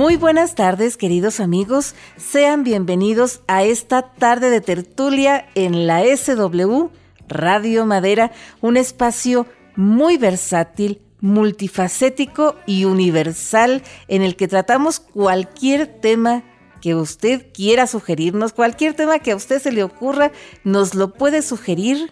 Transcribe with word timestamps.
Muy 0.00 0.16
buenas 0.16 0.54
tardes, 0.54 0.96
queridos 0.96 1.40
amigos. 1.40 1.94
Sean 2.16 2.64
bienvenidos 2.64 3.42
a 3.48 3.64
esta 3.64 4.00
tarde 4.00 4.48
de 4.48 4.62
tertulia 4.62 5.46
en 5.54 5.86
la 5.86 6.02
SW 6.16 6.88
Radio 7.28 7.84
Madera, 7.84 8.32
un 8.62 8.78
espacio 8.78 9.46
muy 9.76 10.16
versátil, 10.16 11.02
multifacético 11.20 12.56
y 12.64 12.86
universal 12.86 13.82
en 14.08 14.22
el 14.22 14.36
que 14.36 14.48
tratamos 14.48 15.00
cualquier 15.00 15.86
tema 15.86 16.44
que 16.80 16.94
usted 16.94 17.48
quiera 17.52 17.86
sugerirnos, 17.86 18.54
cualquier 18.54 18.94
tema 18.94 19.18
que 19.18 19.32
a 19.32 19.36
usted 19.36 19.60
se 19.60 19.70
le 19.70 19.82
ocurra, 19.82 20.32
nos 20.64 20.94
lo 20.94 21.12
puede 21.12 21.42
sugerir 21.42 22.10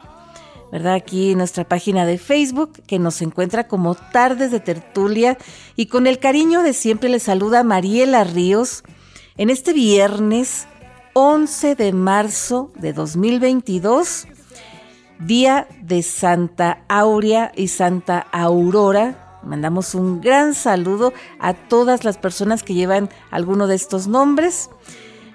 ¿verdad? 0.71 0.95
Aquí 0.95 1.35
nuestra 1.35 1.65
página 1.65 2.07
de 2.07 2.19
Facebook, 2.19 2.73
que 2.87 2.99
nos 2.99 3.23
encuentra 3.23 3.69
como 3.69 3.95
Tardes 3.95 4.51
de 4.51 4.61
Tertulia. 4.61 5.39
Y 5.77 5.87
con 5.87 6.07
el 6.07 6.19
cariño 6.19 6.63
de 6.63 6.73
siempre 6.73 7.09
le 7.09 7.21
saluda 7.21 7.63
Mariela 7.65 8.25
Ríos 8.25 8.83
en 9.37 9.51
este 9.51 9.73
viernes 9.73 10.67
11 11.15 11.75
de 11.75 11.93
marzo 11.93 12.71
de 12.77 12.93
2022, 12.93 14.29
día 15.21 15.67
de 15.81 16.03
Santa 16.03 16.85
Aurea 16.89 17.51
y 17.57 17.69
Santa 17.69 18.27
Aurora. 18.31 19.41
Mandamos 19.43 19.95
un 19.95 20.21
gran 20.21 20.55
saludo 20.55 21.13
a 21.39 21.55
todas 21.55 22.05
las 22.05 22.19
personas 22.19 22.63
que 22.63 22.75
llevan 22.75 23.09
alguno 23.31 23.67
de 23.67 23.75
estos 23.75 24.07
nombres. 24.07 24.71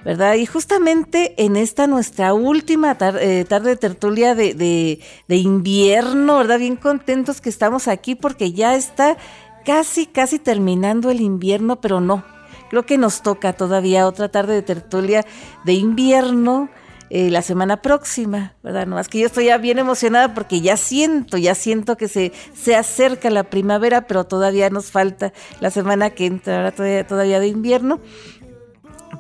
¿Verdad? 0.04 0.36
Y 0.36 0.46
justamente 0.46 1.34
en 1.38 1.56
esta 1.56 1.88
nuestra 1.88 2.34
última 2.34 2.98
eh, 3.20 3.46
tarde 3.48 3.70
de 3.72 3.78
tertulia 3.78 4.36
de, 4.36 5.00
invierno, 5.28 6.38
¿verdad? 6.38 6.60
Bien 6.60 6.76
contentos 6.76 7.42
que 7.42 7.50
estamos 7.50 7.88
aquí 7.88 8.16
porque 8.16 8.52
ya 8.52 8.76
está 8.76 9.18
casi, 9.66 10.06
casi 10.06 10.40
terminando 10.40 11.10
el 11.10 11.22
invierno, 11.22 11.80
pero 11.80 12.02
no. 12.02 12.24
Creo 12.70 12.86
que 12.86 12.98
nos 12.98 13.22
toca 13.22 13.54
todavía 13.54 14.08
otra 14.08 14.30
tarde 14.30 14.56
de 14.56 14.62
tertulia 14.62 15.26
de 15.64 15.74
invierno. 15.74 16.70
Eh, 17.10 17.30
la 17.30 17.44
semana 17.44 17.80
próxima, 17.84 18.56
¿verdad? 18.64 18.88
No, 18.88 18.98
es 18.98 19.08
que 19.08 19.20
yo 19.20 19.28
estoy 19.28 19.46
ya 19.46 19.60
bien 19.60 19.78
emocionada 19.78 20.34
porque 20.34 20.62
ya 20.62 20.78
siento, 20.78 21.38
ya 21.38 21.54
siento 21.54 21.96
que 21.96 22.08
se, 22.08 22.32
se 22.56 22.76
acerca 22.76 23.30
la 23.30 23.44
primavera, 23.44 24.08
pero 24.08 24.24
todavía 24.24 24.72
nos 24.72 24.90
falta 24.90 25.32
la 25.60 25.70
semana 25.70 26.10
que 26.10 26.26
entra 26.26 26.72
todavía, 26.72 27.06
todavía 27.06 27.40
de 27.40 27.50
invierno. 27.50 28.00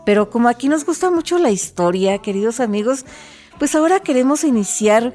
Pero 0.05 0.29
como 0.29 0.49
aquí 0.49 0.67
nos 0.67 0.85
gusta 0.85 1.09
mucho 1.09 1.37
la 1.37 1.51
historia, 1.51 2.17
queridos 2.17 2.59
amigos, 2.59 3.05
pues 3.59 3.75
ahora 3.75 4.01
queremos 4.01 4.43
iniciar 4.43 5.13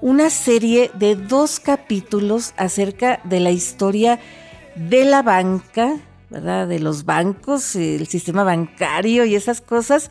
una 0.00 0.28
serie 0.30 0.90
de 0.94 1.14
dos 1.14 1.60
capítulos 1.60 2.52
acerca 2.56 3.20
de 3.24 3.40
la 3.40 3.50
historia 3.50 4.20
de 4.74 5.04
la 5.04 5.22
banca, 5.22 5.96
¿verdad? 6.30 6.66
De 6.66 6.80
los 6.80 7.04
bancos, 7.04 7.76
el 7.76 8.06
sistema 8.08 8.42
bancario 8.42 9.24
y 9.24 9.36
esas 9.36 9.60
cosas 9.60 10.10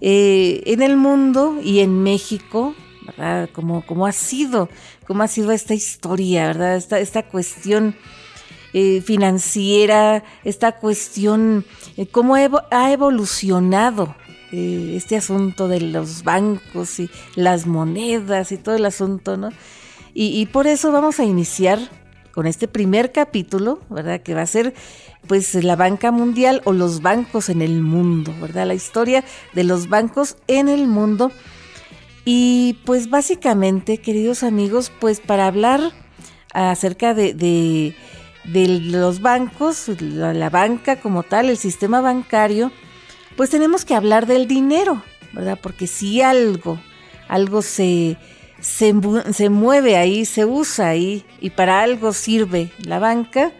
eh, 0.00 0.62
en 0.66 0.82
el 0.82 0.96
mundo 0.96 1.58
y 1.62 1.80
en 1.80 2.02
México, 2.02 2.74
¿verdad? 3.06 3.50
Como, 3.52 4.06
ha 4.06 4.12
sido, 4.12 4.68
cómo 5.06 5.24
ha 5.24 5.28
sido 5.28 5.50
esta 5.50 5.74
historia, 5.74 6.46
¿verdad? 6.46 6.76
Esta, 6.76 7.00
esta 7.00 7.24
cuestión 7.24 7.96
eh, 8.72 9.00
financiera, 9.00 10.24
esta 10.44 10.72
cuestión, 10.72 11.64
eh, 11.96 12.06
cómo 12.06 12.34
ha 12.34 12.92
evolucionado 12.92 14.14
eh, 14.50 14.94
este 14.96 15.16
asunto 15.16 15.68
de 15.68 15.80
los 15.80 16.22
bancos 16.22 17.00
y 17.00 17.10
las 17.34 17.66
monedas 17.66 18.50
y 18.50 18.56
todo 18.56 18.74
el 18.76 18.86
asunto, 18.86 19.36
¿no? 19.36 19.50
Y, 20.14 20.46
por 20.46 20.66
eso 20.66 20.90
vamos 20.90 21.20
a 21.20 21.24
iniciar 21.24 21.78
con 22.32 22.46
este 22.48 22.66
primer 22.66 23.12
capítulo, 23.12 23.78
¿verdad? 23.88 24.20
Que 24.20 24.34
va 24.34 24.42
a 24.42 24.46
ser 24.46 24.74
pues 25.28 25.54
la 25.54 25.76
banca 25.76 26.10
mundial 26.10 26.60
o 26.64 26.72
los 26.72 27.02
bancos 27.02 27.48
en 27.50 27.62
el 27.62 27.82
mundo, 27.82 28.34
¿verdad? 28.40 28.66
La 28.66 28.74
historia 28.74 29.22
de 29.52 29.62
los 29.62 29.88
bancos 29.88 30.36
en 30.48 30.68
el 30.68 30.88
mundo. 30.88 31.30
Y 32.24 32.78
pues 32.84 33.10
básicamente, 33.10 33.98
queridos 33.98 34.42
amigos, 34.42 34.90
pues 34.98 35.20
para 35.20 35.46
hablar 35.46 35.92
acerca 36.52 37.14
de 37.14 37.32
de 37.32 37.94
los 38.48 39.20
bancos, 39.20 39.88
la, 40.00 40.50
banca 40.50 40.96
como 40.96 41.22
tal, 41.22 41.50
el 41.50 41.58
sistema 41.58 42.00
bancario, 42.00 42.72
pues 43.36 43.50
tenemos 43.50 43.84
que 43.84 43.94
hablar 43.94 44.26
del 44.26 44.48
dinero, 44.48 45.02
¿verdad? 45.32 45.58
Porque 45.62 45.86
si 45.86 46.22
algo, 46.22 46.80
algo 47.28 47.62
se, 47.62 48.16
se, 48.60 48.92
mueve 49.50 49.96
ahí, 49.96 50.24
se 50.24 50.44
usa 50.44 50.88
ahí 50.88 51.24
y 51.40 51.50
para 51.50 51.82
algo 51.82 52.12
sirve 52.12 52.70
la 52.78 52.98
banca, 52.98 53.52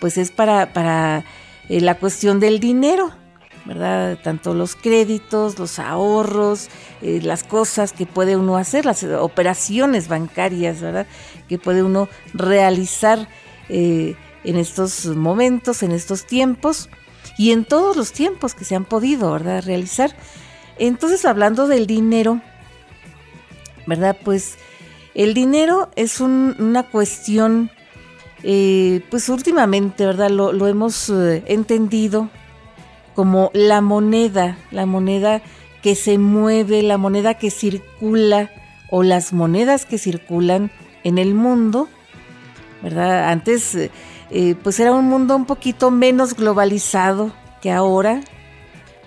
pues 0.00 0.18
es 0.18 0.30
para, 0.30 0.72
para 0.72 1.24
eh, 1.68 1.80
la 1.80 1.96
cuestión 1.96 2.40
del 2.40 2.58
dinero, 2.58 3.12
¿verdad? 3.64 4.18
Tanto 4.22 4.52
los 4.52 4.74
créditos, 4.74 5.58
los 5.58 5.78
ahorros, 5.78 6.68
eh, 7.02 7.20
las 7.22 7.44
cosas 7.44 7.92
que 7.92 8.04
puede 8.04 8.36
uno 8.36 8.56
hacer, 8.56 8.84
las 8.84 9.04
operaciones 9.04 10.08
bancarias, 10.08 10.80
¿verdad? 10.80 11.06
Que 11.48 11.58
puede 11.58 11.82
uno 11.82 12.08
realizar 12.34 13.28
eh, 13.68 14.16
en 14.44 14.56
estos 14.56 15.06
momentos, 15.06 15.82
en 15.82 15.92
estos 15.92 16.26
tiempos 16.26 16.88
y 17.38 17.52
en 17.52 17.64
todos 17.64 17.96
los 17.96 18.12
tiempos 18.12 18.54
que 18.54 18.64
se 18.64 18.74
han 18.74 18.84
podido, 18.84 19.32
¿verdad?, 19.32 19.64
realizar. 19.64 20.14
Entonces, 20.78 21.24
hablando 21.24 21.66
del 21.66 21.86
dinero, 21.86 22.40
¿verdad? 23.86 24.16
Pues 24.24 24.56
el 25.14 25.34
dinero 25.34 25.90
es 25.94 26.20
una 26.20 26.82
cuestión, 26.84 27.70
eh, 28.42 29.00
pues 29.10 29.28
últimamente, 29.28 30.04
¿verdad? 30.04 30.30
Lo, 30.30 30.66
hemos 30.66 31.08
eh, 31.10 31.44
entendido 31.46 32.30
como 33.14 33.50
la 33.54 33.80
moneda, 33.80 34.58
la 34.70 34.86
moneda 34.86 35.42
que 35.82 35.94
se 35.94 36.18
mueve, 36.18 36.82
la 36.82 36.98
moneda 36.98 37.34
que 37.34 37.50
circula 37.50 38.50
o 38.90 39.02
las 39.02 39.32
monedas 39.32 39.86
que 39.86 39.98
circulan 39.98 40.72
en 41.04 41.18
el 41.18 41.34
mundo, 41.34 41.88
¿verdad? 42.84 43.30
Antes 43.30 43.74
eh, 43.74 43.90
eh, 44.30 44.54
pues 44.62 44.78
era 44.78 44.92
un 44.92 45.06
mundo 45.06 45.34
un 45.34 45.46
poquito 45.46 45.90
menos 45.90 46.34
globalizado 46.34 47.32
que 47.62 47.72
ahora, 47.72 48.20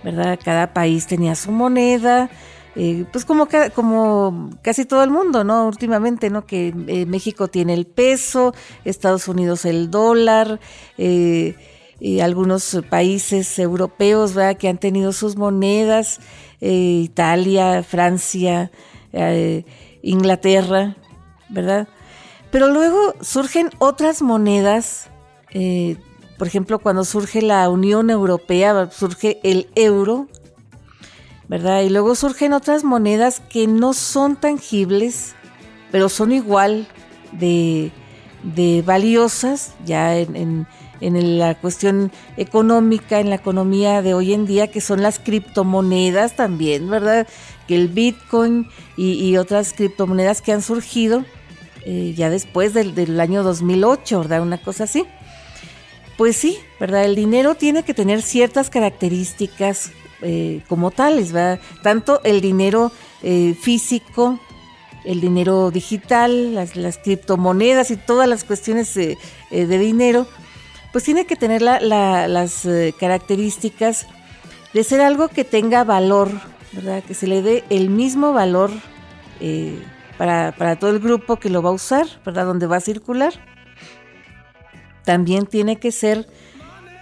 ¿verdad? 0.03 0.39
Cada 0.43 0.73
país 0.73 1.05
tenía 1.05 1.35
su 1.35 1.51
moneda, 1.51 2.31
eh, 2.75 3.05
pues 3.11 3.23
como, 3.23 3.47
como 3.75 4.49
casi 4.63 4.85
todo 4.85 5.03
el 5.03 5.11
mundo, 5.11 5.43
¿no? 5.43 5.67
Últimamente, 5.67 6.31
¿no? 6.31 6.47
Que 6.47 6.73
México 7.07 7.49
tiene 7.49 7.75
el 7.75 7.85
peso, 7.85 8.55
Estados 8.83 9.27
Unidos 9.27 9.63
el 9.63 9.91
dólar, 9.91 10.59
y 11.99 12.19
algunos 12.19 12.79
países 12.89 13.57
europeos, 13.59 14.33
¿verdad? 14.33 14.57
Que 14.57 14.69
han 14.69 14.77
tenido 14.79 15.11
sus 15.11 15.35
monedas, 15.35 16.19
Italia, 16.59 17.83
Francia, 17.83 18.71
Inglaterra, 20.01 20.95
¿verdad? 21.49 21.87
Pero 22.51 22.67
luego 22.67 23.13
surgen 23.21 23.69
otras 23.77 24.21
monedas, 24.21 25.09
eh, 25.51 25.97
por 26.37 26.47
ejemplo, 26.47 26.79
cuando 26.79 27.03
surge 27.03 27.41
la 27.41 27.67
Unión 27.69 28.09
Europea, 28.09 28.89
surge 28.91 29.39
el 29.43 29.69
euro, 29.75 30.27
¿verdad? 31.49 31.81
Y 31.81 31.89
luego 31.89 32.15
surgen 32.15 32.53
otras 32.53 32.83
monedas 32.83 33.41
que 33.41 33.67
no 33.67 33.93
son 33.93 34.37
tangibles, 34.37 35.35
pero 35.91 36.09
son 36.09 36.31
igual 36.31 36.87
de, 37.33 37.91
valiosas 38.85 39.73
ya 39.85 40.17
en, 40.17 40.67
la 41.01 41.55
cuestión 41.55 42.11
económica, 42.37 43.19
en 43.19 43.29
la 43.29 43.35
economía 43.35 44.01
de 44.01 44.13
hoy 44.13 44.33
en 44.33 44.45
día, 44.45 44.71
que 44.71 44.79
son 44.81 45.01
las 45.01 45.19
criptomonedas 45.19 46.35
también, 46.35 46.89
¿verdad? 46.89 47.27
Que 47.67 47.75
el 47.75 47.89
Bitcoin 47.89 48.69
y 48.95 49.35
otras 49.35 49.73
criptomonedas 49.73 50.41
que 50.41 50.53
han 50.53 50.61
surgido 50.61 51.25
eh, 51.89 52.13
ya 52.17 52.29
después 52.29 52.73
del, 52.73 53.17
año 53.17 53.43
2008, 53.43 54.19
¿verdad? 54.19 54.41
Una 54.41 54.57
cosa 54.57 54.83
así. 54.83 55.05
Pues 56.17 56.35
sí, 56.35 56.57
¿verdad? 56.81 57.05
El 57.05 57.15
dinero 57.15 57.55
tiene 57.55 57.83
que 57.83 57.93
tener 57.93 58.21
ciertas 58.21 58.69
características 58.69 59.91
eh, 60.21 60.63
como 60.67 60.91
tales, 60.91 61.31
¿verdad? 61.31 61.61
Tanto 61.83 62.19
el 62.25 62.41
dinero 62.41 62.91
eh, 63.23 63.55
físico, 63.57 64.37
el 65.05 65.21
dinero 65.21 65.71
digital, 65.71 66.55
las, 66.55 66.97
criptomonedas 66.97 67.89
y 67.91 67.95
todas 67.95 68.27
las 68.27 68.43
cuestiones 68.43 68.93
de 68.93 69.17
dinero, 69.49 70.27
pues 70.91 71.05
tiene 71.05 71.25
que 71.25 71.37
tener 71.37 71.61
las 71.61 72.67
características 72.99 74.07
de 74.73 74.83
ser 74.83 74.99
algo 74.99 75.29
que 75.29 75.45
tenga 75.45 75.85
valor, 75.85 76.31
¿verdad? 76.73 77.01
Que 77.01 77.13
se 77.13 77.27
le 77.27 77.41
dé 77.41 77.63
el 77.69 77.89
mismo 77.89 78.33
valor 78.33 78.71
para, 80.17 80.75
todo 80.77 80.91
el 80.91 80.99
grupo 80.99 81.37
que 81.37 81.49
lo 81.49 81.61
va 81.61 81.69
a 81.69 81.73
usar, 81.73 82.07
¿verdad? 82.25 82.45
Donde 82.45 82.67
va 82.67 82.77
a 82.77 82.81
circular. 82.81 83.33
También 85.05 85.45
tiene 85.45 85.77
que 85.77 85.91
ser, 85.91 86.27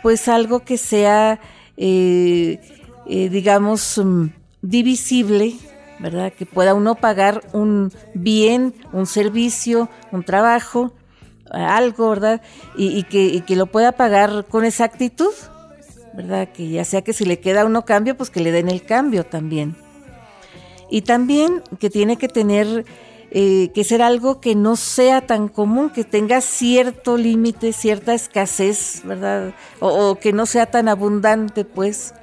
pues, 0.04 0.28
algo 0.28 0.60
que 0.60 0.78
sea, 0.78 1.40
eh, 1.78 2.60
eh, 3.08 3.30
digamos, 3.30 4.00
mm, 4.04 4.28
divisible, 4.62 5.56
¿verdad? 6.00 6.34
Que 6.34 6.46
pueda 6.46 6.74
uno 6.74 6.96
pagar 6.96 7.42
un 7.54 7.92
bien, 8.14 8.74
un 8.92 9.06
servicio, 9.06 9.90
un 10.12 10.24
trabajo, 10.24 10.94
algo, 11.52 12.10
¿verdad? 12.10 12.42
Y, 12.78 13.04
que, 13.04 13.26
y 13.26 13.42
que 13.42 13.56
lo 13.56 13.68
pueda 13.68 13.94
pagar 13.94 14.46
con 14.50 14.66
exactitud, 14.66 15.34
¿verdad? 16.14 16.50
Que 16.52 16.70
ya 16.70 16.84
sea 16.84 17.02
que 17.02 17.14
si 17.14 17.26
le 17.26 17.40
queda 17.40 17.66
uno 17.66 17.86
cambio, 17.86 18.18
pues 18.18 18.30
que 18.30 18.42
le 18.42 18.52
den 18.52 18.70
el 18.70 18.84
cambio 18.84 19.26
también. 19.26 19.76
Y 20.90 21.02
también 21.02 21.62
que 21.80 21.90
tiene 21.90 22.18
que 22.18 22.28
tener, 22.28 22.86
eh, 23.32 23.72
que 23.74 23.84
ser 23.84 24.02
algo 24.02 24.40
que 24.40 24.56
no 24.56 24.76
sea 24.76 25.26
tan 25.26 25.48
común, 25.48 25.90
que 25.90 26.04
tenga 26.04 26.42
cierto 26.42 27.18
límite, 27.18 27.74
cierta 27.74 28.14
escasez, 28.14 29.02
¿verdad? 29.04 29.54
O, 29.80 30.16
que 30.16 30.34
no 30.34 30.46
sea 30.46 30.66
tan 30.68 30.88
abundante, 30.88 31.66
pues, 31.66 32.14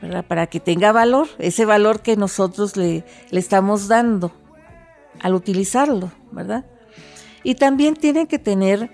¿verdad? 0.00 0.24
Para 0.24 0.46
que 0.46 0.60
tenga 0.60 0.92
valor, 0.92 1.28
ese 1.38 1.64
valor 1.64 2.00
que 2.00 2.16
nosotros 2.16 2.76
le, 2.76 3.04
le 3.30 3.40
estamos 3.40 3.88
dando 3.88 4.32
al 5.20 5.34
utilizarlo, 5.34 6.12
¿verdad? 6.32 6.64
Y 7.42 7.54
también 7.54 7.94
tiene 7.94 8.26
que 8.26 8.38
tener 8.38 8.90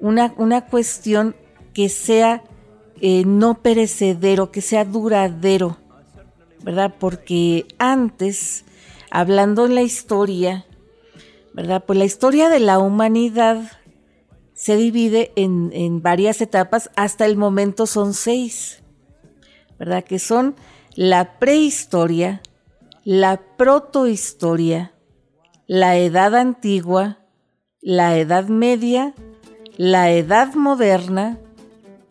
una, 0.00 0.34
una 0.36 0.66
cuestión 0.66 1.36
que 1.72 1.88
sea 1.88 2.42
eh, 3.00 3.24
no 3.26 3.60
perecedero, 3.62 4.50
que 4.50 4.60
sea 4.60 4.84
duradero, 4.84 5.76
¿verdad? 6.64 6.94
Porque 6.98 7.66
antes, 7.78 8.64
hablando 9.10 9.66
en 9.66 9.74
la 9.74 9.82
historia, 9.82 10.64
¿verdad? 11.52 11.84
Pues 11.86 11.98
la 11.98 12.06
historia 12.06 12.48
de 12.48 12.58
la 12.58 12.78
humanidad 12.78 13.70
se 14.54 14.76
divide 14.76 15.30
en, 15.36 15.70
en 15.74 16.00
varias 16.00 16.40
etapas, 16.40 16.90
hasta 16.96 17.26
el 17.26 17.36
momento 17.36 17.86
son 17.86 18.14
seis, 18.14 18.82
¿verdad? 19.78 20.04
Que 20.04 20.18
son 20.18 20.56
la 20.94 21.38
prehistoria, 21.38 22.40
la 23.04 23.42
protohistoria, 23.58 24.94
la 25.66 25.98
edad 25.98 26.34
antigua, 26.34 27.18
la 27.82 28.16
edad 28.16 28.48
media, 28.48 29.14
la 29.76 30.10
edad 30.10 30.54
moderna, 30.54 31.38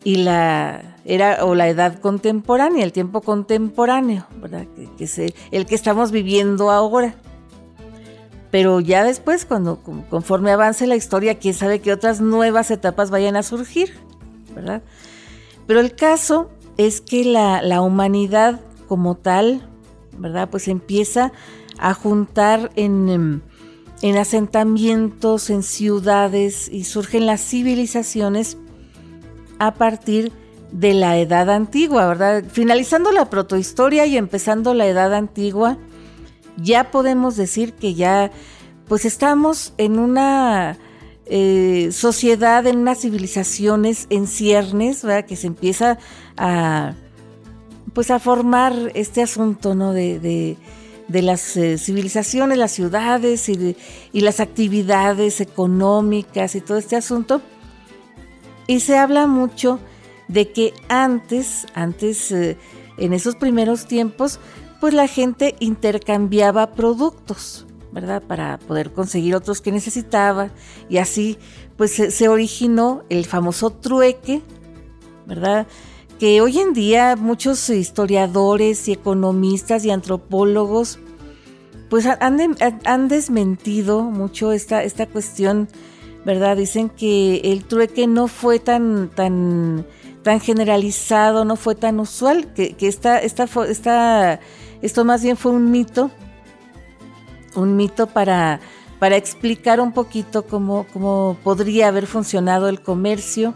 y 0.04 0.16
la 0.16 0.94
era 1.06 1.44
o 1.44 1.54
la 1.54 1.68
edad 1.68 1.98
contemporánea, 1.98 2.84
el 2.84 2.92
tiempo 2.92 3.22
contemporáneo, 3.22 4.26
¿verdad? 4.40 4.66
Que, 4.76 5.34
el 5.50 5.66
que 5.66 5.74
estamos 5.74 6.12
viviendo 6.12 6.70
ahora. 6.70 7.14
Pero 8.50 8.80
ya 8.80 9.02
después, 9.02 9.44
cuando 9.44 9.80
conforme 10.08 10.52
avance 10.52 10.86
la 10.86 10.96
historia, 10.96 11.38
quién 11.38 11.54
sabe 11.54 11.80
qué 11.80 11.92
otras 11.92 12.20
nuevas 12.20 12.70
etapas 12.70 13.10
vayan 13.10 13.36
a 13.36 13.42
surgir, 13.42 13.92
¿verdad? 14.54 14.82
Pero 15.66 15.80
el 15.80 15.96
caso 15.96 16.50
es 16.76 17.00
que 17.00 17.24
la, 17.24 17.62
la 17.62 17.80
humanidad 17.80 18.60
como 18.86 19.16
tal, 19.16 19.68
¿verdad? 20.18 20.48
Pues 20.50 20.68
empieza 20.68 21.32
a 21.78 21.94
juntar 21.94 22.70
en, 22.76 23.42
en 24.02 24.16
asentamientos, 24.16 25.50
en 25.50 25.62
ciudades 25.62 26.68
y 26.68 26.84
surgen 26.84 27.26
las 27.26 27.40
civilizaciones 27.40 28.58
a 29.58 29.74
partir 29.74 30.32
de 30.74 30.92
la 30.92 31.16
edad 31.18 31.50
antigua, 31.50 32.06
¿verdad? 32.06 32.44
Finalizando 32.50 33.12
la 33.12 33.30
protohistoria 33.30 34.06
y 34.06 34.16
empezando 34.16 34.74
la 34.74 34.86
edad 34.86 35.14
antigua, 35.14 35.78
ya 36.56 36.90
podemos 36.90 37.36
decir 37.36 37.74
que 37.74 37.94
ya 37.94 38.32
pues 38.88 39.04
estamos 39.04 39.72
en 39.78 39.98
una 39.98 40.76
eh, 41.26 41.90
sociedad, 41.92 42.66
en 42.66 42.78
unas 42.78 43.00
civilizaciones 43.00 44.06
en 44.10 44.26
ciernes, 44.26 45.02
¿verdad? 45.02 45.26
Que 45.26 45.36
se 45.36 45.46
empieza 45.46 45.98
a 46.36 46.94
pues 47.94 48.10
a 48.10 48.18
formar 48.18 48.74
este 48.94 49.22
asunto, 49.22 49.76
¿no? 49.76 49.92
De, 49.92 50.56
las 51.08 51.56
eh, 51.56 51.78
civilizaciones, 51.78 52.58
las 52.58 52.72
ciudades 52.72 53.48
y 53.48 54.20
las 54.20 54.40
actividades 54.40 55.40
económicas 55.40 56.56
y 56.56 56.60
todo 56.60 56.78
este 56.78 56.96
asunto 56.96 57.40
y 58.66 58.80
se 58.80 58.98
habla 58.98 59.26
mucho 59.26 59.80
de 60.28 60.50
que 60.50 60.74
antes, 60.88 61.66
antes, 61.74 62.32
eh, 62.32 62.56
en 62.96 63.12
esos 63.12 63.36
primeros 63.36 63.86
tiempos, 63.86 64.40
pues 64.80 64.94
la 64.94 65.06
gente 65.06 65.54
intercambiaba 65.60 66.72
productos, 66.72 67.66
¿verdad? 67.92 68.22
Para 68.22 68.58
poder 68.58 68.92
conseguir 68.92 69.34
otros 69.34 69.60
que 69.60 69.72
necesitaba. 69.72 70.50
Y 70.88 70.98
así, 70.98 71.38
pues 71.76 71.92
se, 71.92 72.28
originó 72.28 73.02
el 73.08 73.24
famoso 73.26 73.70
trueque, 73.70 74.42
¿verdad? 75.26 75.66
Que 76.18 76.40
hoy 76.40 76.58
en 76.58 76.72
día 76.72 77.16
muchos 77.16 77.68
historiadores 77.70 78.88
y 78.88 78.92
economistas 78.92 79.84
y 79.84 79.90
antropólogos, 79.90 80.98
pues 81.90 82.06
han, 82.06 82.56
han 82.84 83.08
desmentido 83.08 84.02
mucho 84.02 84.52
esta, 84.52 84.82
esta 84.82 85.06
cuestión 85.06 85.68
¿verdad? 86.24 86.56
Dicen 86.56 86.88
que 86.88 87.40
el 87.44 87.64
trueque 87.64 88.06
no 88.06 88.28
fue 88.28 88.58
tan, 88.58 89.10
tan, 89.14 89.86
tan 90.22 90.40
generalizado, 90.40 91.44
no 91.44 91.56
fue 91.56 91.74
tan 91.74 92.00
usual, 92.00 92.52
que, 92.54 92.74
esta, 92.80 93.18
esta, 93.18 93.46
esta, 93.68 94.40
esto 94.80 95.04
más 95.04 95.22
bien 95.22 95.36
fue 95.36 95.52
un 95.52 95.70
mito, 95.70 96.10
un 97.54 97.76
mito 97.76 98.06
para, 98.06 98.60
para 98.98 99.16
explicar 99.16 99.80
un 99.80 99.92
poquito 99.92 100.46
cómo, 100.46 100.86
cómo 100.92 101.36
podría 101.44 101.88
haber 101.88 102.06
funcionado 102.06 102.68
el 102.68 102.80
comercio. 102.80 103.54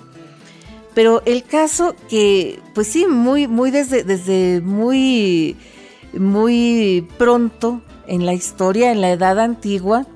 Pero 0.94 1.22
el 1.26 1.44
caso 1.44 1.94
que, 2.08 2.60
pues 2.74 2.88
sí, 2.88 3.06
muy, 3.06 3.46
muy 3.46 3.70
desde, 3.70 4.02
desde 4.02 4.60
muy, 4.60 5.56
muy 6.12 7.06
pronto 7.18 7.80
en 8.06 8.26
la 8.26 8.34
historia, 8.34 8.90
en 8.90 9.00
la 9.00 9.12
edad 9.12 9.38
antigua, 9.38 10.06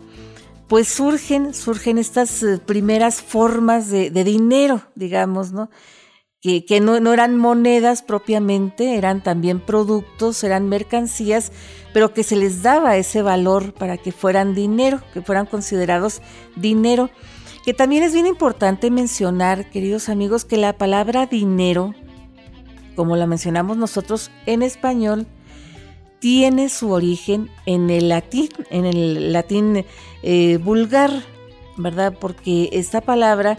pues 0.73 0.89
surgen, 0.89 1.53
surgen 1.53 1.99
estas 1.99 2.43
eh, 2.43 2.57
primeras 2.57 3.21
formas 3.21 3.91
de, 3.91 4.09
dinero, 4.25 4.81
digamos, 4.95 5.53
¿no? 5.53 5.69
Que, 6.41 6.81
no, 6.81 7.13
eran 7.13 7.37
monedas 7.37 8.01
propiamente, 8.01 8.97
eran 8.97 9.23
también 9.23 9.61
productos, 9.61 10.43
eran 10.43 10.71
mercancías, 10.71 11.53
pero 11.93 12.15
que 12.15 12.23
se 12.23 12.37
les 12.37 12.63
daba 12.63 12.97
ese 12.97 13.21
valor 13.21 13.75
para 13.75 13.99
que 13.99 14.13
fueran 14.13 14.55
dinero, 14.55 15.03
que 15.13 15.21
fueran 15.21 15.45
considerados 15.45 16.23
dinero. 16.57 17.11
Que 17.67 17.75
también 17.75 18.03
es 18.03 18.15
bien 18.15 18.27
importante 18.27 18.91
mencionar, 18.91 19.69
queridos 19.69 20.09
amigos, 20.09 20.47
que 20.47 20.57
la 20.57 20.79
palabra 20.79 21.27
dinero, 21.27 21.95
como 22.97 23.17
la 23.17 23.27
mencionamos 23.27 23.77
nosotros 23.77 24.31
en 24.47 24.63
español, 24.63 25.27
tiene 26.23 26.69
su 26.69 26.93
origen 26.93 27.51
en 27.67 27.91
el 27.91 28.09
latín, 28.09 28.49
en 28.71 28.85
el 28.85 29.33
latín 29.33 29.85
eh, 30.23 30.57
vulgar, 30.59 31.11
¿verdad? 31.77 32.17
Porque 32.17 32.69
esta 32.71 33.01
palabra 33.01 33.59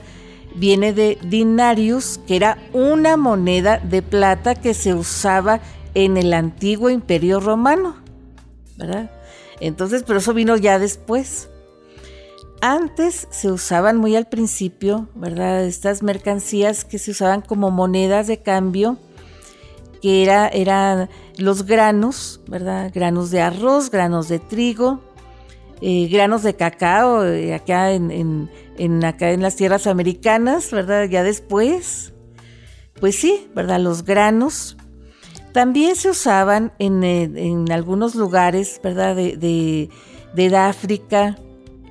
viene 0.55 0.93
de 0.93 1.17
dinarius, 1.23 2.21
que 2.25 2.37
era 2.37 2.57
una 2.71 3.17
moneda 3.17 3.79
de 3.79 4.01
plata 4.01 4.55
que 4.55 4.73
se 4.73 4.93
usaba 4.93 5.59
en 5.93 6.15
el 6.15 6.33
antiguo 6.33 6.89
imperio 6.89 7.41
romano, 7.41 7.97
¿verdad? 8.77 9.11
Entonces, 9.59 10.05
pero 10.07 10.19
eso 10.19 10.33
vino 10.33 10.55
ya 10.55 10.79
después. 10.79 11.49
Antes 12.61 13.27
se 13.29 13.51
usaban 13.51 13.97
muy 13.97 14.15
al 14.15 14.29
principio, 14.29 15.09
¿verdad? 15.15 15.65
Estas 15.65 16.01
mercancías 16.01 16.85
que 16.85 16.97
se 16.97 17.11
usaban 17.11 17.41
como 17.41 17.71
monedas 17.71 18.27
de 18.27 18.41
cambio, 18.41 18.97
que 20.03 20.21
era, 20.21 20.49
eran 20.49 21.09
los 21.37 21.65
granos, 21.65 22.41
¿verdad? 22.49 22.91
Granos 22.93 23.31
de 23.31 23.39
arroz, 23.39 23.89
granos 23.89 24.27
de 24.27 24.37
trigo, 24.37 24.99
eh, 25.79 26.09
granos 26.11 26.43
de 26.43 26.55
cacao 26.55 27.23
eh, 27.23 27.53
acá 27.53 27.93
en, 27.93 28.49
acá 29.05 29.31
en 29.31 29.41
las 29.41 29.55
tierras 29.55 29.87
americanas, 29.87 30.71
¿verdad? 30.71 31.05
Ya 31.05 31.23
después, 31.23 32.11
pues 32.99 33.15
sí, 33.15 33.47
¿verdad? 33.55 33.79
Los 33.79 34.03
granos 34.03 34.75
también 35.53 35.95
se 35.95 36.09
usaban 36.09 36.73
en, 36.79 37.01
eh, 37.05 37.65
algunos 37.71 38.13
lugares, 38.13 38.81
¿verdad? 38.83 39.15
De, 39.15 39.89
de, 40.35 40.57
África 40.57 41.37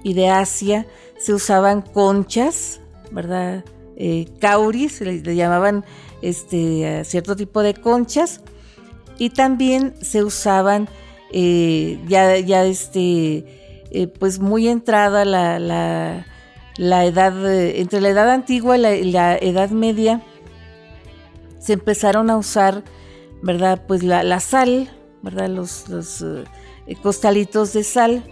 y 0.04 0.12
de 0.12 0.28
Asia, 0.28 0.86
se 1.18 1.32
usaban 1.32 1.80
conchas, 1.80 2.82
¿verdad? 3.10 3.64
cauris, 4.38 5.00
le, 5.00 5.22
llamaban 5.34 5.84
este, 6.22 7.04
cierto 7.04 7.36
tipo 7.36 7.62
de 7.62 7.74
conchas, 7.74 8.40
y 9.18 9.30
también 9.30 9.94
se 10.00 10.24
usaban 10.24 10.88
ya, 11.32 12.38
ya 12.38 12.64
este, 12.64 13.44
eh, 13.94 14.06
pues 14.06 14.38
muy 14.38 14.68
entrada 14.68 15.26
la, 15.26 15.58
la, 15.58 17.04
edad, 17.04 17.54
entre 17.54 18.00
la 18.00 18.08
edad 18.08 18.30
antigua 18.30 18.76
y 18.78 19.12
la, 19.12 19.36
edad 19.36 19.68
media, 19.68 20.22
se 21.58 21.74
empezaron 21.74 22.30
a 22.30 22.38
usar, 22.38 22.84
¿verdad? 23.42 23.84
Pues 23.86 24.02
la, 24.02 24.40
sal, 24.40 24.90
¿verdad? 25.20 25.48
Los, 25.48 25.84
eh, 25.90 26.96
costalitos 27.02 27.74
de 27.74 27.84
sal, 27.84 28.24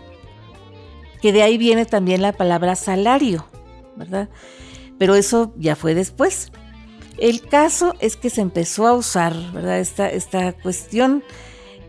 que 1.21 1.31
de 1.33 1.43
ahí 1.43 1.59
viene 1.59 1.85
también 1.85 2.23
la 2.23 2.33
palabra 2.33 2.75
salario, 2.75 3.45
¿verdad? 3.97 4.31
Pero 4.99 5.15
eso 5.15 5.53
ya 5.59 5.77
fue 5.77 5.95
después. 5.95 6.53
El 7.21 7.43
caso 7.43 7.95
es 8.01 8.17
que 8.17 8.31
se 8.31 8.41
empezó 8.41 8.87
a 8.87 8.95
usar, 8.95 9.35
¿verdad? 9.53 9.79
Esta, 9.79 10.11
esta 10.11 10.53
cuestión. 10.55 11.23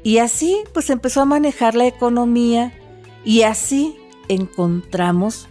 Y 0.03 0.17
así, 0.17 0.57
pues 0.73 0.89
empezó 0.89 1.21
a 1.21 1.25
manejar 1.25 1.73
la 1.73 1.87
economía 1.87 2.73
y 3.23 3.43
así 3.43 3.97
encontramos 4.27 5.47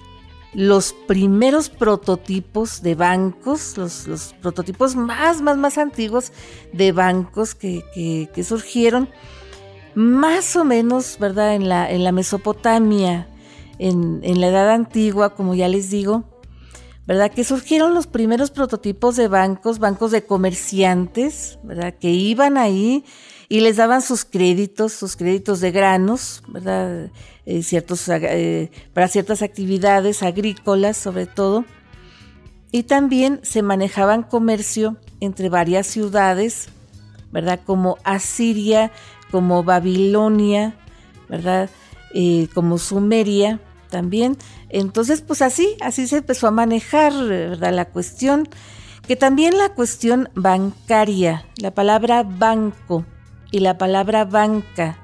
los 0.52 0.92
primeros 1.06 1.68
prototipos 1.70 2.82
de 2.82 2.94
bancos, 2.94 3.78
los, 3.78 4.34
prototipos 4.42 4.96
más, 4.96 5.40
más, 5.40 5.56
más 5.56 5.78
antiguos 5.78 6.32
de 6.72 6.92
bancos 6.92 7.54
que, 7.54 8.28
surgieron 8.44 9.08
más 9.94 10.56
o 10.56 10.64
menos, 10.64 11.16
¿verdad? 11.18 11.54
En 11.54 11.68
la, 11.68 11.90
en 11.90 12.04
la 12.04 12.12
Mesopotamia, 12.12 13.28
en, 13.78 14.20
en, 14.22 14.40
la 14.40 14.48
Edad 14.48 14.70
Antigua, 14.70 15.34
como 15.34 15.54
ya 15.54 15.68
les 15.68 15.90
digo, 15.90 16.24
¿verdad? 17.10 17.32
Que 17.32 17.42
surgieron 17.42 17.92
los 17.92 18.06
primeros 18.06 18.52
prototipos 18.52 19.16
de 19.16 19.26
bancos, 19.26 19.80
bancos 19.80 20.12
de 20.12 20.24
comerciantes, 20.24 21.58
¿verdad? 21.64 21.92
Que 21.98 22.10
iban 22.10 22.56
ahí 22.56 23.04
y 23.48 23.62
les 23.62 23.78
daban 23.78 24.00
sus 24.00 24.24
créditos, 24.24 24.92
sus 24.92 25.16
créditos 25.16 25.58
de 25.58 25.72
granos, 25.72 26.40
¿verdad? 26.46 27.10
Eh, 27.46 27.64
ciertos, 27.64 28.08
eh, 28.08 28.70
para 28.94 29.08
ciertas 29.08 29.42
actividades 29.42 30.22
agrícolas 30.22 30.96
sobre 30.96 31.26
todo. 31.26 31.64
Y 32.70 32.84
también 32.84 33.40
se 33.42 33.62
manejaban 33.62 34.22
comercio 34.22 34.96
entre 35.18 35.48
varias 35.48 35.88
ciudades, 35.88 36.68
¿verdad? 37.32 37.58
Como 37.66 37.98
Asiria, 38.04 38.92
como 39.32 39.64
Babilonia, 39.64 40.76
¿verdad? 41.28 41.70
Eh, 42.14 42.46
como 42.54 42.78
Sumeria 42.78 43.58
también. 43.90 44.38
Entonces, 44.68 45.20
pues 45.20 45.42
así, 45.42 45.76
así 45.80 46.06
se 46.06 46.18
empezó 46.18 46.46
a 46.46 46.52
manejar. 46.52 47.12
La 47.12 47.84
cuestión, 47.86 48.48
que 49.06 49.16
también 49.16 49.58
la 49.58 49.70
cuestión 49.74 50.28
bancaria, 50.34 51.46
la 51.56 51.72
palabra 51.72 52.22
banco, 52.22 53.04
y 53.50 53.60
la 53.60 53.78
palabra 53.78 54.24
banca, 54.24 54.98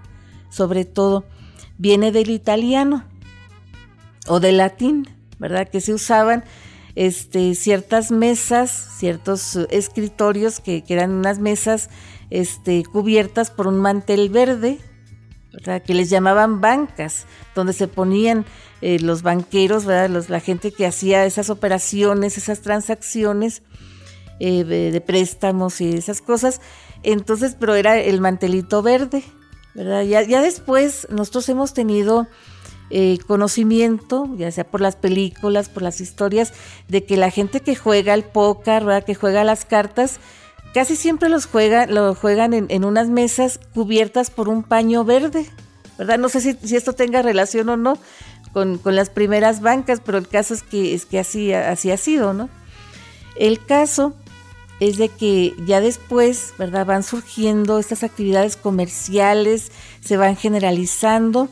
sobre 0.51 0.85
todo, 0.85 1.25
viene 1.79 2.13
del 2.13 2.31
italiano 2.31 3.05
o 4.29 4.41
del 4.41 4.59
latín, 4.59 5.09
¿verdad? 5.39 5.69
Que 5.69 5.81
se 5.81 5.93
usaban 5.93 6.45
este, 6.95 7.55
ciertas 7.55 8.11
mesas, 8.11 8.71
ciertos 8.99 9.57
escritorios 9.71 10.61
que, 10.61 10.85
eran 10.89 11.13
unas 11.13 11.39
mesas 11.39 11.91
este, 12.31 12.85
cubiertas 12.85 13.51
por 13.51 13.67
un 13.67 13.81
mantel 13.81 14.31
verde, 14.31 14.79
¿verdad? 15.53 15.83
Que 15.83 15.95
les 15.95 16.09
llamaban 16.09 16.61
bancas, 16.61 17.27
donde 17.55 17.73
se 17.73 17.89
ponían 17.89 18.47
eh, 18.81 18.99
los 19.01 19.23
banqueros, 19.23 19.85
¿verdad? 19.85 20.11
Los, 20.11 20.29
la 20.29 20.41
gente 20.41 20.73
que 20.73 20.87
hacía 20.87 21.25
esas 21.25 21.51
operaciones, 21.51 22.39
esas 22.39 22.61
transacciones 22.61 23.63
eh, 24.41 24.65
de 24.65 25.01
préstamos 25.01 25.81
y 25.81 25.95
esas 25.95 26.21
cosas, 26.21 26.61
entonces, 27.03 27.57
pero 27.59 27.75
era 27.75 27.99
el 27.99 28.21
mantelito 28.21 28.83
verde, 28.83 29.23
¿verdad? 29.75 30.03
Ya, 30.03 30.23
ya 30.23 30.43
después 30.43 31.07
nosotros 31.11 31.49
hemos 31.49 31.73
tenido 31.73 32.27
eh, 32.89 33.19
conocimiento, 33.27 34.29
ya 34.37 34.51
sea 34.53 34.65
por 34.65 34.81
las 34.81 34.95
películas, 34.95 35.69
por 35.69 35.83
las 35.83 36.01
historias, 36.01 36.53
de 36.89 37.05
que 37.05 37.17
la 37.17 37.31
gente 37.31 37.61
que 37.61 37.75
juega 37.75 38.13
al 38.13 38.25
póker, 38.25 38.85
¿verdad? 38.85 39.05
Que 39.05 39.15
juega 39.15 39.43
las 39.43 39.65
cartas, 39.65 40.21
casi 40.73 40.95
siempre 40.95 41.29
los 41.29 41.47
juega, 41.47 41.87
lo 41.87 42.15
juegan 42.15 42.55
en, 42.55 42.85
unas 42.85 43.09
mesas 43.09 43.59
cubiertas 43.75 44.31
por 44.31 44.49
un 44.49 44.63
paño 44.63 45.05
verde, 45.05 45.47
¿verdad? 45.99 46.19
No 46.19 46.29
sé 46.29 46.41
si, 46.41 46.77
esto 46.77 46.93
tenga 46.93 47.23
relación 47.23 47.69
o 47.71 47.77
no 47.77 47.99
con, 48.57 48.81
las 48.85 49.11
primeras 49.11 49.61
bancas, 49.61 50.01
pero 50.03 50.17
el 50.17 50.29
caso 50.29 50.55
es 50.55 50.63
que, 50.63 50.95
es 50.95 51.05
que 51.05 51.19
así, 51.19 51.53
así 51.53 51.91
ha 51.91 51.99
sido, 51.99 52.33
¿no? 52.33 52.49
El 53.39 53.63
caso 53.63 54.15
es 54.81 54.97
de 54.97 55.11
que 55.11 55.55
ya 55.67 55.83
después, 55.83 56.55
¿verdad? 56.59 56.87
Van 56.87 57.03
surgiendo 57.03 57.79
estas 57.79 58.03
actividades 58.03 58.57
comerciales, 58.57 59.73
se 60.01 60.17
van 60.17 60.37
generalizando 60.37 61.51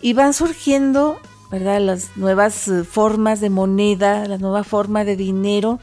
y 0.00 0.14
van 0.14 0.32
surgiendo, 0.32 1.20
¿verdad? 1.50 1.82
Las 1.82 2.16
nuevas 2.16 2.66
eh, 2.66 2.84
formas 2.84 3.42
de 3.42 3.50
moneda, 3.50 4.26
la 4.26 4.38
nueva 4.38 4.64
forma 4.64 5.04
de 5.04 5.16
dinero 5.16 5.80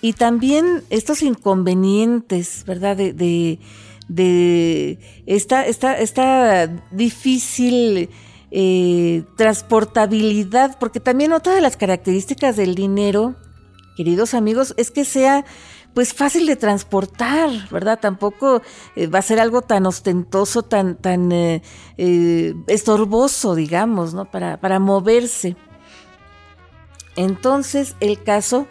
y 0.00 0.14
también 0.14 0.84
estos 0.88 1.20
inconvenientes, 1.20 2.64
¿verdad? 2.64 2.96
De, 2.96 3.12
de, 4.08 4.98
esta, 5.26 5.66
esta, 5.66 5.98
esta 5.98 6.66
difícil 6.90 8.08
eh, 8.56 9.24
transportabilidad, 9.36 10.78
porque 10.78 11.00
también 11.00 11.32
otra 11.32 11.54
de 11.54 11.60
las 11.60 11.76
características 11.76 12.56
del 12.56 12.76
dinero 12.76 13.34
queridos 13.94 14.34
amigos, 14.34 14.74
es 14.76 14.90
que 14.90 15.04
sea 15.04 15.44
pues 15.94 16.12
fácil 16.12 16.46
de 16.46 16.56
transportar, 16.56 17.50
¿verdad? 17.70 18.00
Tampoco 18.00 18.62
eh, 18.96 19.06
va 19.06 19.20
a 19.20 19.22
ser 19.22 19.38
algo 19.38 19.62
tan 19.62 19.86
ostentoso, 19.86 20.62
tan, 20.62 20.96
tan 20.96 21.30
eh, 21.30 21.62
estorboso, 22.66 23.54
digamos, 23.54 24.12
¿no? 24.12 24.24
Para, 24.24 24.60
para 24.60 24.80
moverse. 24.80 25.56
Entonces, 27.14 27.94
el 28.00 28.20
caso 28.20 28.66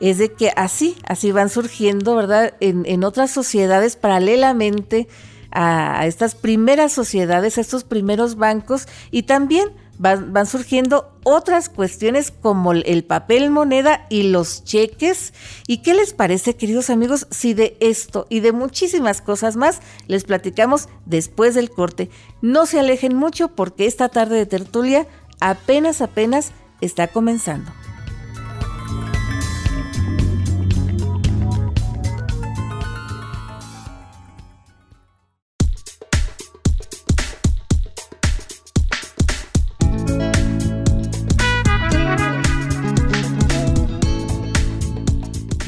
es 0.00 0.18
de 0.18 0.32
que 0.32 0.52
así, 0.54 0.96
así 1.06 1.32
van 1.32 1.48
surgiendo, 1.48 2.14
¿verdad? 2.14 2.54
En, 2.60 2.84
en 2.84 3.04
otras 3.04 3.30
sociedades 3.30 3.96
paralelamente 3.96 5.08
a, 5.56 6.06
estas 6.06 6.34
primeras 6.34 6.92
sociedades, 6.92 7.56
a 7.56 7.62
estos 7.62 7.82
primeros 7.82 8.36
bancos 8.36 8.86
y 9.10 9.22
también 9.22 9.72
van, 9.98 10.46
surgiendo 10.46 11.18
otras 11.24 11.70
cuestiones 11.70 12.30
como 12.30 12.72
el 12.72 13.04
papel 13.04 13.50
moneda 13.50 14.06
y 14.10 14.24
los 14.24 14.64
cheques. 14.64 15.32
¿Y 15.66 15.78
qué 15.78 15.94
les 15.94 16.12
parece, 16.12 16.56
queridos 16.56 16.90
amigos, 16.90 17.26
si 17.30 17.54
de 17.54 17.78
esto 17.80 18.26
y 18.28 18.40
de 18.40 18.52
muchísimas 18.52 19.22
cosas 19.22 19.56
más 19.56 19.80
les 20.06 20.24
platicamos 20.24 20.90
después 21.06 21.54
del 21.54 21.70
corte? 21.70 22.10
No 22.42 22.66
se 22.66 22.78
alejen 22.78 23.16
mucho 23.16 23.48
porque 23.48 23.86
esta 23.86 24.10
tarde 24.10 24.36
de 24.36 24.46
tertulia 24.46 25.06
apenas, 25.40 26.02
apenas 26.02 26.52
está 26.82 27.08
comenzando. 27.08 27.72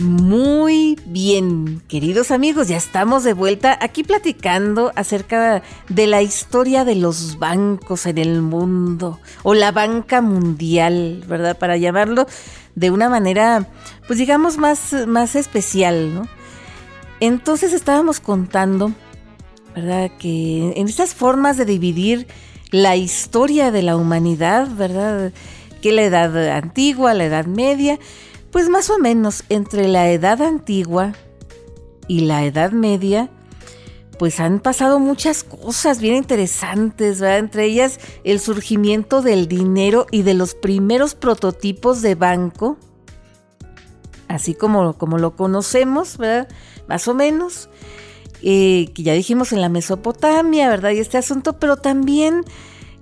Bien, 0.00 1.82
queridos 1.88 2.30
amigos, 2.30 2.68
ya 2.68 2.76
estamos 2.76 3.24
de 3.24 3.32
vuelta 3.32 3.76
aquí 3.80 4.04
platicando 4.04 4.92
acerca 4.94 5.64
de 5.88 6.06
la 6.06 6.22
historia 6.22 6.84
de 6.84 6.94
los 6.94 7.40
bancos 7.40 8.06
en 8.06 8.18
el 8.18 8.40
mundo 8.40 9.18
o 9.42 9.54
la 9.54 9.72
banca 9.72 10.20
mundial, 10.20 11.24
¿verdad? 11.26 11.58
Para 11.58 11.76
llamarlo 11.76 12.28
de 12.76 12.92
una 12.92 13.08
manera, 13.08 13.68
pues 14.06 14.20
digamos, 14.20 14.56
más, 14.56 14.94
más 15.08 15.34
especial, 15.34 16.14
¿no? 16.14 16.28
Entonces 17.18 17.72
estábamos 17.72 18.20
contando, 18.20 18.92
¿verdad? 19.74 20.12
Que 20.16 20.74
en 20.76 20.86
estas 20.86 21.12
formas 21.12 21.56
de 21.56 21.64
dividir 21.64 22.28
la 22.70 22.94
historia 22.94 23.72
de 23.72 23.82
la 23.82 23.96
humanidad, 23.96 24.68
¿verdad? 24.76 25.32
Que 25.82 25.90
la 25.90 26.02
edad 26.02 26.50
antigua, 26.50 27.14
la 27.14 27.24
edad 27.24 27.46
media, 27.46 27.98
pues 28.50 28.68
más 28.68 28.90
o 28.90 28.98
menos 28.98 29.44
entre 29.48 29.88
la 29.88 30.10
Edad 30.10 30.42
Antigua 30.42 31.12
y 32.06 32.20
la 32.20 32.44
Edad 32.44 32.72
Media, 32.72 33.30
pues 34.18 34.40
han 34.40 34.60
pasado 34.60 34.98
muchas 34.98 35.44
cosas 35.44 36.00
bien 36.00 36.16
interesantes, 36.16 37.20
¿verdad? 37.20 37.38
Entre 37.38 37.64
ellas 37.66 38.00
el 38.24 38.40
surgimiento 38.40 39.22
del 39.22 39.46
dinero 39.46 40.06
y 40.10 40.22
de 40.22 40.34
los 40.34 40.54
primeros 40.54 41.14
prototipos 41.14 42.02
de 42.02 42.14
banco, 42.16 42.76
así 44.26 44.54
como, 44.54 44.94
como 44.94 45.18
lo 45.18 45.36
conocemos, 45.36 46.18
¿verdad? 46.18 46.48
Más 46.88 47.06
o 47.06 47.14
menos, 47.14 47.68
eh, 48.42 48.90
que 48.94 49.02
ya 49.02 49.12
dijimos 49.12 49.52
en 49.52 49.60
la 49.60 49.68
Mesopotamia, 49.68 50.68
¿verdad? 50.68 50.90
Y 50.90 50.98
este 50.98 51.18
asunto, 51.18 51.58
pero 51.58 51.76
también 51.76 52.44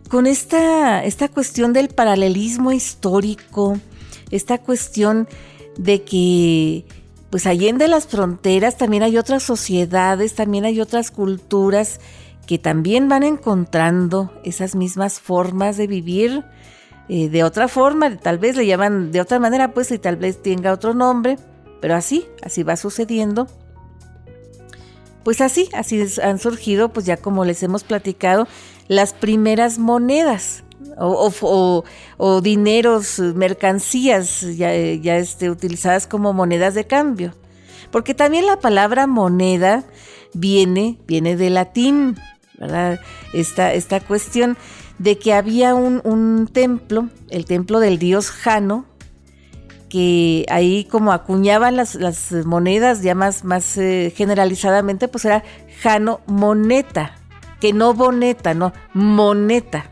con 0.08 0.26
esta, 0.26 1.02
esta 1.04 1.28
cuestión 1.28 1.72
del 1.72 1.88
paralelismo 1.88 2.72
histórico, 2.72 3.78
esta 4.30 4.59
cuestión 4.59 5.28
de 5.76 6.02
que 6.02 6.85
pues 7.30 7.47
allende 7.47 7.88
las 7.88 8.06
fronteras 8.06 8.76
también 8.76 9.02
hay 9.02 9.18
otras 9.18 9.42
sociedades, 9.42 10.35
también 10.35 10.64
hay 10.64 10.80
otras 10.80 11.11
culturas 11.11 12.00
que 12.47 12.59
también 12.59 13.09
van 13.09 13.25
encontrando 13.25 14.33
esas 14.45 14.75
mismas 14.75 15.21
formas 15.21 15.76
de 15.76 15.87
vivir 15.87 16.45
eh, 17.09 17.28
de 17.28 17.45
otra 17.45 17.68
forma, 17.68 18.16
tal 18.16 18.38
vez 18.38 18.56
le 18.56 18.66
llaman 18.66 19.12
de 19.12 19.21
otra 19.21 19.38
manera, 19.38 19.73
pues 19.73 19.90
y 19.90 19.99
tal 19.99 20.16
vez 20.16 20.42
tenga 20.42 20.73
otro 20.73 20.95
nombre, 20.95 21.37
pero 21.80 21.95
así, 21.95 22.26
así 22.42 22.62
va 22.62 22.76
sucediendo. 22.76 23.47
Pues 25.23 25.40
así, 25.40 25.68
así 25.73 26.04
han 26.23 26.38
surgido, 26.38 26.92
pues 26.92 27.06
ya 27.06 27.16
como 27.16 27.45
les 27.45 27.62
hemos 27.62 27.85
platicado, 27.85 28.47
las 28.88 29.12
primeras 29.12 29.78
monedas 29.78 30.62
o, 30.99 32.40
dineros, 32.42 33.18
mercancías 33.18 34.40
ya, 34.56 34.75
ya 34.75 35.16
este, 35.16 35.50
utilizadas 35.50 36.06
como 36.06 36.33
monedas 36.33 36.75
de 36.75 36.87
cambio. 36.87 37.35
Porque 37.90 38.14
también 38.14 38.47
la 38.47 38.59
palabra 38.59 39.06
moneda 39.06 39.85
viene, 40.35 40.99
viene 41.06 41.37
del 41.37 41.54
latín, 41.54 42.16
¿verdad? 42.59 43.00
Esta, 43.33 43.73
esta 43.73 44.00
cuestión 44.00 44.56
de 44.99 45.18
que 45.18 45.35
había 45.35 45.75
un, 45.75 46.49
templo, 46.52 47.09
el 47.30 47.45
templo 47.45 47.80
del 47.80 47.99
dios 47.99 48.30
Jano, 48.30 48.87
que 49.88 50.47
ahí 50.49 50.85
como 50.85 51.12
acuñaban 51.12 51.76
las, 51.76 51.97
monedas 52.45 53.02
ya 53.02 53.14
más, 53.14 53.45
más 53.45 53.76
eh, 53.78 54.12
generalizadamente, 54.14 55.09
pues 55.09 55.25
era 55.25 55.45
Jano 55.80 56.21
Moneta, 56.26 57.14
que 57.61 57.73
no 57.73 57.95
boneta, 57.95 58.54
no, 58.54 58.73
moneta. 58.95 59.90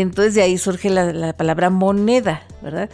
Entonces 0.00 0.34
de 0.34 0.42
ahí 0.42 0.58
surge 0.58 0.90
la, 0.90 1.12
la 1.12 1.36
palabra 1.36 1.70
moneda, 1.70 2.42
¿verdad? 2.62 2.88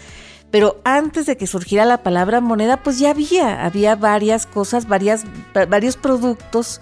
Pero 0.50 0.80
antes 0.84 1.26
de 1.26 1.36
que 1.36 1.46
surgiera 1.46 1.84
la 1.84 2.02
palabra 2.02 2.40
moneda, 2.40 2.82
pues 2.82 2.98
ya 2.98 3.10
había, 3.10 3.64
había 3.64 3.94
varias 3.94 4.46
cosas, 4.46 4.88
varios 4.88 5.22
productos 5.96 6.80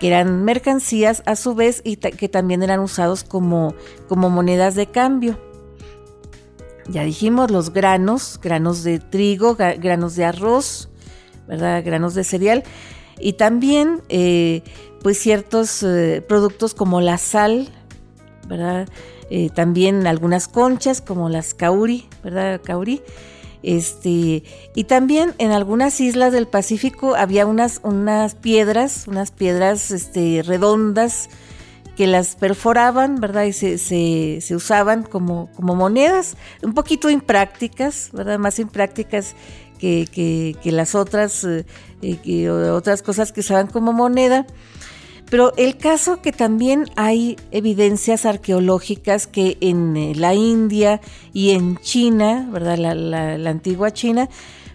que 0.00 0.08
eran 0.08 0.44
mercancías 0.44 1.22
a 1.24 1.36
su 1.36 1.54
vez 1.54 1.82
y 1.84 1.96
que 1.96 2.28
también 2.28 2.62
eran 2.62 2.80
usados 2.80 3.22
como, 3.22 3.74
como 4.08 4.28
monedas 4.28 4.74
de 4.74 4.86
cambio. 4.86 5.38
Ya 6.88 7.02
dijimos 7.04 7.50
los 7.50 7.72
granos, 7.72 8.40
granos 8.42 8.82
de 8.82 8.98
trigo, 8.98 9.54
granos 9.54 10.16
de 10.16 10.24
arroz, 10.24 10.88
¿verdad? 11.46 11.82
Granos 11.84 12.14
de 12.14 12.24
cereal. 12.24 12.64
Y 13.18 13.34
también, 13.34 14.02
eh, 14.08 14.62
pues 15.02 15.18
ciertos 15.18 15.82
eh, 15.82 16.24
productos 16.26 16.74
como 16.74 17.00
la 17.00 17.18
sal, 17.18 17.68
¿verdad? 18.48 18.88
Eh, 19.30 19.50
también 19.54 20.06
algunas 20.06 20.48
conchas 20.48 21.00
como 21.00 21.28
las 21.28 21.54
kauri, 21.54 22.06
¿verdad? 22.22 22.60
Kauri. 22.62 23.02
Este, 23.62 24.44
y 24.74 24.84
también 24.84 25.34
en 25.38 25.50
algunas 25.50 26.00
islas 26.00 26.32
del 26.32 26.46
Pacífico 26.46 27.16
había 27.16 27.46
unas, 27.46 27.80
unas 27.82 28.36
piedras, 28.36 29.08
unas 29.08 29.32
piedras 29.32 29.90
este, 29.90 30.42
redondas 30.46 31.28
que 31.96 32.06
las 32.06 32.36
perforaban, 32.36 33.16
¿verdad? 33.16 33.44
Y 33.44 33.52
se, 33.52 33.78
se, 33.78 34.54
usaban 34.54 35.02
como, 35.02 35.50
como, 35.56 35.74
monedas, 35.74 36.36
un 36.62 36.74
poquito 36.74 37.08
imprácticas, 37.10 38.10
¿verdad? 38.12 38.38
Más 38.38 38.58
imprácticas 38.58 39.34
que, 39.78 40.06
que, 40.62 40.72
las 40.72 40.94
otras, 40.94 41.42
eh, 41.44 41.64
que 42.22 42.50
otras 42.50 43.02
cosas 43.02 43.32
que 43.32 43.40
usaban 43.40 43.66
como 43.66 43.92
moneda. 43.92 44.46
Pero 45.30 45.52
el 45.56 45.76
caso 45.76 46.22
que 46.22 46.32
también 46.32 46.86
hay 46.94 47.36
evidencias 47.50 48.26
arqueológicas 48.26 49.26
que 49.26 49.58
en 49.60 49.96
eh, 49.96 50.12
la 50.14 50.34
India 50.34 51.00
y 51.32 51.50
en 51.50 51.78
China, 51.78 52.46
¿verdad? 52.50 52.78
La, 52.78 53.50
antigua 53.50 53.92
China, 53.92 54.28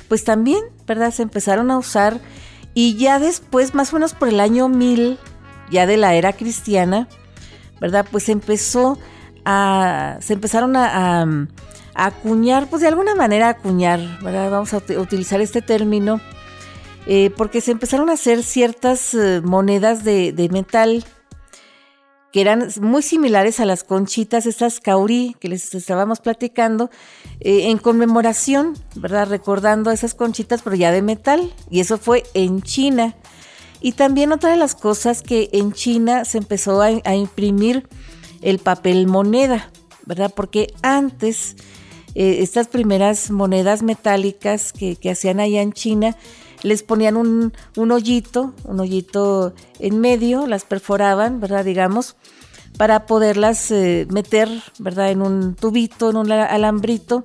pues 0.10 0.26
también, 0.26 0.60
¿verdad? 0.86 1.12
Se 1.12 1.24
empezaron 1.24 1.72
a 1.72 1.78
usar 1.78 2.20
y 2.74 2.96
ya 2.96 3.20
después, 3.20 3.74
más 3.74 3.92
o 3.92 3.96
menos 3.96 4.14
por 4.14 4.28
el 4.28 4.42
año 4.42 4.68
1000, 4.68 5.18
ya 5.70 5.88
de 5.88 5.96
la 5.96 6.16
era 6.16 6.34
cristiana, 6.34 7.08
¿verdad? 7.80 8.06
Pues 8.12 8.28
empezó 8.28 9.00
a, 9.46 10.18
se 10.20 10.34
empezaron 10.34 10.76
a, 10.76 11.22
a 11.22 12.06
acuñar, 12.06 12.68
pues 12.70 12.82
de 12.82 12.90
alguna 12.90 13.16
manera 13.16 13.48
acuñar, 13.48 14.00
¿verdad? 14.22 14.52
Vamos 14.52 14.74
a 14.74 14.78
utilizar 14.78 15.40
este 15.40 15.62
término 15.62 16.20
eh, 17.08 17.32
porque 17.36 17.62
se 17.62 17.72
empezaron 17.72 18.10
a 18.10 18.14
hacer 18.14 18.44
ciertas 18.44 19.14
eh, 19.14 19.42
monedas 19.44 20.04
de, 20.04 20.50
metal 20.52 21.04
que 22.32 22.42
eran 22.42 22.70
muy 22.80 23.02
similares 23.02 23.60
a 23.60 23.66
las 23.66 23.84
conchitas, 23.84 24.46
estas 24.46 24.80
kauri 24.80 25.36
que 25.40 25.50
les 25.50 25.74
estábamos 25.74 26.22
platicando, 26.22 26.90
eh, 27.42 27.70
en 27.70 27.78
conmemoración, 27.78 28.78
¿verdad? 28.96 29.28
Recordando 29.28 29.92
esas 29.92 30.14
conchitas, 30.14 30.62
pero 30.62 30.76
ya 30.76 30.92
de 30.92 31.02
metal. 31.02 31.52
Y 31.70 31.82
eso 31.82 31.98
fue 31.98 32.24
en 32.34 32.62
China. 32.62 33.16
Y 33.82 33.94
también 33.94 34.32
otra 34.32 34.52
de 34.52 34.58
las 34.58 34.76
cosas 34.76 35.24
que 35.24 35.50
en 35.52 35.74
China 35.74 36.24
se 36.24 36.38
empezó 36.38 36.82
a, 36.82 36.92
imprimir 37.16 37.90
el 38.42 38.60
papel 38.60 39.08
moneda, 39.08 39.70
¿verdad? 40.06 40.32
Porque 40.34 40.74
antes 40.84 41.58
estas 42.14 42.68
primeras 42.68 43.32
monedas 43.32 43.82
metálicas 43.84 44.72
que 44.72 45.10
hacían 45.10 45.40
allá 45.40 45.62
en 45.62 45.74
China, 45.74 46.16
les 46.64 46.84
ponían 46.84 47.18
un, 47.18 47.54
hoyito, 47.92 48.54
un 48.64 48.80
hoyito 48.80 49.54
en 49.80 50.00
medio, 50.00 50.48
las 50.48 50.66
perforaban, 50.66 51.40
¿verdad? 51.40 51.66
Digamos, 51.66 52.16
para 52.78 53.06
poderlas 53.06 53.72
eh, 53.72 54.08
meter, 54.10 54.50
¿verdad? 54.80 55.12
En 55.12 55.22
un 55.22 55.56
tubito, 55.56 56.10
en 56.10 56.18
un 56.18 56.32
alambrito 56.32 57.24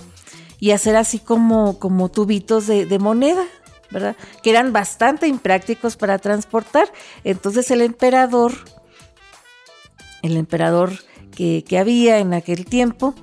y 0.59 0.71
hacer 0.71 0.97
así 0.97 1.19
como, 1.19 1.79
como 1.79 2.11
tubitos 2.11 2.67
de, 2.67 2.99
moneda, 2.99 3.45
¿verdad? 3.91 4.17
Que 4.43 4.51
eran 4.51 4.73
bastante 4.73 5.29
imprácticos 5.29 5.97
para 5.97 6.19
transportar. 6.19 6.91
Entonces 7.25 7.71
el 7.71 7.83
emperador, 7.83 8.53
el 10.23 10.37
emperador 10.37 10.93
que, 11.35 11.79
había 11.79 12.19
en 12.19 12.33
aquel 12.33 12.65
tiempo, 12.65 13.15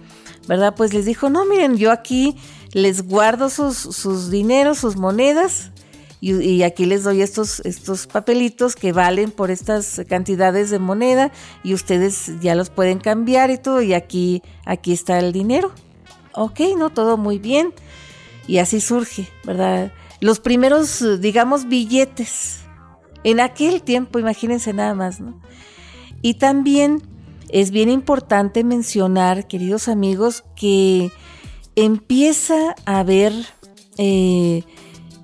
¿verdad? 0.48 0.76
Pues 0.76 0.94
les 0.94 1.06
dijo, 1.06 1.30
no, 1.30 1.46
miren, 1.46 1.78
yo 1.78 1.92
aquí 1.92 2.38
les 2.72 3.08
guardo 3.08 3.50
sus, 3.50 3.78
sus 3.78 4.30
dineros, 4.30 4.78
sus 4.78 4.96
monedas, 4.96 5.73
y, 6.26 6.64
aquí 6.64 6.86
les 6.86 7.04
doy 7.04 7.22
estos, 7.22 7.60
estos 7.66 8.08
papelitos 8.08 8.78
que 8.78 8.94
valen 8.94 9.30
por 9.30 9.52
estas 9.52 10.02
cantidades 10.08 10.70
de 10.70 10.80
moneda 10.80 11.34
y 11.66 11.74
ustedes 11.74 12.40
ya 12.40 12.56
los 12.56 12.70
pueden 12.70 13.00
cambiar 13.00 13.52
y 13.52 13.58
todo 13.58 13.82
y 13.82 13.94
aquí, 13.94 14.42
aquí 14.64 14.94
está 14.94 15.20
el 15.20 15.34
dinero. 15.34 15.74
Ok, 16.34 16.62
¿no? 16.78 16.92
Todo 16.92 17.18
muy 17.18 17.40
bien. 17.40 17.74
Y 18.48 18.60
así 18.60 18.80
surge, 18.80 19.28
¿verdad? 19.44 19.92
Los 20.22 20.40
primeros, 20.40 21.04
digamos, 21.20 21.68
billetes. 21.68 22.62
En 23.26 23.42
aquel 23.42 23.84
tiempo, 23.84 24.18
imagínense 24.18 24.72
nada 24.72 24.94
más, 24.96 25.20
¿no? 25.20 25.42
Y 26.22 26.36
también 26.36 27.02
es 27.50 27.72
bien 27.72 27.90
importante 27.90 28.64
mencionar, 28.64 29.46
queridos 29.46 29.90
amigos, 29.90 30.46
que 30.56 31.12
empieza 31.76 32.76
a 32.86 33.00
haber 33.00 33.34
eh, 33.98 34.64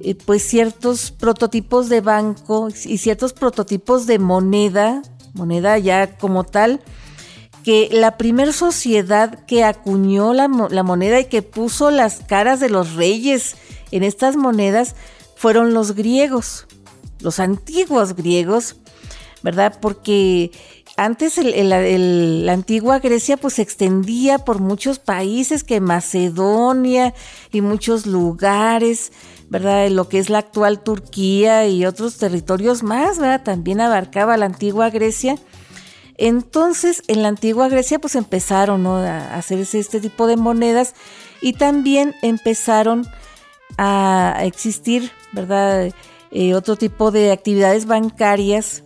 eh, 0.02 0.16
pues 0.16 0.44
ciertos 0.44 1.12
prototipos 1.12 1.90
de 1.90 2.02
banco 2.02 2.70
y 2.86 2.98
ciertos 2.98 3.34
prototipos 3.34 4.08
de 4.08 4.20
moneda, 4.20 5.02
moneda 5.34 5.78
ya 5.78 6.18
como 6.18 6.44
tal, 6.44 6.82
que 7.64 7.90
la 7.92 8.18
primera 8.18 8.54
sociedad 8.54 9.46
que 9.46 9.64
acuñó 9.64 10.34
la, 10.34 10.48
moneda 10.48 11.20
y 11.20 11.26
que 11.26 11.42
puso 11.42 11.92
las 11.92 12.22
caras 12.22 12.60
de 12.60 12.70
los 12.70 12.96
reyes 12.96 13.56
en 13.92 14.04
estas 14.04 14.38
monedas 14.38 14.96
fueron 15.36 15.74
los 15.74 15.94
griegos, 15.94 16.68
los 17.20 17.40
antiguos 17.40 18.16
griegos, 18.16 18.78
¿verdad? 19.44 19.78
Porque 19.82 20.52
antes 21.06 21.38
la 21.38 22.54
antigua 22.54 23.00
Grecia 23.00 23.38
pues 23.38 23.56
se 23.56 23.62
extendía 23.62 24.40
por 24.40 24.60
muchos 24.60 25.00
países 25.00 25.64
que 25.64 25.80
Macedonia 25.80 27.14
y 27.52 27.62
muchos 27.62 28.06
lugares, 28.06 29.12
¿verdad? 29.50 29.90
Lo 29.90 30.10
que 30.10 30.20
es 30.20 30.30
la 30.30 30.40
actual 30.40 30.82
Turquía 30.82 31.68
y 31.68 31.86
otros 31.86 32.18
territorios 32.18 32.84
más, 32.84 33.18
¿verdad? 33.18 33.44
También 33.44 33.80
abarcaba 33.80 34.36
la 34.38 34.46
antigua 34.46 34.90
Grecia. 34.90 35.38
Entonces, 36.18 37.02
en 37.08 37.24
la 37.24 37.30
antigua 37.30 37.70
Grecia, 37.70 38.00
pues 38.00 38.16
empezaron 38.16 38.86
a 38.86 39.36
hacerse 39.36 39.80
este 39.80 40.02
tipo 40.02 40.28
de 40.28 40.36
monedas 40.36 40.96
y 41.42 41.54
también 41.54 42.14
empezaron 42.22 43.08
a 43.78 44.42
existir, 44.44 45.12
¿verdad? 45.32 45.94
Eh, 46.32 46.54
otro 46.54 46.76
tipo 46.76 47.12
de 47.12 47.32
actividades 47.32 47.86
bancarias, 47.86 48.84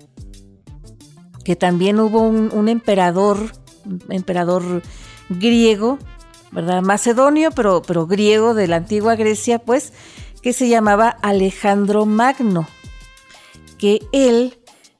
que 1.44 1.56
también 1.56 2.00
hubo 2.00 2.22
un, 2.22 2.70
emperador, 2.70 3.52
un 3.86 4.02
emperador 4.10 4.82
griego, 5.30 6.00
¿verdad? 6.52 6.82
Macedonio, 6.82 7.52
pero, 7.52 7.82
pero 7.82 8.08
griego 8.08 8.54
de 8.54 8.68
la 8.68 8.78
antigua 8.78 9.16
Grecia, 9.16 9.60
pues, 9.60 9.94
que 10.42 10.54
se 10.54 10.70
llamaba 10.70 11.10
Alejandro 11.22 12.06
Magno, 12.06 12.68
que 13.78 14.02
él, 14.12 14.58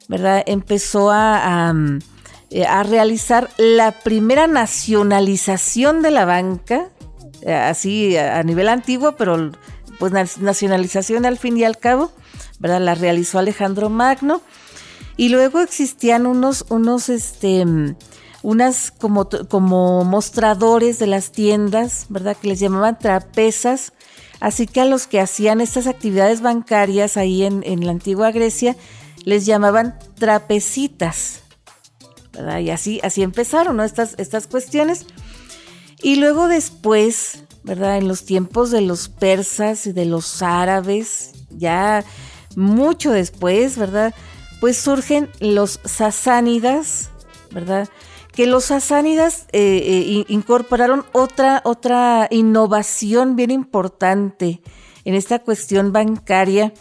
¿verdad? 0.08 0.44
Empezó 0.46 1.12
a, 1.12 1.70
a, 1.70 2.84
realizar 2.84 3.50
la 3.58 3.92
primera 3.92 4.48
nacionalización 4.48 6.02
de 6.02 6.12
la 6.12 6.26
banca, 6.26 6.90
eh, 7.42 7.54
así 7.54 8.18
a 8.18 8.42
nivel 8.44 8.70
antiguo, 8.70 9.16
pero 9.16 9.52
pues 10.00 10.12
nacionalización 10.40 11.26
al 11.26 11.38
fin 11.38 11.58
y 11.58 11.64
al 11.64 11.78
cabo, 11.78 12.12
¿verdad? 12.60 12.82
La 12.82 12.96
realizó 12.96 13.40
Alejandro 13.40 13.90
Magno. 13.90 14.42
Y 15.18 15.30
luego 15.30 15.60
existían 15.60 16.26
unos, 16.26 16.66
unos, 16.70 17.10
este, 17.10 17.66
unas 18.42 18.92
como, 18.92 19.30
como 19.50 20.04
mostradores 20.04 21.00
de 21.00 21.08
las 21.08 21.32
tiendas, 21.32 22.08
¿verdad? 22.10 22.36
Que 22.40 22.48
les 22.48 22.60
llamaban 22.60 22.98
trapezas, 22.98 23.94
Así 24.44 24.68
que 24.68 24.82
a 24.82 24.86
los 24.86 25.08
que 25.08 25.22
hacían 25.22 25.62
estas 25.62 25.88
actividades 25.88 26.42
bancarias 26.42 27.16
ahí 27.16 27.44
en, 27.44 27.86
la 27.86 27.92
antigua 27.92 28.30
Grecia 28.32 28.76
les 29.24 29.46
llamaban 29.46 29.98
trapecitas. 30.16 31.44
¿verdad? 32.34 32.60
Y 32.60 32.70
así, 32.70 33.00
así 33.04 33.24
empezaron 33.24 33.80
estas, 33.80 34.16
estas 34.18 34.48
cuestiones. 34.48 35.06
Y 36.02 36.18
luego 36.18 36.50
después, 36.50 37.46
¿verdad? 37.64 37.98
En 37.98 38.10
los 38.10 38.26
tiempos 38.26 38.70
de 38.70 38.82
los 38.82 39.08
persas 39.08 39.88
y 39.88 39.94
de 39.94 40.04
los 40.04 40.42
árabes, 40.42 41.32
ya 41.52 42.04
mucho 42.58 43.12
después, 43.12 43.78
¿verdad? 43.78 44.14
Pues 44.64 44.78
surgen 44.78 45.30
los 45.42 45.82
sasánidas, 45.84 47.10
¿verdad? 47.52 47.90
Que 48.32 48.48
los 48.48 48.64
sasánidas 48.64 49.46
eh, 49.52 50.24
incorporaron 50.30 51.04
otra, 51.12 51.62
otra 51.66 52.30
innovación 52.32 53.36
bien 53.36 53.52
importante 53.52 54.62
en 55.04 55.16
esta 55.16 55.40
cuestión 55.40 55.92
bancaria 55.92 56.74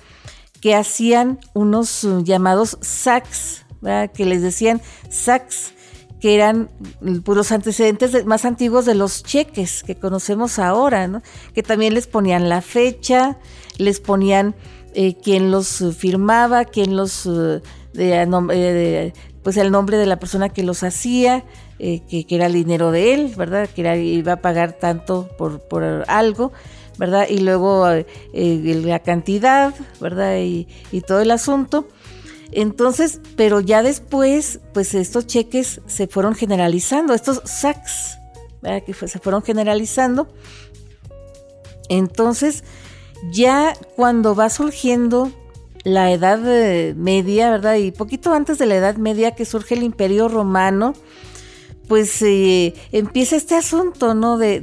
que 0.61 0.77
hacían 0.77 1.41
unos 1.55 2.07
llamados 2.23 2.79
sacs, 2.83 3.67
que 4.15 4.27
les 4.27 4.43
decían 4.43 4.81
sacs, 5.11 5.75
que 6.21 6.37
eran 6.37 6.71
los 7.01 7.51
antecedentes 7.51 8.25
más 8.27 8.45
antiguos 8.45 8.87
de 8.87 8.95
los 8.95 9.25
cheques 9.25 9.83
que 9.83 9.97
conocemos 9.97 10.61
ahora, 10.61 11.09
¿no? 11.09 11.21
que 11.53 11.65
también 11.65 11.95
les 11.95 12.07
ponían 12.07 12.49
la 12.49 12.63
fecha, 12.63 13.41
les 13.77 13.99
ponían 13.99 14.55
eh, 14.95 15.17
quién 15.23 15.51
los 15.51 15.83
firmaba, 15.97 16.65
quién 16.65 16.97
los, 16.97 17.27
eh, 17.27 17.61
de, 17.93 19.13
pues 19.43 19.57
el 19.57 19.71
nombre 19.71 19.97
de 19.97 20.07
la 20.07 20.19
persona 20.19 20.51
que 20.51 20.63
los 20.63 20.83
hacía, 20.83 21.45
eh, 21.79 22.01
que, 22.09 22.27
era 22.29 22.47
el 22.47 22.53
dinero 22.53 22.91
de 22.91 23.15
él, 23.15 23.35
¿verdad? 23.37 23.69
Que 23.69 24.03
iba 24.03 24.35
a 24.35 24.37
pagar 24.37 24.75
tanto 24.75 25.29
por, 25.39 25.61
por 25.61 26.05
algo. 26.09 26.53
¿verdad? 26.99 27.27
Y 27.29 27.39
luego 27.39 27.87
la 28.35 28.99
cantidad, 28.99 29.75
¿verdad? 29.99 30.37
Y, 30.37 30.69
y, 30.93 31.01
todo 31.01 31.21
el 31.21 31.31
asunto. 31.31 31.89
Entonces, 32.53 33.19
pero 33.35 33.61
ya 33.61 33.83
después, 33.83 34.61
pues 34.75 34.95
estos 34.95 35.27
cheques 35.27 35.81
se 35.87 36.07
fueron 36.07 36.35
generalizando, 36.35 37.15
estos 37.15 37.41
SACs, 37.47 38.19
que 38.63 38.93
se 38.93 39.19
fueron 39.19 39.43
generalizando. 39.43 40.29
Entonces, 41.89 42.63
ya 43.31 43.75
cuando 43.97 44.35
va 44.35 44.51
surgiendo 44.51 45.31
la 45.85 46.13
Edad 46.13 46.41
eh, 46.47 46.95
Media, 46.97 47.51
¿verdad? 47.51 47.75
Y 47.77 47.91
poquito 47.91 48.33
antes 48.33 48.59
de 48.59 48.67
la 48.67 48.77
Edad 48.77 48.97
Media 48.97 49.33
que 49.33 49.45
surge 49.45 49.75
el 49.75 49.83
Imperio 49.83 50.29
Romano, 50.29 50.95
pues 51.89 52.23
eh, 52.23 52.75
empieza 52.93 53.37
este 53.37 53.55
asunto, 53.55 54.15
¿no? 54.15 54.39
De, 54.39 54.61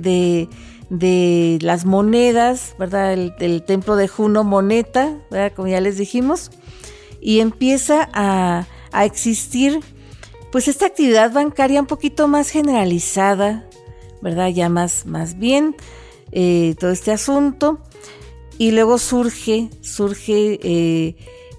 de, 0.90 1.60
las 1.62 1.86
monedas, 1.86 2.76
¿verdad? 2.80 3.14
El, 3.14 3.64
templo 3.64 3.96
de 3.96 4.08
Juno 4.08 4.44
Moneta, 4.44 5.18
¿verdad? 5.30 5.54
Como 5.56 5.68
ya 5.68 5.82
les 5.82 5.98
dijimos 5.98 6.52
y 7.22 7.42
empieza 7.42 8.10
a, 8.14 8.66
existir 9.04 9.80
pues 10.52 10.68
esta 10.68 10.88
actividad 10.88 11.32
bancaria 11.32 11.80
un 11.80 11.86
poquito 11.86 12.28
más 12.28 12.50
generalizada, 12.50 13.68
¿verdad? 14.22 14.48
Ya 14.48 14.68
más, 14.68 15.06
más 15.06 15.38
bien 15.38 15.76
eh, 16.32 16.76
todo 16.80 16.90
este 16.92 17.12
asunto. 17.12 17.80
Y 18.60 18.72
luego 18.72 18.98
surge, 18.98 19.70
surge 19.82 20.60
eh, 20.62 21.16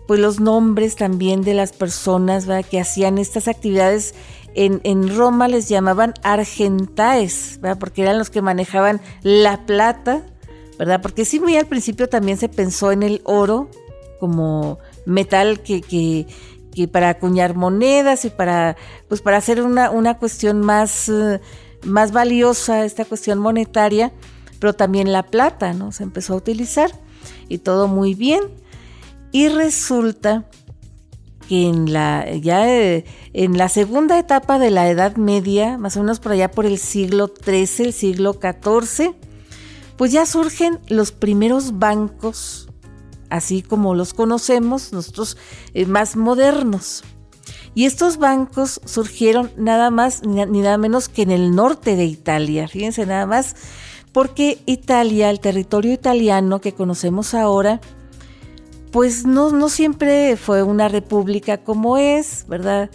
pues 0.06 0.20
los 0.20 0.38
nombres 0.38 0.96
también 0.96 1.40
de 1.40 1.54
las 1.54 1.72
personas 1.72 2.46
que 2.70 2.78
hacían 2.78 3.16
estas 3.16 3.48
actividades. 3.48 4.14
En, 4.54 4.82
en, 4.84 5.16
Roma 5.16 5.48
les 5.48 5.68
llamaban 5.68 6.12
argentaes, 6.22 7.58
¿verdad? 7.62 7.78
porque 7.78 8.02
eran 8.02 8.18
los 8.18 8.28
que 8.28 8.42
manejaban 8.42 9.00
la 9.22 9.64
plata, 9.64 10.26
¿verdad? 10.78 11.00
Porque 11.00 11.24
sí, 11.24 11.40
muy 11.40 11.56
al 11.56 11.66
principio 11.66 12.06
también 12.08 12.36
se 12.36 12.50
pensó 12.50 12.92
en 12.92 13.02
el 13.02 13.22
oro 13.24 13.70
como 14.18 14.78
metal 15.06 15.60
que, 15.60 15.80
que, 15.80 16.26
para 16.88 17.08
acuñar 17.08 17.54
monedas 17.54 18.26
y 18.26 18.30
para, 18.30 18.76
pues 19.08 19.22
para 19.22 19.38
hacer 19.38 19.62
una, 19.62 19.90
una 19.90 20.18
cuestión 20.18 20.60
más, 20.60 21.08
eh, 21.08 21.40
más 21.84 22.12
valiosa, 22.12 22.84
esta 22.84 23.04
cuestión 23.06 23.38
monetaria, 23.38 24.12
pero 24.60 24.74
también 24.74 25.12
la 25.12 25.24
plata, 25.24 25.72
¿no? 25.72 25.90
Se 25.90 26.04
empezó 26.04 26.34
a 26.34 26.36
utilizar 26.36 26.90
y 27.48 27.58
todo 27.58 27.88
muy 27.88 28.14
bien. 28.14 28.42
Y 29.32 29.48
resulta 29.48 30.44
que 31.48 31.68
en 31.68 31.92
la, 31.92 32.32
ya 32.36 32.72
eh, 32.72 33.04
en 33.32 33.58
la 33.58 33.68
segunda 33.68 34.18
etapa 34.18 34.60
de 34.60 34.70
la 34.70 34.88
Edad 34.88 35.16
Media, 35.16 35.78
más 35.78 35.96
o 35.96 36.00
menos 36.00 36.20
por 36.20 36.32
allá 36.32 36.50
por 36.50 36.66
el 36.66 36.78
siglo 36.78 37.32
XIII, 37.44 37.86
el 37.86 37.92
siglo 37.92 38.34
XIV, 38.34 39.14
pues 39.96 40.12
ya 40.12 40.26
surgen 40.26 40.78
los 40.88 41.10
primeros 41.10 41.78
bancos 41.78 42.68
así 43.30 43.62
como 43.62 43.94
los 43.94 44.12
conocemos, 44.12 44.92
nosotros 44.92 45.36
eh, 45.72 45.86
más 45.86 46.16
modernos. 46.16 47.02
Y 47.74 47.86
estos 47.86 48.18
bancos 48.18 48.80
surgieron 48.84 49.50
nada 49.56 49.90
más 49.90 50.22
ni 50.24 50.60
nada 50.60 50.76
menos 50.76 51.08
que 51.08 51.22
en 51.22 51.30
el 51.30 51.54
norte 51.54 51.94
de 51.96 52.04
Italia, 52.04 52.66
fíjense 52.66 53.06
nada 53.06 53.26
más, 53.26 53.54
porque 54.12 54.58
Italia, 54.66 55.30
el 55.30 55.40
territorio 55.40 55.92
italiano 55.92 56.60
que 56.60 56.72
conocemos 56.72 57.34
ahora, 57.34 57.80
pues 58.92 59.24
no, 59.24 59.50
no 59.50 59.68
siempre 59.68 60.36
fue 60.36 60.62
una 60.62 60.88
república 60.88 61.58
como 61.58 61.96
es, 61.96 62.44
¿verdad? 62.48 62.90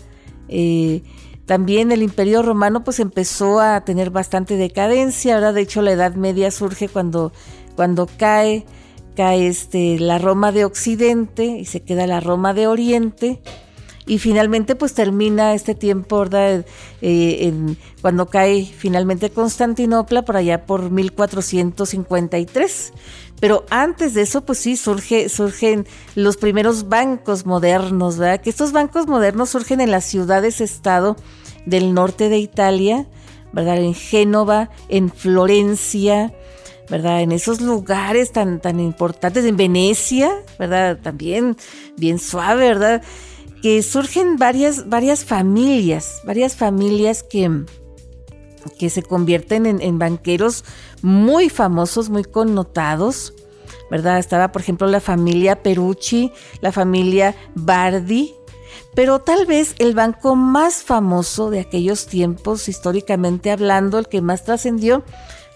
Eh, 0.50 1.04
también 1.46 1.92
el 1.92 2.02
imperio 2.02 2.42
romano 2.42 2.84
pues 2.84 3.00
empezó 3.00 3.60
a 3.60 3.82
tener 3.86 4.10
bastante 4.10 4.58
decadencia, 4.58 5.36
¿verdad? 5.36 5.54
De 5.54 5.62
hecho 5.62 5.82
la 5.82 5.92
Edad 5.92 6.16
Media 6.16 6.52
surge 6.52 6.90
cuando, 6.90 7.32
cuando 7.76 8.08
cae 8.18 8.66
cae 9.16 9.48
este, 9.48 9.98
la 9.98 10.20
Roma 10.20 10.52
de 10.52 10.66
Occidente 10.66 11.46
y 11.46 11.66
se 11.66 11.82
queda 11.82 12.06
la 12.06 12.20
Roma 12.20 12.54
de 12.54 12.68
Oriente. 12.68 13.42
Y 14.08 14.20
finalmente 14.20 14.76
pues 14.76 14.94
termina 14.94 15.56
este 15.56 15.74
tiempo, 15.74 16.20
¿verdad? 16.20 16.64
Eh, 17.02 17.52
cuando 18.02 18.28
cae 18.28 18.64
finalmente 18.66 19.32
Constantinopla 19.32 20.24
por 20.24 20.38
allá 20.38 20.66
por 20.66 20.92
1453. 20.92 22.94
Pero 23.40 23.66
antes 23.70 24.14
de 24.14 24.22
eso, 24.22 24.46
pues 24.46 24.60
sí, 24.60 24.78
surge, 24.78 25.30
surgen 25.30 25.86
los 26.16 26.38
primeros 26.38 26.88
bancos 26.88 27.46
modernos, 27.46 28.18
¿verdad? 28.18 28.42
Que 28.42 28.50
estos 28.50 28.72
bancos 28.72 29.08
modernos 29.08 29.50
surgen 29.50 29.82
en 29.82 29.92
las 29.92 30.06
ciudades-estado 30.06 31.18
del 31.66 31.94
norte 31.94 32.30
de 32.30 32.38
Italia, 32.38 33.08
¿verdad? 33.52 33.78
En 33.78 33.94
Génova, 33.94 34.70
en 34.88 35.12
Florencia, 35.12 36.34
¿verdad? 36.90 37.22
En 37.22 37.32
esos 37.32 37.62
lugares 37.62 38.32
tan, 38.32 38.62
tan 38.62 38.80
importantes, 38.80 39.46
en 39.46 39.58
Venecia, 39.58 40.32
¿verdad? 40.58 41.00
También 41.02 41.58
bien 41.98 42.20
suave, 42.20 42.68
¿verdad? 42.68 43.04
Que 43.66 43.82
surgen 43.82 44.38
varias, 44.38 44.90
varias 44.90 45.26
familias, 45.26 46.22
varias 46.24 46.56
familias 46.56 47.24
que, 47.24 47.64
que 48.78 48.92
se 48.92 49.02
convierten 49.02 49.66
en, 49.66 49.98
banqueros 49.98 50.64
muy 51.02 51.50
famosos, 51.50 52.12
muy 52.12 52.24
connotados, 52.26 53.34
¿verdad? 53.90 54.20
Estaba, 54.20 54.52
por 54.52 54.62
ejemplo, 54.62 54.86
la 54.86 55.00
familia 55.00 55.64
Perucci, 55.64 56.32
la 56.62 56.72
familia 56.72 57.36
Bardi, 57.56 58.36
pero 58.94 59.18
tal 59.18 59.48
vez 59.48 59.74
el 59.80 59.96
banco 59.96 60.36
más 60.36 60.84
famoso 60.84 61.50
de 61.50 61.62
aquellos 61.62 62.06
tiempos, 62.06 62.70
históricamente 62.70 63.50
hablando, 63.50 63.98
el 63.98 64.08
que 64.08 64.22
más 64.22 64.44
trascendió, 64.44 65.04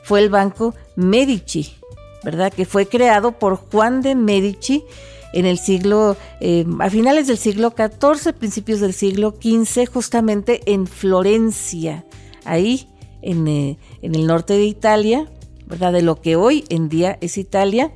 fue 0.01 0.21
el 0.21 0.31
Banco 0.31 0.73
Medici, 0.95 1.77
¿verdad? 2.23 2.51
Que 2.51 2.65
fue 2.65 2.87
creado 2.87 3.33
por 3.33 3.57
Juan 3.57 4.01
de 4.01 4.15
Medici 4.15 4.83
en 5.33 5.45
el 5.45 5.57
siglo, 5.57 6.17
eh, 6.39 6.65
a 6.79 6.89
finales 6.89 7.27
del 7.27 7.37
siglo 7.37 7.73
XIV, 7.75 8.33
principios 8.33 8.79
del 8.79 8.93
siglo 8.93 9.35
XV, 9.41 9.85
justamente 9.85 10.61
en 10.65 10.87
Florencia, 10.87 12.05
ahí 12.45 12.87
en, 13.21 13.47
eh, 13.47 13.77
en 14.01 14.15
el 14.15 14.25
norte 14.27 14.53
de 14.53 14.65
Italia, 14.65 15.29
¿verdad? 15.65 15.93
De 15.93 16.01
lo 16.01 16.19
que 16.21 16.35
hoy 16.35 16.65
en 16.69 16.89
día 16.89 17.17
es 17.21 17.37
Italia. 17.37 17.91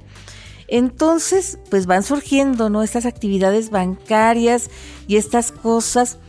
Entonces, 0.68 1.60
pues 1.70 1.86
van 1.86 2.04
surgiendo, 2.04 2.70
¿no? 2.70 2.84
Estas 2.84 3.06
actividades 3.06 3.70
bancarias 3.70 4.70
y 5.08 5.18
estas 5.18 5.52
cosas. 5.52 6.20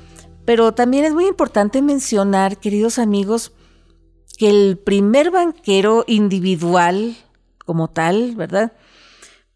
Pero 0.45 0.75
también 0.75 1.05
es 1.05 1.15
muy 1.15 1.27
importante 1.27 1.81
mencionar, 1.81 2.59
queridos 2.59 2.99
amigos, 2.99 3.53
que 4.37 4.51
el 4.51 4.79
primer 4.79 5.31
banquero 5.31 6.05
individual 6.07 7.17
como 7.65 7.89
tal, 7.89 8.35
¿verdad? 8.37 8.73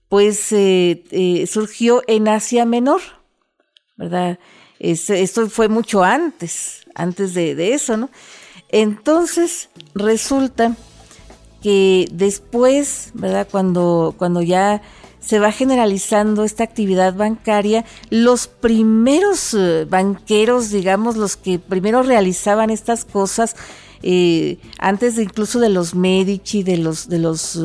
Pues 0.08 0.52
eh, 0.52 1.04
eh, 1.10 1.46
surgió 1.46 2.02
en 2.06 2.28
Asia 2.28 2.64
Menor, 2.64 3.00
¿verdad? 3.96 4.38
esto 4.78 5.50
fue 5.50 5.68
mucho 5.68 6.04
antes, 6.04 6.86
antes 6.94 7.34
de, 7.34 7.74
eso, 7.74 7.96
¿no? 7.96 8.10
Entonces 8.68 9.70
resulta 9.92 10.76
que 11.60 12.08
después, 12.12 13.10
¿verdad? 13.14 13.48
Cuando, 13.50 14.14
cuando 14.16 14.40
ya 14.40 14.80
se 15.18 15.40
va 15.40 15.50
generalizando 15.50 16.44
esta 16.44 16.62
actividad 16.62 17.14
bancaria, 17.14 17.84
los 18.08 18.46
primeros 18.46 19.52
eh, 19.52 19.84
banqueros, 19.84 20.70
digamos, 20.70 21.16
los 21.16 21.36
que 21.36 21.58
primero 21.58 22.02
realizaban 22.02 22.70
estas 22.70 23.04
cosas, 23.04 23.56
antes 24.78 25.16
de 25.16 25.24
incluso 25.24 25.58
de 25.58 25.70
los 25.70 25.96
Medici, 25.96 26.62
de 26.62 26.76
los, 26.76 27.08
de 27.08 27.18
los, 27.18 27.58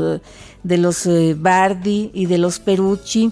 de 0.63 0.77
los 0.77 1.05
eh, 1.05 1.35
Bardi 1.37 2.11
y 2.13 2.25
de 2.25 2.37
los 2.37 2.59
Perucci, 2.59 3.31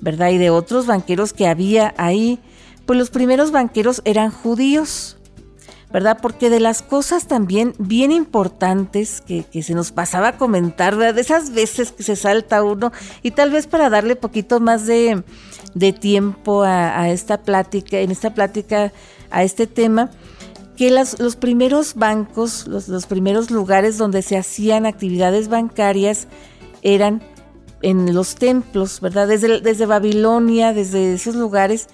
¿verdad? 0.00 0.30
Y 0.30 0.38
de 0.38 0.50
otros 0.50 0.86
banqueros 0.86 1.32
que 1.32 1.46
había 1.46 1.94
ahí, 1.96 2.38
pues 2.86 2.98
los 2.98 3.10
primeros 3.10 3.50
banqueros 3.50 4.02
eran 4.04 4.30
judíos, 4.30 5.16
¿verdad? 5.92 6.18
Porque 6.22 6.50
de 6.50 6.60
las 6.60 6.82
cosas 6.82 7.26
también 7.26 7.74
bien 7.78 8.12
importantes 8.12 9.20
que, 9.20 9.44
que, 9.44 9.62
se 9.62 9.74
nos 9.74 9.92
pasaba 9.92 10.28
a 10.28 10.38
comentar, 10.38 10.96
¿verdad? 10.96 11.14
De 11.14 11.20
esas 11.20 11.52
veces 11.52 11.92
que 11.92 12.02
se 12.02 12.16
salta 12.16 12.62
uno 12.62 12.92
y 13.22 13.32
tal 13.32 13.50
vez 13.50 13.66
para 13.66 13.90
darle 13.90 14.16
poquito 14.16 14.58
más 14.58 14.86
de, 14.86 15.22
de 15.74 15.92
tiempo 15.92 16.62
a, 16.62 17.10
esta 17.10 17.42
plática, 17.42 17.98
en 17.98 18.10
esta 18.10 18.34
plática 18.34 18.92
a 19.30 19.42
este 19.42 19.66
tema, 19.66 20.10
que 20.76 20.90
los 20.90 21.36
primeros 21.36 21.94
bancos, 21.94 22.66
los, 22.66 23.06
primeros 23.06 23.50
lugares 23.50 23.98
donde 23.98 24.22
se 24.22 24.36
hacían 24.36 24.86
actividades 24.86 25.48
bancarias 25.48 26.28
eran 26.82 27.22
en 27.82 28.14
los 28.14 28.34
templos, 28.36 29.00
¿verdad? 29.00 29.28
Desde, 29.28 29.60
desde 29.60 29.86
Babilonia, 29.86 30.72
desde 30.72 31.14
esos 31.14 31.34
lugares, 31.34 31.88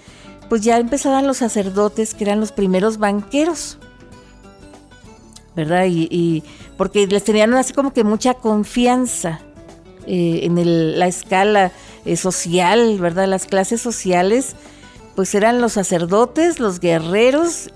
pues 0.49 0.61
ya 0.61 0.77
empezaban 0.77 1.27
los 1.27 1.37
sacerdotes 1.37 2.13
que 2.13 2.23
eran 2.23 2.39
los 2.39 2.51
primeros 2.51 2.97
banqueros, 2.97 3.77
¿verdad? 5.55 5.85
Y, 5.87 6.43
porque 6.77 7.05
les 7.07 7.23
tenían 7.23 7.53
así 7.53 7.73
como 7.73 7.93
que 7.93 8.03
mucha 8.03 8.33
confianza 8.33 9.41
eh, 10.07 10.41
en 10.43 10.99
la 10.99 11.07
escala 11.07 11.71
eh, 12.05 12.15
social, 12.15 12.97
¿verdad? 12.99 13.27
Las 13.27 13.45
clases 13.45 13.81
sociales, 13.81 14.55
pues 15.15 15.35
eran 15.35 15.61
los 15.61 15.73
sacerdotes, 15.73 16.59
los 16.59 16.79
guerreros 16.79 17.69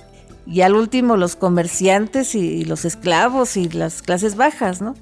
y 0.46 0.62
al 0.62 0.76
último 0.76 1.18
los 1.18 1.36
comerciantes 1.36 2.36
y, 2.36 2.66
los 2.66 2.86
esclavos 2.86 3.58
y 3.58 3.70
las 3.70 4.02
clases 4.02 4.36
bajas, 4.36 4.82
¿no? 4.82 4.96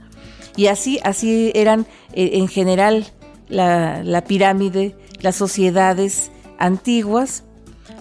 Y 0.55 0.67
así, 0.67 0.99
así 1.03 1.51
eran 1.55 1.85
eh, 2.13 2.31
en 2.33 2.47
general 2.47 3.07
la, 3.47 4.03
la, 4.03 4.23
pirámide, 4.23 4.95
las 5.21 5.35
sociedades 5.35 6.31
antiguas, 6.57 7.43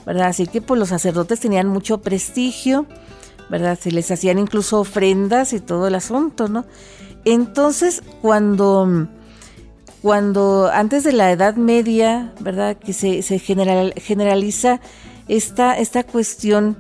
¿verdad? 0.06 0.28
Así 0.28 0.46
que 0.46 0.60
pues 0.60 0.78
los 0.78 0.88
sacerdotes 0.88 1.40
tenían 1.40 1.68
mucho 1.68 1.98
prestigio, 2.02 2.86
¿verdad? 3.48 3.78
Se 3.80 3.90
les 3.90 4.10
hacían 4.10 4.38
incluso 4.38 4.80
ofrendas 4.80 5.52
y 5.52 5.60
todo 5.60 5.86
el 5.86 5.94
asunto, 5.94 6.48
¿no? 6.48 6.64
Entonces, 7.24 8.02
cuando, 8.22 9.08
cuando 10.02 10.70
antes 10.72 11.04
de 11.04 11.12
la 11.12 11.30
Edad 11.30 11.56
Media, 11.56 12.32
¿verdad? 12.40 12.76
Que 12.76 12.92
se, 12.92 13.22
se 13.22 13.38
general, 13.38 13.92
generaliza 13.96 14.80
esta, 15.28 15.78
esta 15.78 16.04
cuestión 16.04 16.76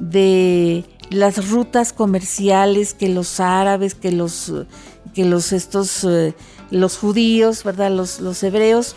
de 0.00 0.84
las 1.10 1.48
rutas 1.50 1.92
comerciales 1.92 2.94
que 2.94 3.08
los 3.08 3.40
árabes, 3.40 3.94
que 3.94 4.12
los, 4.12 4.52
que 5.14 5.24
los 5.24 5.52
estos, 5.52 6.04
eh, 6.04 6.34
los 6.70 6.96
judíos, 6.96 7.64
¿verdad? 7.64 7.90
Los, 7.90 8.20
los 8.20 8.42
hebreos, 8.42 8.96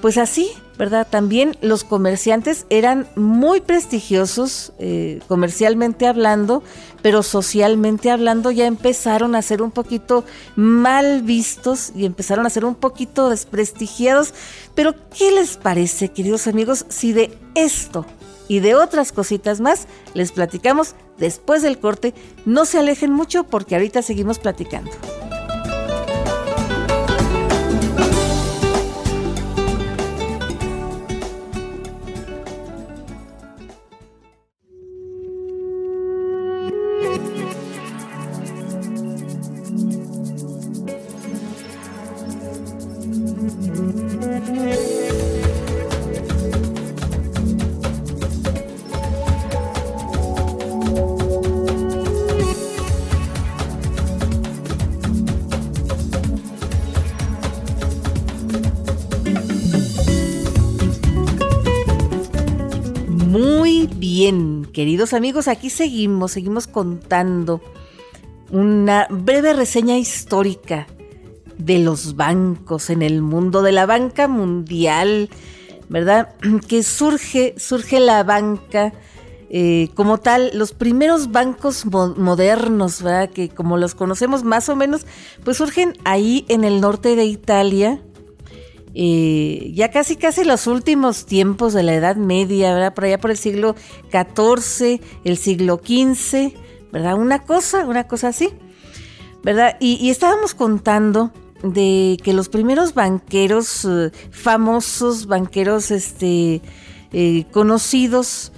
pues 0.00 0.18
así, 0.18 0.50
¿verdad? 0.80 1.06
También 1.08 1.58
los 1.60 1.84
comerciantes 1.84 2.64
eran 2.70 3.06
muy 3.14 3.60
prestigiosos 3.60 4.72
eh, 4.78 5.20
comercialmente 5.28 6.06
hablando, 6.06 6.62
pero 7.02 7.22
socialmente 7.22 8.10
hablando 8.10 8.50
ya 8.50 8.66
empezaron 8.66 9.34
a 9.34 9.42
ser 9.42 9.60
un 9.60 9.72
poquito 9.72 10.24
mal 10.56 11.20
vistos 11.20 11.92
y 11.94 12.06
empezaron 12.06 12.46
a 12.46 12.50
ser 12.50 12.64
un 12.64 12.76
poquito 12.76 13.28
desprestigiados. 13.28 14.32
Pero, 14.74 14.94
¿qué 15.16 15.32
les 15.32 15.58
parece, 15.58 16.08
queridos 16.08 16.46
amigos, 16.46 16.86
si 16.88 17.12
de 17.12 17.36
esto 17.54 18.06
y 18.48 18.60
de 18.60 18.74
otras 18.74 19.12
cositas 19.12 19.60
más 19.60 19.86
les 20.14 20.32
platicamos 20.32 20.94
después 21.18 21.60
del 21.60 21.78
corte? 21.78 22.14
No 22.46 22.64
se 22.64 22.78
alejen 22.78 23.12
mucho 23.12 23.44
porque 23.44 23.74
ahorita 23.74 24.00
seguimos 24.00 24.38
platicando. 24.38 24.90
Queridos 64.72 65.14
amigos, 65.14 65.48
aquí 65.48 65.70
seguimos, 65.70 66.32
seguimos 66.32 66.66
contando 66.66 67.62
una 68.50 69.06
breve 69.08 69.54
reseña 69.54 69.96
histórica 69.96 70.86
de 71.56 71.78
los 71.78 72.16
bancos 72.16 72.90
en 72.90 73.02
el 73.02 73.22
mundo, 73.22 73.62
de 73.62 73.72
la 73.72 73.86
banca 73.86 74.28
mundial, 74.28 75.30
¿verdad? 75.88 76.34
Que 76.68 76.82
surge, 76.82 77.54
surge 77.56 77.98
la 77.98 78.22
banca 78.22 78.92
eh, 79.48 79.88
como 79.94 80.18
tal, 80.18 80.50
los 80.54 80.72
primeros 80.72 81.32
bancos 81.32 81.86
modernos, 81.86 83.02
¿verdad? 83.02 83.30
Que 83.30 83.48
como 83.48 83.78
los 83.78 83.94
conocemos 83.94 84.44
más 84.44 84.68
o 84.68 84.76
menos, 84.76 85.06
pues 85.44 85.56
surgen 85.56 85.94
ahí 86.04 86.44
en 86.48 86.64
el 86.64 86.80
norte 86.80 87.16
de 87.16 87.24
Italia, 87.24 88.02
eh, 88.94 89.70
ya 89.74 89.90
casi 89.90 90.16
casi 90.16 90.44
los 90.44 90.66
últimos 90.66 91.24
tiempos 91.24 91.72
de 91.72 91.82
la 91.82 91.94
Edad 91.94 92.16
Media, 92.16 92.74
¿verdad? 92.74 92.94
Por 92.94 93.04
allá 93.04 93.18
por 93.18 93.30
el 93.30 93.36
siglo 93.36 93.76
XIV, 94.10 95.00
el 95.24 95.36
siglo 95.36 95.80
XV, 95.84 96.52
¿verdad? 96.92 97.14
Una 97.14 97.40
cosa, 97.44 97.86
una 97.86 98.08
cosa 98.08 98.28
así, 98.28 98.50
¿verdad? 99.44 99.76
Y, 99.80 100.10
estábamos 100.10 100.54
contando 100.54 101.32
de 101.62 102.18
que 102.22 102.32
los 102.32 102.48
primeros 102.48 102.94
banqueros 102.94 103.84
eh, 103.84 104.10
famosos, 104.30 105.26
banqueros 105.26 105.92
este, 105.92 106.60
eh, 107.12 107.44
conocidos, 107.52 108.52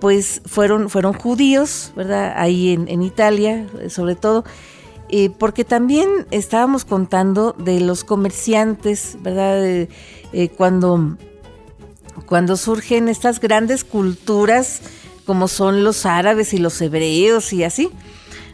pues 0.00 0.42
fueron, 0.46 0.90
fueron 0.90 1.12
judíos, 1.12 1.92
¿verdad? 1.94 2.34
Ahí 2.36 2.72
en, 2.72 2.88
en 2.88 3.02
Italia, 3.02 3.66
sobre 3.88 4.16
todo. 4.16 4.44
Eh, 5.10 5.30
porque 5.30 5.64
también 5.64 6.08
estábamos 6.30 6.84
contando 6.84 7.52
de 7.52 7.80
los 7.80 8.04
comerciantes, 8.04 9.18
¿verdad? 9.20 9.62
Eh, 9.62 10.48
cuando, 10.56 11.16
cuando 12.26 12.56
surgen 12.56 13.08
estas 13.08 13.38
grandes 13.40 13.84
culturas 13.84 14.80
como 15.26 15.48
son 15.48 15.84
los 15.84 16.04
árabes 16.06 16.52
y 16.52 16.58
los 16.58 16.80
hebreos 16.80 17.52
y 17.52 17.64
así, 17.64 17.90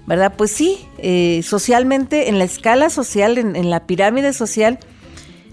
¿verdad? 0.06 0.34
Pues 0.36 0.50
sí, 0.50 0.86
eh, 0.98 1.42
socialmente, 1.44 2.28
en 2.28 2.38
la 2.38 2.44
escala 2.44 2.90
social, 2.90 3.38
en, 3.38 3.70
la 3.70 3.86
pirámide 3.86 4.32
social, 4.32 4.78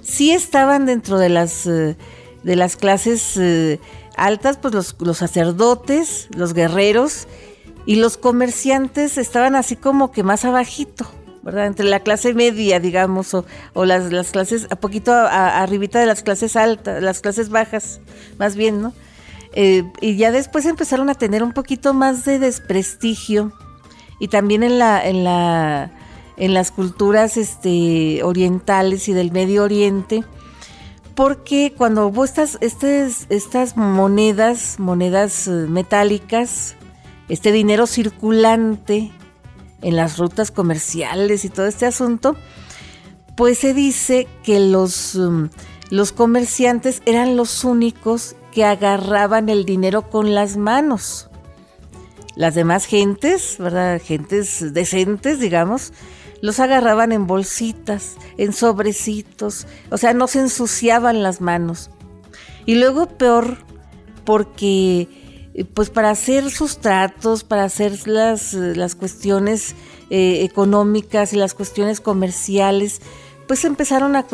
sí 0.04 0.32
estaban 0.32 0.86
dentro 0.86 1.18
de 1.18 1.30
las, 1.30 1.66
de 1.66 1.96
las 2.44 2.76
clases 2.76 3.40
altas, 4.16 4.58
pues 4.58 4.74
los, 4.74 4.96
los 5.00 5.18
sacerdotes, 5.18 6.28
los 6.36 6.54
guerreros, 6.54 7.28
y 7.88 7.96
los 7.96 8.18
comerciantes 8.18 9.18
estaban 9.18 9.56
así 9.56 9.78
como 9.78 10.12
que 10.12 10.22
más 10.22 10.44
abajito, 10.44 11.08
¿verdad? 11.42 11.68
Entre 11.68 11.86
la 11.86 12.02
clase 12.02 12.34
media, 12.34 12.82
digamos, 12.82 13.34
o, 13.34 13.46
las, 13.86 14.12
las, 14.12 14.32
clases, 14.32 14.68
a 14.70 14.76
poquito 14.76 15.14
arribita 15.14 15.98
de 15.98 16.06
las 16.06 16.22
clases 16.22 16.58
altas, 16.58 17.02
las 17.02 17.22
clases 17.22 17.48
bajas, 17.48 18.02
más 18.38 18.58
bien, 18.58 18.82
¿no? 18.82 18.94
Eh, 19.54 19.90
y 20.02 20.18
ya 20.18 20.32
después 20.34 20.66
empezaron 20.66 21.10
a 21.10 21.16
tener 21.16 21.42
un 21.42 21.54
poquito 21.54 21.94
más 21.94 22.26
de 22.26 22.40
desprestigio 22.40 23.54
y 24.20 24.28
también 24.28 24.64
en 24.64 24.80
la, 24.80 25.08
en 25.08 25.24
la, 25.24 25.92
en 26.36 26.54
las 26.54 26.72
culturas 26.72 27.38
este, 27.38 28.22
orientales 28.22 29.08
y 29.08 29.14
del 29.14 29.32
Medio 29.32 29.64
Oriente, 29.64 30.26
porque 31.16 31.74
cuando 31.76 32.08
hubo 32.08 32.26
estas, 32.26 32.58
estas, 32.60 33.28
estas 33.30 33.78
monedas, 33.78 34.78
monedas 34.78 35.48
eh, 35.48 35.52
metálicas, 35.52 36.77
este 37.30 37.52
dinero 37.52 37.88
circulante 37.88 39.12
en 39.82 39.96
las 39.96 40.18
rutas 40.18 40.52
comerciales 40.52 41.46
y 41.46 41.50
todo 41.50 41.68
este 41.68 41.86
asunto, 41.86 42.36
pues 43.36 43.60
se 43.60 43.74
dice 43.74 44.28
que 44.44 44.60
los, 44.60 45.16
um, 45.16 45.50
los 45.90 46.12
comerciantes 46.12 47.02
eran 47.06 47.38
los 47.38 47.64
únicos 47.64 48.36
que 48.52 48.66
agarraban 48.66 49.50
el 49.50 49.66
dinero 49.66 50.10
con 50.10 50.34
las 50.34 50.58
manos. 50.58 51.30
Las 52.36 52.56
demás 52.56 52.86
gentes, 52.86 53.58
¿verdad? 53.60 54.02
Gentes 54.04 54.74
decentes, 54.74 55.40
digamos, 55.40 55.94
los 56.42 56.60
agarraban 56.60 57.12
en 57.12 57.28
bolsitas, 57.28 58.16
en 58.38 58.54
sobrecitos, 58.54 59.68
o 59.90 59.98
sea, 59.98 60.14
no 60.14 60.28
se 60.28 60.40
ensuciaban 60.40 61.24
las 61.24 61.42
manos. 61.42 61.90
Y 62.66 62.76
luego 62.76 63.08
peor, 63.08 63.58
porque 64.24 65.08
pues 65.64 65.90
para 65.90 66.12
hacer 66.12 66.52
sus 66.52 66.78
tratos, 66.78 67.44
para 67.44 67.64
hacer 67.64 68.08
las, 68.08 68.54
las 68.54 68.96
cuestiones 68.96 69.76
eh, 70.10 70.44
económicas 70.44 71.34
y 71.34 71.38
las 71.38 71.56
cuestiones 71.56 72.00
comerciales, 72.00 73.02
pues 73.48 73.66
empezaron 73.66 74.16
a, 74.16 74.28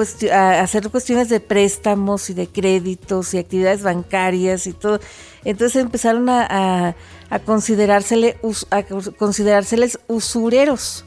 hacer 0.59 0.89
cuestiones 0.89 1.29
de 1.29 1.39
préstamos 1.39 2.29
y 2.29 2.33
de 2.33 2.47
créditos 2.47 3.33
y 3.33 3.37
actividades 3.37 3.83
bancarias 3.83 4.67
y 4.67 4.73
todo. 4.73 4.99
Entonces 5.45 5.81
empezaron 5.81 6.27
a, 6.29 6.95
a, 7.29 7.39
considerársele, 7.39 8.37
a 8.71 8.83
considerárseles 8.83 9.99
usureros. 10.07 11.05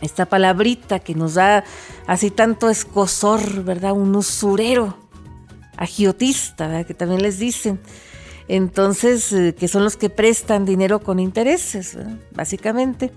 Esta 0.00 0.26
palabrita 0.26 1.00
que 1.00 1.14
nos 1.14 1.34
da 1.34 1.64
así 2.06 2.30
tanto 2.30 2.70
escosor, 2.70 3.62
¿verdad? 3.62 3.92
Un 3.92 4.16
usurero. 4.16 4.96
agiotista, 5.76 6.82
que 6.84 6.94
también 6.94 7.22
les 7.22 7.38
dicen. 7.38 7.78
Entonces, 8.48 9.30
eh, 9.32 9.54
que 9.54 9.68
son 9.68 9.84
los 9.84 9.96
que 9.96 10.08
prestan 10.08 10.64
dinero 10.64 11.00
con 11.00 11.20
intereses, 11.20 11.98
básicamente. 12.34 13.12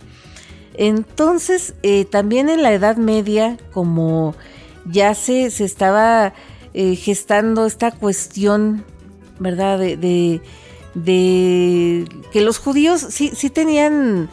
Entonces, 0.76 1.74
eh, 1.84 2.06
también 2.06 2.50
en 2.50 2.62
la 2.62 2.74
Edad 2.74 2.98
Media, 2.98 3.58
como 3.72 4.36
ya 4.86 5.16
se, 5.16 5.50
se 5.50 5.64
estaba 5.64 6.34
eh, 6.74 6.96
gestando 6.98 7.66
esta 7.66 7.92
cuestión, 7.92 8.84
¿verdad? 9.40 9.80
De, 9.80 10.42
de, 10.94 12.06
que 12.34 12.42
los 12.42 12.60
judíos 12.60 13.06
sí, 13.10 13.32
sí 13.34 13.50
tenían 13.50 14.30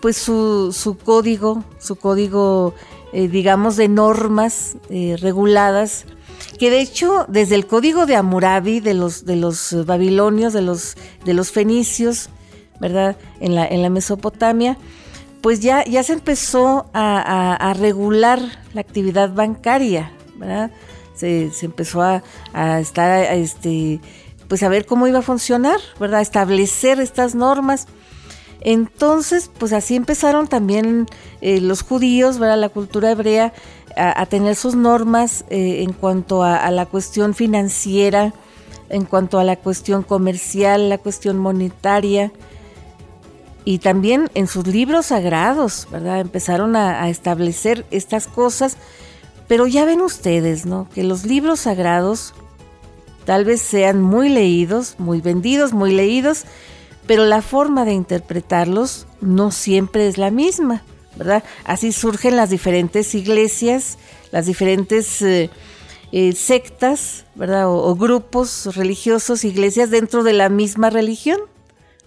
pues 0.00 0.16
su, 0.16 0.72
su 0.72 0.96
código, 0.96 1.64
su 1.80 1.96
código, 1.96 2.74
digamos, 3.12 3.76
de 3.76 3.88
normas 3.88 4.76
reguladas 4.90 6.04
que 6.58 6.70
de 6.70 6.80
hecho 6.80 7.26
desde 7.28 7.54
el 7.54 7.66
código 7.66 8.06
de 8.06 8.16
Hammurabi 8.16 8.80
de 8.80 8.94
los, 8.94 9.24
de 9.24 9.36
los 9.36 9.86
babilonios, 9.86 10.52
de 10.52 10.62
los, 10.62 10.96
de 11.24 11.34
los 11.34 11.50
fenicios, 11.50 12.30
¿verdad? 12.80 13.16
En 13.40 13.54
la, 13.54 13.66
en 13.66 13.82
la 13.82 13.90
Mesopotamia, 13.90 14.78
pues 15.46 15.60
ya, 15.60 15.84
ya 15.84 16.02
se 16.02 16.12
empezó 16.12 16.90
a, 16.92 17.72
regular 17.78 18.40
la 18.74 18.80
actividad 18.80 19.32
bancaria, 19.32 20.10
¿verdad? 20.36 20.72
Se, 21.14 21.52
empezó 21.62 22.02
a, 22.02 22.22
estar, 22.80 23.32
este, 23.32 24.00
pues 24.48 24.64
a 24.64 24.68
ver 24.68 24.86
cómo 24.86 25.06
iba 25.06 25.20
a 25.20 25.22
funcionar, 25.22 25.78
¿verdad? 26.00 26.20
Establecer 26.20 27.00
estas 27.00 27.34
normas. 27.36 27.86
Entonces, 28.60 29.48
pues 29.56 29.72
así 29.72 29.94
empezaron 29.94 30.48
también 30.48 31.06
eh, 31.40 31.60
los 31.60 31.82
judíos, 31.82 32.38
¿verdad? 32.40 32.58
La 32.58 32.68
cultura 32.68 33.12
hebrea 33.12 33.52
a, 33.96 34.26
tener 34.26 34.56
sus 34.56 34.74
normas 34.74 35.44
eh, 35.48 35.82
en 35.82 35.92
cuanto 35.92 36.42
a, 36.42 36.70
la 36.70 36.86
cuestión 36.86 37.34
financiera, 37.34 38.34
en 38.88 39.04
cuanto 39.04 39.38
a 39.38 39.44
la 39.44 39.56
cuestión 39.56 40.02
comercial, 40.02 40.88
la 40.88 40.98
cuestión 40.98 41.38
monetaria. 41.38 42.32
Y 43.64 43.78
también 43.78 44.30
en 44.34 44.46
sus 44.46 44.66
libros 44.66 45.06
sagrados, 45.06 45.88
¿verdad? 45.90 46.20
Empezaron 46.20 46.76
a, 46.76 47.08
establecer 47.08 47.84
estas 47.90 48.26
cosas. 48.26 48.76
Pero 49.48 49.66
ya 49.66 49.84
ven 49.84 50.00
ustedes, 50.02 50.66
¿no? 50.66 50.88
Que 50.94 51.02
los 51.02 51.24
libros 51.24 51.60
sagrados 51.60 52.34
tal 53.24 53.44
vez 53.44 53.60
sean 53.60 54.02
muy 54.02 54.28
leídos, 54.28 54.96
muy 54.98 55.20
vendidos, 55.20 55.72
muy 55.72 55.92
leídos, 55.92 56.44
pero 57.06 57.24
la 57.24 57.42
forma 57.42 57.84
de 57.84 57.92
interpretarlos 57.92 59.06
no 59.20 59.50
siempre 59.50 60.06
es 60.06 60.18
la 60.18 60.30
misma. 60.30 60.82
Así 61.64 61.92
surgen 61.92 62.36
las 62.36 62.50
diferentes 62.50 63.14
iglesias, 63.14 63.98
las 64.32 64.46
diferentes 64.46 65.22
eh, 65.22 65.50
eh, 66.12 66.32
sectas, 66.32 67.24
¿verdad? 67.34 67.68
O, 67.68 67.94
grupos 67.96 68.76
religiosos, 68.76 69.44
iglesias 69.44 69.90
dentro 69.90 70.22
de 70.22 70.34
la 70.34 70.48
misma 70.48 70.90
religión, 70.90 71.40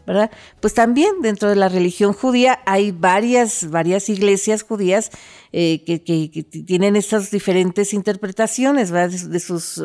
¿verdad? 0.05 0.31
Pues 0.59 0.73
también 0.73 1.21
dentro 1.21 1.49
de 1.49 1.55
la 1.55 1.69
religión 1.69 2.13
judía 2.13 2.59
hay 2.65 2.91
varias, 2.91 3.69
varias 3.69 4.09
iglesias 4.09 4.63
judías 4.63 5.11
eh, 5.51 5.83
que, 5.85 5.99
tienen 5.99 6.95
estas 6.95 7.31
diferentes 7.31 7.93
interpretaciones, 7.93 8.91
De, 8.91 9.39
sus, 9.39 9.81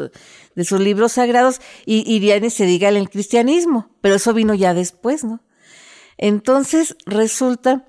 de 0.54 0.64
sus 0.64 0.80
libros 0.80 1.12
sagrados 1.12 1.60
y, 1.86 2.04
y 2.06 2.50
se 2.50 2.66
diga 2.66 2.88
en 2.88 2.96
el 2.96 3.10
cristianismo, 3.10 3.90
pero 4.00 4.16
eso 4.16 4.34
vino 4.34 4.54
ya 4.54 4.74
después, 4.74 5.24
¿no? 5.24 5.40
Entonces 6.16 6.96
resulta 7.06 7.86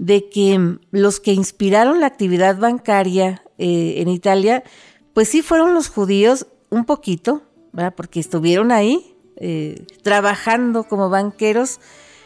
de 0.00 0.30
que 0.30 0.78
los 0.92 1.20
que 1.20 1.34
inspiraron 1.34 2.00
la 2.00 2.06
actividad 2.06 2.56
bancaria 2.58 3.42
eh, 3.58 3.96
en 3.98 4.08
Italia, 4.08 4.64
pues 5.12 5.28
sí 5.28 5.42
fueron 5.42 5.74
los 5.74 5.90
judíos 5.90 6.46
un 6.70 6.86
poquito, 6.86 7.42
¿verdad? 7.74 7.92
porque 7.94 8.18
estuvieron 8.18 8.72
ahí 8.72 9.14
eh, 9.36 9.84
trabajando 10.02 10.84
como 10.84 11.10
banqueros, 11.10 11.80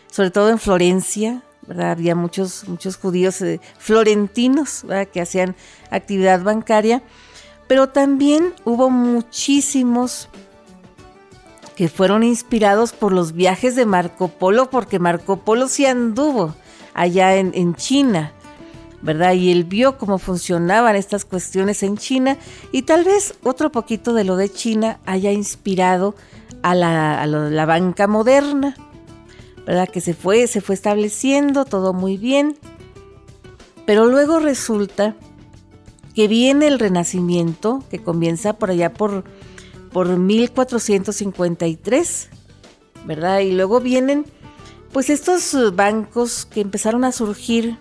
sobre 0.08 0.30
todo 0.30 0.50
en 0.50 0.60
Florencia, 0.60 1.42
¿verdad? 1.66 1.90
había 1.90 2.14
muchos, 2.14 2.68
muchos 2.68 2.96
judíos 2.96 3.42
eh, 3.42 3.60
florentinos 3.76 4.86
que 5.12 5.20
hacían 5.20 5.56
actividad 5.90 6.44
bancaria, 6.44 7.02
pero 7.66 7.88
también 7.88 8.54
hubo 8.64 8.88
muchísimos 8.88 10.28
que 11.74 11.88
fueron 11.88 12.22
inspirados 12.22 12.92
por 12.92 13.12
los 13.12 13.32
viajes 13.32 13.74
de 13.74 13.84
Marco 13.84 14.28
Polo, 14.28 14.70
porque 14.70 15.00
Marco 15.00 15.38
Polo 15.38 15.66
sí 15.66 15.86
anduvo 15.86 16.54
allá 16.94 17.36
en, 17.36 17.74
China, 17.74 18.32
¿verdad? 19.02 19.34
Y 19.34 19.52
él 19.52 19.64
vio 19.64 19.98
cómo 19.98 20.18
funcionaban 20.18 20.96
estas 20.96 21.24
cuestiones 21.24 21.82
en 21.82 21.98
China 21.98 22.38
y 22.72 22.82
tal 22.82 23.04
vez 23.04 23.34
otro 23.42 23.70
poquito 23.70 24.14
de 24.14 24.24
lo 24.24 24.36
de 24.36 24.48
China 24.48 24.98
haya 25.04 25.32
inspirado 25.32 26.14
a 26.62 26.74
la, 26.74 27.66
banca 27.66 28.06
moderna, 28.06 28.74
¿verdad? 29.66 29.88
Que 29.88 30.00
se 30.00 30.14
fue, 30.14 30.46
se 30.46 30.62
fue 30.62 30.74
estableciendo 30.74 31.64
todo 31.64 31.92
muy 31.92 32.16
bien, 32.16 32.56
pero 33.84 34.06
luego 34.06 34.38
resulta 34.38 35.14
que 36.14 36.28
viene 36.28 36.68
el 36.68 36.78
Renacimiento, 36.78 37.82
que 37.90 37.98
comienza 37.98 38.54
por 38.54 38.70
allá 38.70 38.94
por, 38.94 39.24
por 39.92 40.16
1453, 40.16 42.28
¿verdad? 43.04 43.40
Y 43.40 43.52
luego 43.52 43.80
vienen 43.80 44.24
pues 44.94 45.10
estos 45.10 45.52
eh, 45.54 45.70
bancos 45.70 46.46
que 46.46 46.60
empezaron 46.60 47.04
a 47.04 47.10
surgir 47.10 47.76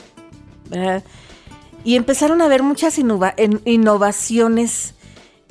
y 1.83 1.95
empezaron 1.95 2.41
a 2.41 2.45
haber 2.45 2.63
muchas 2.63 2.97
innovaciones, 2.97 4.95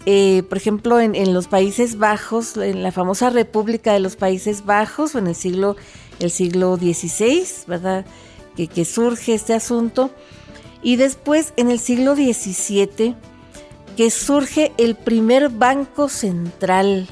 eh, 0.05 0.43
por 0.49 0.59
ejemplo, 0.59 0.99
en, 0.99 1.33
los 1.33 1.47
Países 1.47 1.99
Bajos, 1.99 2.57
en 2.57 2.83
la 2.83 2.91
famosa 2.91 3.31
República 3.31 3.93
de 3.93 4.01
los 4.01 4.17
Países 4.17 4.65
Bajos, 4.65 5.15
en 5.15 5.29
el 5.29 5.37
siglo, 5.37 5.77
el 6.19 6.33
siglo 6.33 6.77
XVI, 6.77 7.47
¿verdad? 7.69 8.05
Que, 8.57 8.67
que 8.67 8.85
surge 8.85 9.33
este 9.33 9.55
asunto. 9.55 10.11
Y 10.83 10.97
después, 10.97 11.53
en 11.57 11.71
el 11.71 11.79
siglo 11.79 12.17
XVII, 12.17 13.15
que 13.97 14.11
surge 14.11 14.73
el 14.79 14.97
primer 14.97 15.49
banco 15.49 16.09
central 16.09 17.07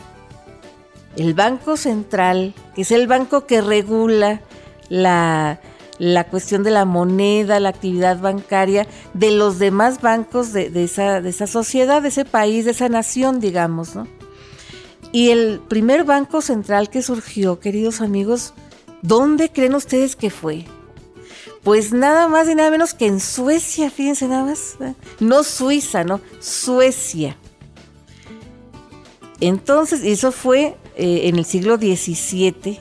el 1.17 1.35
Banco 1.35 1.77
Central, 1.77 2.55
que 2.75 2.83
es 2.83 2.91
el 2.93 3.07
banco 3.07 3.47
que 3.47 3.61
regula 3.61 4.41
la, 4.89 5.61
cuestión 6.31 6.63
de 6.63 6.71
la 6.71 6.85
moneda, 6.85 7.61
la 7.61 7.71
actividad 7.71 8.21
bancaria 8.21 8.87
de 9.15 9.31
los 9.33 9.59
demás 9.59 10.01
bancos 10.01 10.53
de, 10.53 10.71
esa, 10.83 11.21
de 11.21 11.31
esa 11.31 11.47
sociedad, 11.47 12.03
de 12.03 12.09
ese 12.09 12.25
país, 12.25 12.65
de 12.65 12.71
esa 12.73 12.89
nación, 12.89 13.41
digamos, 13.41 13.95
¿no? 13.95 14.07
Y 15.13 15.31
el 15.31 15.61
primer 15.69 16.05
banco 16.05 16.41
central 16.41 16.89
que 16.89 17.03
surgió, 17.03 17.59
queridos 17.59 18.01
amigos, 18.01 18.55
¿dónde 19.03 19.51
creen 19.51 19.75
ustedes 19.75 20.15
que 20.15 20.31
fue? 20.31 20.67
Pues 21.65 21.93
nada 21.93 22.29
más 22.29 22.49
y 22.49 22.55
nada 22.55 22.71
menos 22.71 22.95
que 22.95 23.07
en 23.07 23.19
Suecia, 23.21 23.91
fíjense 23.91 24.29
nada 24.29 24.45
más. 24.45 24.77
No 25.19 25.43
Suiza, 25.43 26.05
no, 26.05 26.21
Suecia. 26.39 27.37
Entonces, 29.41 30.03
eso 30.05 30.33
fue 30.33 30.77
eh, 31.01 31.29
en 31.29 31.39
el 31.39 31.47
siglo 31.47 31.79
XVII, 31.79 32.79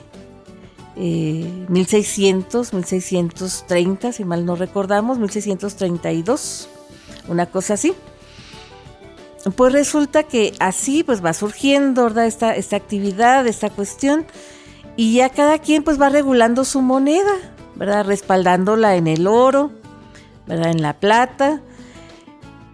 1600, 0.96 2.74
1630, 2.74 4.12
si 4.12 4.24
mal 4.26 4.44
no 4.44 4.56
recordamos, 4.56 5.18
1632, 5.18 6.68
una 7.28 7.46
cosa 7.46 7.74
así. 7.74 7.94
Pues 9.56 9.72
resulta 9.72 10.24
que 10.24 10.52
así 10.58 11.02
pues 11.02 11.24
va 11.24 11.32
surgiendo. 11.32 12.08
Esta, 12.20 12.54
esta 12.54 12.76
actividad, 12.76 13.46
esta 13.46 13.70
cuestión, 13.70 14.26
y 14.96 15.14
ya 15.14 15.30
cada 15.30 15.58
quien 15.58 15.82
pues 15.82 15.98
va 15.98 16.10
regulando 16.10 16.66
su 16.66 16.82
moneda, 16.82 17.32
¿verdad? 17.74 18.04
Respaldándola 18.04 18.96
en 18.96 19.06
el 19.06 19.26
oro, 19.26 19.70
¿verdad? 20.46 20.72
En 20.72 20.82
la 20.82 21.00
plata, 21.00 21.62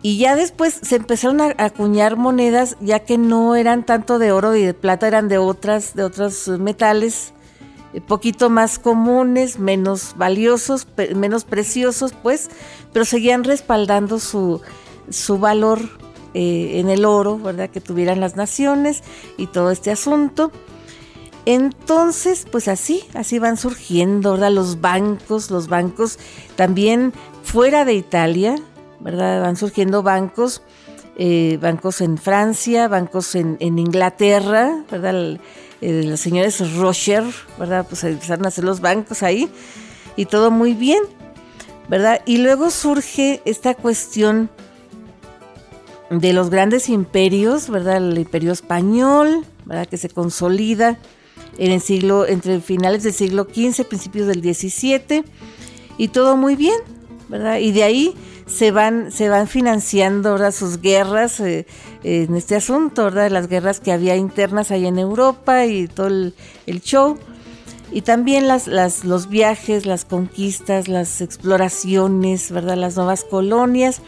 y 0.07 0.18
ya 0.18 0.36
después 0.36 0.78
se 0.82 0.94
empezaron 0.94 1.40
a 1.40 1.52
acuñar 1.59 2.16
monedas, 2.16 2.76
ya 2.80 3.00
que 3.00 3.18
no 3.18 3.57
eran 3.57 3.84
tanto 3.84 4.20
de 4.20 4.30
oro 4.30 4.54
y 4.54 4.64
de 4.64 4.72
plata, 4.72 5.09
eran 5.09 5.26
de 5.26 5.38
otras, 5.38 5.96
de 5.96 6.04
otros 6.04 6.46
metales, 6.46 7.32
eh, 7.92 8.00
poquito 8.00 8.48
más 8.48 8.78
comunes, 8.78 9.59
menos 9.59 10.14
valiosos, 10.16 10.86
menos 11.16 11.42
preciosos, 11.42 12.12
pues, 12.22 12.50
pero 12.92 13.04
seguían 13.04 13.42
respaldando 13.42 14.20
su, 14.20 14.61
su 15.11 15.38
valor 15.38 15.80
eh, 16.34 16.78
en 16.78 16.88
el 16.88 17.04
oro, 17.04 17.36
¿verdad? 17.36 17.68
Que 17.68 17.80
tuvieran 17.80 18.20
las 18.20 18.36
naciones 18.36 19.02
y 19.36 19.48
todo 19.48 19.72
este 19.72 19.90
asunto. 19.90 20.52
Entonces, 21.46 22.46
pues 22.48 22.68
así, 22.68 23.02
así 23.14 23.40
van 23.40 23.57
surgiendo, 23.57 24.34
¿verdad? 24.34 24.52
Los 24.52 24.80
bancos, 24.80 25.50
los 25.50 25.66
bancos 25.66 26.20
también 26.54 27.12
fuera 27.42 27.84
de 27.84 27.94
Italia, 27.94 28.54
¿verdad? 29.01 29.42
Van 29.42 29.57
surgiendo 29.57 30.03
bancos, 30.03 30.62
eh, 31.16 31.59
bancos 31.61 32.01
en 32.01 32.18
Francia, 32.18 32.88
bancos 32.88 33.34
en, 33.34 33.57
Inglaterra, 33.61 34.84
¿verdad? 34.90 35.38
los 35.80 36.20
señores 36.20 36.76
Rocher, 36.76 37.24
¿verdad? 37.59 37.86
Pues 37.88 38.05
empezaron 38.05 38.44
a 38.47 38.49
hacer 38.49 38.64
los 38.64 38.80
bancos 38.80 39.22
ahí 39.22 39.51
y 40.16 40.26
todo 40.26 40.51
muy 40.51 40.74
bien, 40.74 41.03
¿verdad? 41.88 42.22
Y 42.26 42.38
luego 42.38 42.70
surge 42.70 43.42
esta 43.44 43.74
cuestión 43.74 44.51
de 46.11 46.32
los 46.32 46.51
grandes 46.51 46.88
imperios, 46.88 47.68
¿verdad? 47.68 47.97
El 47.99 48.18
imperio 48.18 48.53
español, 48.53 49.44
¿verdad? 49.64 49.86
Que 49.86 49.97
se 49.97 50.09
consolida 50.09 50.99
en 51.59 51.72
el 51.72 51.80
siglo, 51.80 52.26
entre 52.26 52.61
finales 52.61 53.03
del 53.03 53.12
siglo 53.12 53.44
XV, 53.44 53.84
principios 53.84 54.26
del 54.26 54.42
XVII, 54.42 55.24
y 55.99 56.09
todo 56.09 56.36
muy 56.36 56.57
bien, 56.57 56.76
¿verdad? 57.28 57.59
Y 57.59 57.72
de 57.72 57.82
ahí 57.82 58.14
se 58.47 58.70
van, 58.70 59.11
se 59.11 59.28
van 59.28 59.49
financiando 59.49 60.32
¿verdad? 60.32 60.53
sus 60.53 60.80
guerras 60.80 61.40
eh, 61.40 61.66
en 62.05 62.34
este 62.36 62.57
asunto, 62.57 63.05
¿verdad? 63.05 63.30
Las 63.30 63.49
guerras 63.49 63.80
que 63.80 63.92
había 63.92 64.16
internas 64.16 64.70
ahí 64.70 64.86
en 64.86 64.99
Europa 64.99 65.66
y 65.66 65.88
todo 65.88 66.07
el, 66.07 66.34
el 66.66 66.80
show. 66.80 67.18
Y 67.92 68.03
también 68.03 68.49
las, 68.49 68.66
las, 68.66 69.05
los 69.05 69.28
viajes, 69.28 69.86
las 69.86 70.05
conquistas, 70.05 70.88
las 70.88 71.20
exploraciones, 71.20 72.51
¿verdad? 72.51 72.76
Las 72.76 72.97
nuevas 72.97 73.24
colonias 73.24 74.03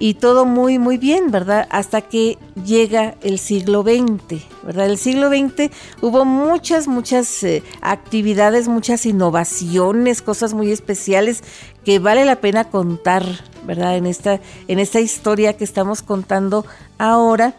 y 0.00 0.14
todo 0.14 0.46
muy, 0.46 0.78
muy 0.78 0.96
bien, 0.96 1.30
¿verdad? 1.30 1.68
Hasta 1.70 2.00
que 2.00 2.38
llega 2.64 3.16
el 3.20 3.38
siglo 3.38 3.82
XX, 3.82 4.42
¿verdad? 4.64 4.86
El 4.86 4.96
siglo 4.96 5.28
XX 5.28 5.70
hubo 6.00 6.24
muchas, 6.24 6.88
muchas 6.88 7.42
eh, 7.42 7.62
actividades, 7.82 8.66
muchas 8.66 9.04
innovaciones, 9.04 10.22
cosas 10.22 10.54
muy 10.54 10.72
especiales 10.72 11.44
que 11.84 11.98
vale 11.98 12.24
la 12.24 12.36
pena 12.36 12.70
contar, 12.70 13.24
¿verdad? 13.64 13.96
En 13.96 14.06
esta, 14.06 14.40
en 14.68 14.78
esta 14.78 15.00
historia 15.00 15.56
que 15.56 15.64
estamos 15.64 16.02
contando 16.02 16.64
ahora, 16.98 17.54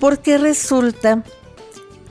porque 0.00 0.38
resulta 0.38 1.22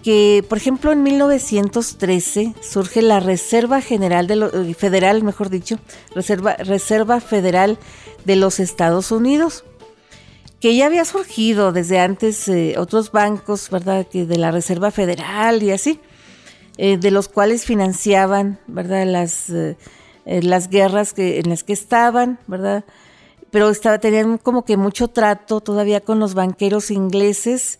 que, 0.04 0.46
por 0.48 0.60
ejemplo, 0.60 0.92
en 0.92 1.02
1913 1.02 2.54
surge 2.62 3.02
la 3.02 3.20
Reserva 3.20 3.82
General 3.82 4.28
de 4.28 4.36
lo, 4.36 4.54
eh, 4.54 4.76
Federal, 4.76 5.24
mejor 5.24 5.50
dicho, 5.50 5.80
Reserva, 6.14 6.56
Reserva 6.58 7.20
Federal 7.20 7.80
de 8.24 8.36
los 8.36 8.60
Estados 8.60 9.12
Unidos, 9.12 9.66
que 10.60 10.76
ya 10.76 10.86
había 10.86 11.06
surgido 11.06 11.72
desde 11.72 12.00
antes 12.00 12.48
eh, 12.48 12.76
otros 12.78 13.12
bancos, 13.12 13.72
¿verdad? 13.72 14.06
Que 14.08 14.28
de 14.28 14.38
la 14.38 14.52
Reserva 14.52 14.92
Federal 14.92 15.64
y 15.64 15.72
así, 15.72 16.00
eh, 16.78 16.98
de 16.98 17.10
los 17.10 17.28
cuales 17.28 17.66
financiaban, 17.66 18.60
¿verdad? 18.68 19.08
Las, 19.08 19.52
las 20.26 20.70
guerras 20.70 21.14
que, 21.14 21.40
en 21.40 21.50
las 21.50 21.64
que 21.64 21.74
estaban, 21.74 22.40
¿verdad? 22.48 22.86
Pero 23.52 23.70
estaba, 23.70 24.00
tenían 24.00 24.38
como 24.38 24.66
que 24.66 24.78
mucho 24.78 25.08
trato 25.08 25.62
todavía 25.62 26.02
con 26.02 26.20
los 26.20 26.34
banqueros 26.34 26.92
ingleses. 26.92 27.80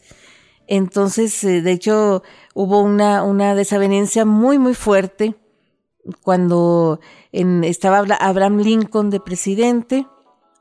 Entonces, 0.68 1.42
de 1.42 1.72
hecho, 1.72 2.24
hubo 2.54 2.82
una, 2.82 3.24
una 3.24 3.56
desavenencia 3.56 4.26
muy, 4.26 4.58
muy 4.58 4.74
fuerte 4.74 5.36
cuando 6.22 7.00
estaba 7.32 8.06
Abraham 8.20 8.60
Lincoln 8.60 9.10
de 9.10 9.20
presidente 9.20 10.06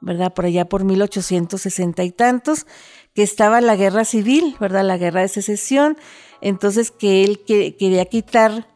¿verdad? 0.05 0.35
Por 0.35 0.45
allá 0.45 0.67
por 0.67 0.85
1860 0.85 2.05
y 2.05 2.13
tantos, 2.13 2.67
que 3.15 3.23
estaba 3.23 3.61
la 3.61 3.75
guerra 3.75 4.05
civil, 4.05 4.55
¿verdad? 4.61 4.85
La 4.85 4.99
guerra 4.99 5.23
de 5.23 5.29
secesión. 5.29 5.97
Entonces 6.41 6.91
que 6.91 7.25
él 7.25 7.43
quería 7.45 8.05
quitar 8.05 8.69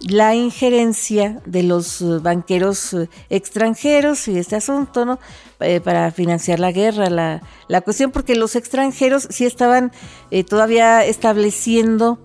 la 0.00 0.34
injerencia 0.34 1.40
de 1.44 1.62
los 1.62 2.00
eh, 2.00 2.18
banqueros 2.20 2.94
eh, 2.94 3.08
extranjeros 3.30 4.28
y 4.28 4.38
este 4.38 4.56
asunto, 4.56 5.04
¿no? 5.04 5.18
Eh, 5.60 5.80
para 5.80 6.12
financiar 6.12 6.60
la 6.60 6.70
guerra, 6.70 7.10
la, 7.10 7.42
la, 7.66 7.80
cuestión, 7.80 8.12
porque 8.12 8.36
los 8.36 8.54
extranjeros 8.54 9.26
sí 9.30 9.44
estaban 9.44 9.90
todavía 10.48 11.04
estableciendo 11.04 12.18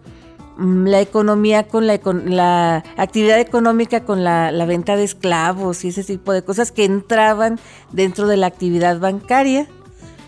Mm, 0.55 0.85
la 0.87 1.01
economía 1.01 1.67
con 1.67 1.87
la, 1.87 1.99
la 2.25 2.83
actividad 2.97 3.39
económica 3.39 4.03
con 4.05 4.23
la, 4.23 4.51
venta 4.67 4.95
de 4.95 5.03
esclavos 5.03 5.83
y 5.83 5.87
ese 5.87 6.03
tipo 6.03 6.31
de 6.31 6.43
cosas 6.43 6.71
que 6.71 6.85
entraban 6.85 7.59
dentro 7.91 8.27
de 8.27 8.37
la 8.37 8.47
actividad 8.47 8.99
bancaria, 8.99 9.67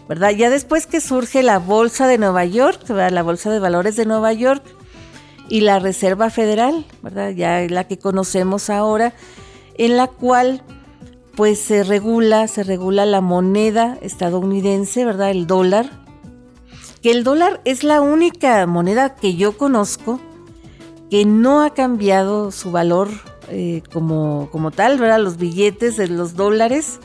¿verdad? 0.09 0.31
Ya 0.31 0.49
después 0.49 0.87
que 0.87 0.99
surge 0.99 1.43
la 1.43 1.59
Bolsa 1.59 2.07
de 2.07 2.17
Nueva 2.17 2.43
York, 2.45 2.89
la 2.89 3.21
Bolsa 3.21 3.51
de 3.51 3.59
Valores 3.59 3.95
de 3.97 4.05
Nueva 4.05 4.33
York 4.33 4.63
y 5.49 5.61
la 5.61 5.79
Reserva 5.79 6.29
Federal, 6.29 6.85
¿verdad? 7.01 7.31
Ya 7.31 7.61
la 7.69 7.85
que 7.87 7.97
conocemos 7.97 8.69
ahora, 8.69 9.13
en 9.77 9.97
la 9.97 10.07
cual 10.07 10.63
pues 11.35 11.59
se 11.59 11.83
regula, 11.83 12.47
se 12.47 12.63
regula 12.63 13.05
la 13.05 13.21
moneda 13.21 13.97
estadounidense, 14.01 15.05
¿verdad? 15.05 15.31
El 15.31 15.47
dólar, 15.47 15.89
que 17.01 17.11
el 17.11 17.23
dólar 17.23 17.61
es 17.65 17.83
la 17.83 18.01
única 18.01 18.65
moneda 18.65 19.15
que 19.15 19.35
yo 19.35 19.57
conozco 19.57 20.19
que 21.09 21.25
no 21.25 21.61
ha 21.61 21.73
cambiado 21.73 22.51
su 22.51 22.71
valor 22.71 23.09
eh, 23.49 23.83
como, 23.93 24.49
como 24.51 24.71
tal, 24.71 24.97
¿verdad? 24.97 25.19
Los 25.19 25.37
billetes 25.37 25.97
de 25.97 26.07
los 26.07 26.35
dólares 26.35 26.99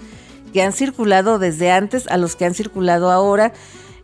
que 0.53 0.63
han 0.63 0.73
circulado 0.73 1.39
desde 1.39 1.71
antes 1.71 2.07
a 2.09 2.17
los 2.17 2.35
que 2.37 2.45
han 2.45 2.55
circulado 2.55 3.11
ahora, 3.11 3.53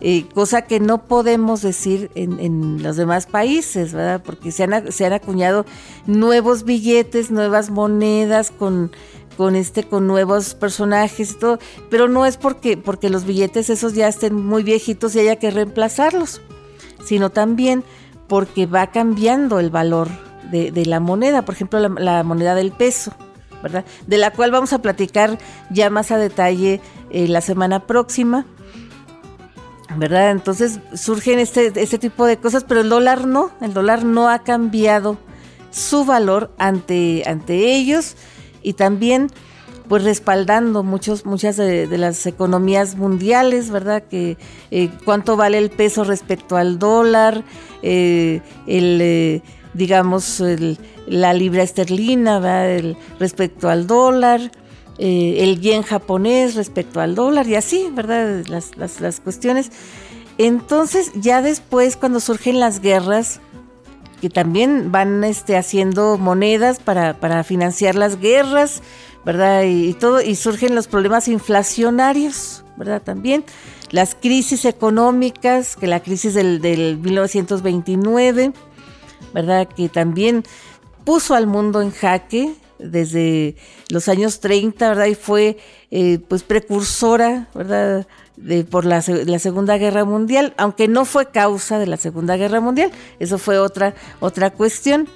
eh, 0.00 0.26
cosa 0.34 0.62
que 0.62 0.80
no 0.80 1.04
podemos 1.04 1.62
decir 1.62 2.10
en, 2.14 2.82
los 2.82 2.96
demás 2.96 3.26
países, 3.26 3.92
¿verdad? 3.92 4.22
Porque 4.24 4.52
se 4.52 4.64
han, 4.64 5.12
acuñado 5.12 5.64
nuevos 6.06 6.64
billetes, 6.64 7.30
nuevas 7.30 7.70
monedas 7.70 8.50
con 8.50 8.92
con 9.36 9.54
este 9.54 9.84
con 9.84 10.06
nuevos 10.06 10.54
personajes 10.54 11.32
y 11.32 11.34
todo, 11.34 11.58
pero 11.90 12.08
no 12.08 12.24
es 12.24 12.38
porque 12.38 12.78
porque 12.78 13.10
los 13.10 13.24
billetes 13.24 13.68
esos 13.68 13.92
ya 13.92 14.08
estén 14.08 14.34
muy 14.34 14.62
viejitos 14.62 15.14
y 15.14 15.20
haya 15.20 15.36
que 15.36 15.50
reemplazarlos, 15.50 16.40
sino 17.04 17.28
también 17.28 17.84
porque 18.28 18.64
va 18.66 18.86
cambiando 18.88 19.60
el 19.60 19.68
valor 19.68 20.08
de, 20.50 20.86
la 20.86 21.00
moneda, 21.00 21.42
por 21.42 21.54
ejemplo 21.54 21.80
la, 21.80 22.22
moneda 22.22 22.54
del 22.54 22.72
peso, 22.72 23.12
¿verdad? 23.62 23.84
De 24.06 24.16
la 24.16 24.32
cual 24.32 24.50
vamos 24.50 24.72
a 24.72 24.80
platicar 24.80 25.38
ya 25.70 25.90
más 25.90 26.10
a 26.10 26.18
detalle 26.18 26.80
eh, 27.10 27.28
la 27.28 27.40
semana 27.40 27.86
próxima. 27.86 28.46
¿Verdad? 29.94 30.32
Entonces 30.32 30.80
surgen 30.94 31.38
este, 31.38 31.72
este 31.76 31.98
tipo 31.98 32.26
de 32.26 32.38
cosas, 32.38 32.64
pero 32.64 32.80
el 32.80 32.88
dólar 32.88 33.26
no, 33.26 33.52
el 33.60 33.72
dólar 33.72 34.04
no 34.04 34.28
ha 34.28 34.40
cambiado 34.40 35.16
su 35.70 36.04
valor 36.04 36.50
ante, 36.58 37.22
ante 37.26 37.76
ellos 37.76 38.16
y 38.62 38.72
también 38.72 39.28
pues 39.88 40.02
respaldando 40.02 40.82
muchos, 40.82 41.26
muchas 41.26 41.56
de, 41.56 41.86
las 41.96 42.26
economías 42.26 42.96
mundiales, 42.96 43.70
¿verdad? 43.70 44.02
Que 44.02 44.36
eh, 44.70 44.90
cuánto 45.04 45.36
vale 45.36 45.58
el 45.58 45.70
peso 45.70 46.02
respecto 46.04 46.56
al 46.56 46.78
dólar, 46.78 47.44
eh, 47.82 48.40
el, 48.66 48.98
eh, 49.00 49.42
digamos, 49.74 50.42
la 51.06 51.32
libra 51.34 51.62
esterlina, 51.62 52.40
¿verdad? 52.40 52.96
respecto 53.20 53.68
al 53.68 53.86
dólar, 53.86 54.50
el 54.98 55.60
yen 55.60 55.82
japonés 55.82 56.54
respecto 56.54 57.00
al 57.00 57.14
dólar 57.14 57.46
y 57.48 57.54
así, 57.54 57.88
¿verdad? 57.92 58.44
Las, 58.48 58.76
las, 58.76 59.00
las 59.00 59.20
cuestiones. 59.20 59.70
Entonces, 60.38 61.12
ya 61.14 61.42
después, 61.42 61.96
cuando 61.96 62.20
surgen 62.20 62.60
las 62.60 62.80
guerras, 62.80 63.40
que 64.20 64.30
también 64.30 64.90
van 64.92 65.24
este, 65.24 65.56
haciendo 65.56 66.18
monedas 66.18 66.78
para, 66.78 67.14
para 67.20 67.44
financiar 67.44 67.94
las 67.94 68.18
guerras, 68.18 68.82
¿verdad? 69.24 69.64
Y, 69.64 69.92
todo, 69.94 70.20
y 70.20 70.36
surgen 70.36 70.74
los 70.74 70.88
problemas 70.88 71.28
inflacionarios, 71.28 72.64
¿verdad? 72.76 73.02
También 73.02 73.44
las 73.90 74.14
crisis 74.14 74.64
económicas, 74.64 75.76
que 75.76 75.86
la 75.86 76.00
crisis 76.00 76.34
del, 76.34 76.60
del 76.60 76.98
1929, 76.98 78.52
¿verdad? 79.34 79.68
Que 79.68 79.88
también 79.88 80.44
puso 81.04 81.34
al 81.34 81.46
mundo 81.46 81.82
en 81.82 81.90
jaque 81.90 82.54
desde 82.78 83.56
los 83.90 84.08
años 84.08 84.40
30, 84.40 84.88
¿verdad? 84.88 85.06
Y 85.06 85.14
fue 85.14 85.58
eh, 85.90 86.18
pues 86.28 86.42
precursora, 86.42 87.48
¿verdad? 87.54 88.06
de, 88.36 88.64
por 88.64 88.84
la, 88.84 89.02
la, 89.06 89.38
Segunda 89.38 89.78
Guerra 89.78 90.04
Mundial, 90.04 90.54
aunque 90.56 90.88
no 90.88 91.04
fue 91.04 91.30
causa 91.30 91.78
de 91.78 91.86
la 91.86 91.96
Segunda 91.96 92.36
Guerra 92.36 92.60
Mundial, 92.60 92.90
eso 93.18 93.38
fue 93.38 93.58
otra, 93.58 93.94
otra 94.20 94.50
cuestión. 94.50 95.08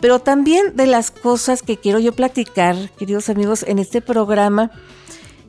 Pero 0.00 0.18
también 0.18 0.76
de 0.76 0.86
las 0.86 1.10
cosas 1.10 1.62
que 1.62 1.76
quiero 1.76 1.98
yo 1.98 2.12
platicar, 2.12 2.90
queridos 2.98 3.28
amigos, 3.28 3.64
en 3.66 3.78
este 3.78 4.00
programa, 4.00 4.70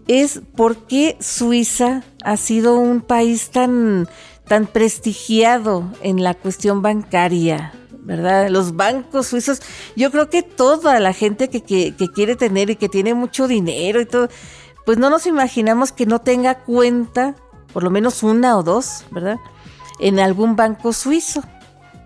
es 0.08 0.42
por 0.56 0.88
qué 0.88 1.18
Suiza 1.22 2.04
ha 2.24 2.36
sido 2.36 2.76
un 2.78 3.02
país 3.02 3.50
tan, 3.50 4.10
tan 4.48 4.68
prestigiado 4.68 5.90
en 6.02 6.22
la 6.22 6.34
cuestión 6.34 6.82
bancaria, 6.82 7.74
¿verdad? 8.04 8.50
Los 8.50 8.76
bancos 8.76 9.28
suizos, 9.28 9.62
yo 9.96 10.12
creo 10.12 10.30
que 10.30 10.44
toda 10.44 11.00
la 11.00 11.14
gente 11.14 11.50
que, 11.50 11.62
que, 11.62 12.08
quiere 12.14 12.36
tener 12.36 12.70
y 12.70 12.76
que 12.76 12.90
tiene 12.90 13.14
mucho 13.14 13.48
dinero 13.48 14.02
y 14.02 14.06
todo, 14.06 14.28
pues 14.86 14.98
no 14.98 15.10
nos 15.10 15.28
imaginamos 15.28 15.92
que 15.92 16.06
no 16.06 16.20
tenga 16.20 16.56
cuenta, 16.60 17.36
por 17.74 17.84
lo 17.84 17.90
menos 17.90 18.24
una 18.24 18.58
o 18.58 18.64
dos, 18.64 19.06
¿verdad? 19.12 19.38
En 20.00 20.20
algún 20.20 20.56
banco 20.56 20.94
suizo, 20.94 21.44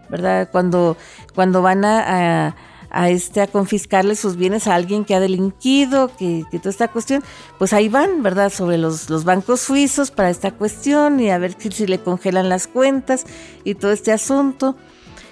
¿verdad? 0.10 0.50
Cuando, 0.52 0.98
cuando 1.34 1.62
van 1.62 1.86
a, 1.86 2.56
a, 2.90 3.10
este, 3.10 3.40
a 3.40 3.48
confiscarle 3.48 4.16
sus 4.16 4.36
bienes 4.36 4.68
a 4.68 4.76
alguien 4.76 5.06
que 5.06 5.16
ha 5.16 5.22
delinquido, 5.22 6.12
que, 6.18 6.44
que 6.52 6.60
toda 6.60 6.72
esta 6.72 6.90
cuestión, 6.90 7.24
pues 7.58 7.72
ahí 7.72 7.88
van, 7.88 8.22
¿verdad? 8.22 8.52
Sobre 8.52 8.78
los, 8.78 9.10
los 9.10 9.24
bancos 9.24 9.62
suizos 9.62 10.12
para 10.12 10.30
esta 10.30 10.52
cuestión 10.52 11.22
y 11.22 11.30
a 11.30 11.38
ver 11.38 11.56
si, 11.58 11.72
si 11.72 11.88
le 11.88 12.00
congelan 12.00 12.50
las 12.50 12.68
cuentas 12.68 13.26
y 13.64 13.76
todo 13.76 13.92
este 13.92 14.12
asunto. 14.12 14.76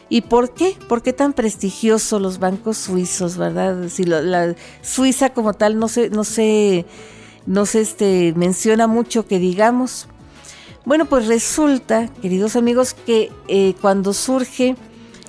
¿Y 0.09 0.21
por 0.21 0.53
qué? 0.53 0.77
¿Por 0.87 1.01
qué 1.01 1.13
tan 1.13 1.33
prestigiosos 1.33 2.21
los 2.21 2.39
bancos 2.39 2.77
suizos, 2.77 3.37
verdad? 3.37 3.89
Si 3.89 4.03
la 4.03 4.55
Suiza 4.81 5.31
como 5.31 5.53
tal 5.53 5.79
no 5.79 5.87
se, 5.87 6.09
no 6.09 6.23
se 6.23 6.85
no 7.45 7.65
se 7.65 7.81
este, 7.81 8.33
menciona 8.35 8.87
mucho 8.87 9.27
que 9.27 9.39
digamos. 9.39 10.07
Bueno, 10.85 11.05
pues 11.05 11.27
resulta, 11.27 12.09
queridos 12.21 12.55
amigos, 12.55 12.93
que 12.93 13.31
eh, 13.47 13.73
cuando 13.81 14.13
surge 14.13 14.75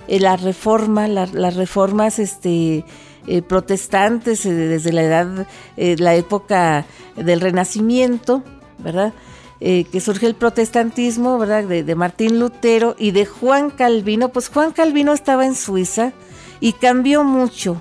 eh, 0.09 0.21
la 0.21 0.37
reforma, 0.37 1.07
las 1.07 1.55
reformas 1.55 2.19
este, 2.19 2.85
eh, 3.27 3.43
protestantes 3.43 4.45
desde 4.45 4.93
la 4.93 5.03
edad, 5.03 5.47
la 5.77 6.15
época 6.15 6.87
del 7.17 7.41
Renacimiento, 7.41 8.43
¿verdad? 8.79 9.13
Que 9.61 10.01
surge 10.01 10.27
el 10.27 10.35
protestantismo, 10.35 11.39
¿verdad? 11.39 11.65
De, 11.65 11.95
Martín 11.95 12.39
Lutero 12.39 12.97
y 12.99 13.13
de 13.13 13.25
Juan 13.25 13.71
Calvino. 13.71 14.29
Pues 14.29 14.49
Juan 14.49 14.73
Calvino 14.73 15.13
estaba 15.13 15.47
en 15.47 15.55
Suiza 15.55 16.13
y 16.61 16.73
cambió 16.73 17.25
mucho 17.25 17.81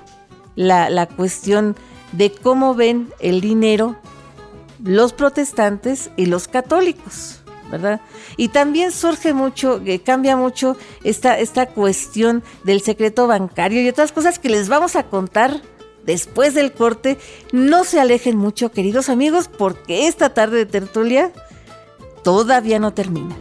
la, 0.55 0.89
la 0.89 1.07
cuestión 1.07 1.76
de 2.13 2.32
cómo 2.32 2.76
ven 2.76 3.09
el 3.19 3.41
dinero 3.41 3.97
los 4.84 5.13
protestantes 5.13 6.11
y 6.15 6.28
los 6.28 6.47
católicos. 6.47 7.43
¿verdad? 7.71 8.01
Y 8.38 8.49
también 8.49 8.91
surge 8.91 9.34
mucho, 9.34 9.82
eh, 9.84 9.99
cambia 9.99 10.38
mucho 10.38 10.78
esta, 11.03 11.39
esta 11.39 11.65
cuestión 11.65 12.43
del 12.63 12.82
secreto 12.82 13.26
bancario 13.26 13.82
y 13.82 13.89
otras 13.89 14.11
cosas 14.11 14.38
que 14.38 14.49
les 14.49 14.69
vamos 14.69 14.95
a 14.95 15.03
contar 15.03 15.59
después 16.05 16.53
del 16.53 16.71
corte. 16.71 17.17
No 17.51 17.84
se 17.84 17.99
alejen 17.99 18.38
mucho, 18.38 18.71
queridos 18.71 19.09
amigos, 19.09 19.47
porque 19.47 20.05
esta 20.05 20.36
tarde 20.36 20.57
de 20.57 20.65
tertulia 20.67 21.32
todavía 22.24 22.80
no 22.80 22.93
termina. 22.93 23.36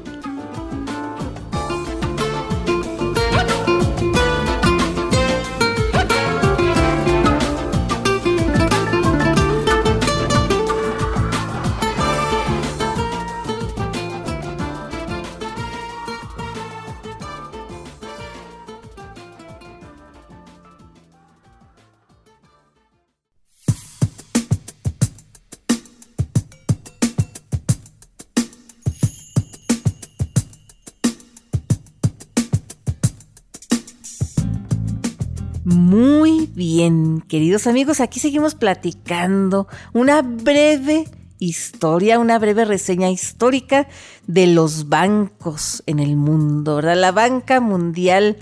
Bien, 36.82 37.22
queridos 37.28 37.68
amigos, 37.68 38.00
aquí 38.00 38.18
seguimos 38.18 38.56
platicando 38.56 39.68
una 39.92 40.20
breve 40.20 41.04
historia, 41.38 42.18
una 42.18 42.40
breve 42.40 42.64
reseña 42.64 43.08
histórica 43.08 43.86
de 44.26 44.48
los 44.48 44.88
bancos 44.88 45.84
en 45.86 46.00
el 46.00 46.16
mundo, 46.16 46.74
¿verdad? 46.76 46.96
La 46.96 47.12
banca 47.12 47.60
mundial. 47.60 48.36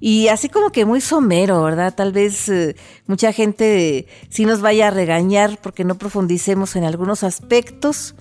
Y 0.00 0.26
así 0.26 0.48
como 0.48 0.72
que 0.72 0.84
muy 0.84 1.00
somero, 1.00 1.62
¿verdad? 1.62 1.94
Tal 1.94 2.10
vez 2.10 2.48
eh, 2.48 2.74
mucha 3.06 3.32
gente 3.32 4.08
sí 4.28 4.44
nos 4.44 4.60
vaya 4.60 4.88
a 4.88 4.90
regañar 4.90 5.60
porque 5.62 5.84
no 5.84 5.96
profundicemos 5.96 6.74
en 6.74 6.82
algunos 6.82 7.22
aspectos. 7.22 8.16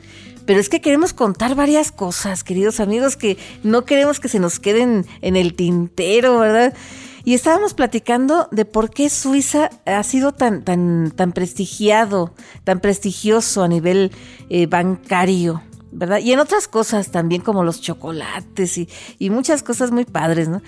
Pero 0.46 0.60
es 0.60 0.70
que 0.70 0.82
queremos 0.82 1.14
contar 1.14 1.56
varias 1.56 1.92
cosas, 1.92 2.44
queridos 2.44 2.80
amigos, 2.80 3.18
que 3.18 3.40
no 3.64 3.86
queremos 3.86 4.20
que 4.20 4.28
se 4.28 4.40
nos 4.40 4.60
queden 4.60 5.08
en 5.22 5.36
el 5.36 5.56
tintero, 5.56 6.38
¿verdad? 6.38 6.76
Y 7.24 7.34
estábamos 7.34 7.74
platicando 7.74 8.48
de 8.52 8.66
por 8.66 8.90
qué 8.90 9.10
Suiza 9.10 9.70
ha 9.86 10.04
sido 10.04 10.32
tan, 10.32 10.64
tan, 10.64 11.12
tan 11.16 11.34
prestigiado, 11.34 12.34
tan 12.64 12.80
prestigioso 12.80 13.64
a 13.64 13.68
nivel 13.68 14.12
eh, 14.50 14.66
bancario, 14.66 15.62
¿verdad? 15.92 16.20
Y 16.20 16.34
en 16.34 16.40
otras 16.40 16.68
cosas 16.68 17.12
también 17.12 17.42
como 17.42 17.64
los 17.64 17.82
chocolates 17.82 18.78
y, 18.78 18.90
y 19.20 19.30
muchas 19.30 19.62
cosas 19.62 19.92
muy 19.92 20.06
padres, 20.06 20.50
¿no? 20.50 20.62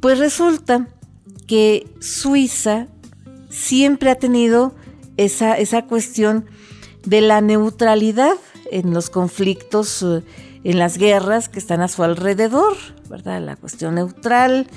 Pues 0.00 0.18
resulta 0.18 0.88
que 1.46 1.88
Suiza 2.00 2.86
siempre 3.50 4.10
ha 4.10 4.16
tenido 4.16 4.74
esa, 5.16 5.58
esa 5.58 5.86
cuestión 5.86 6.46
de 7.04 7.20
la 7.20 7.40
neutralidad 7.40 8.34
en 8.70 8.94
los 8.94 9.10
conflictos, 9.10 10.02
eh, 10.02 10.22
en 10.64 10.78
las 10.78 10.96
guerras 10.96 11.48
que 11.48 11.58
están 11.58 11.80
a 11.80 11.88
su 11.88 12.02
alrededor, 12.02 12.76
¿verdad? 13.08 13.40
La 13.40 13.56
cuestión 13.56 13.96
neutral 13.96 14.68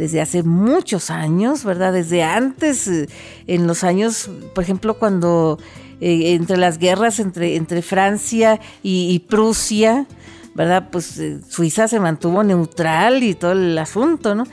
desde 0.00 0.20
hace 0.22 0.42
muchos 0.42 1.10
años, 1.10 1.62
¿verdad? 1.62 1.92
Desde 1.92 2.22
antes, 2.22 2.88
eh, 2.88 3.06
en 3.46 3.66
los 3.66 3.84
años, 3.84 4.30
por 4.54 4.64
ejemplo, 4.64 4.98
cuando 4.98 5.58
eh, 6.00 6.32
entre 6.32 6.56
las 6.56 6.78
guerras 6.78 7.20
entre, 7.20 7.56
entre 7.56 7.82
Francia 7.82 8.58
y, 8.82 9.18
Prusia, 9.28 10.06
¿verdad? 10.54 10.88
Pues 10.90 11.18
eh, 11.18 11.40
Suiza 11.46 11.86
se 11.86 12.00
mantuvo 12.00 12.42
neutral 12.42 13.22
y 13.22 13.34
todo 13.34 13.52
el 13.52 13.76
asunto, 13.76 14.34
¿no? 14.34 14.44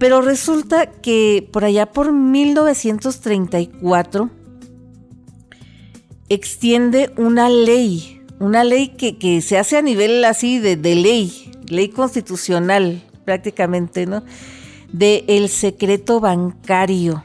Pero 0.00 0.20
resulta 0.20 0.86
que 0.86 1.48
por 1.52 1.64
allá 1.64 1.86
por 1.86 2.10
1934 2.10 4.30
extiende 6.28 7.12
una 7.16 7.48
ley, 7.48 8.20
una 8.40 8.64
ley 8.64 8.88
que, 8.88 9.40
se 9.42 9.58
hace 9.58 9.76
a 9.76 9.82
nivel 9.82 10.24
así 10.24 10.58
de, 10.58 10.74
de 10.74 10.96
ley, 10.96 11.52
ley 11.68 11.88
constitucional 11.88 13.00
prácticamente, 13.24 14.06
¿no? 14.06 14.24
De 14.92 15.24
el 15.28 15.48
secreto 15.48 16.20
bancario. 16.20 17.24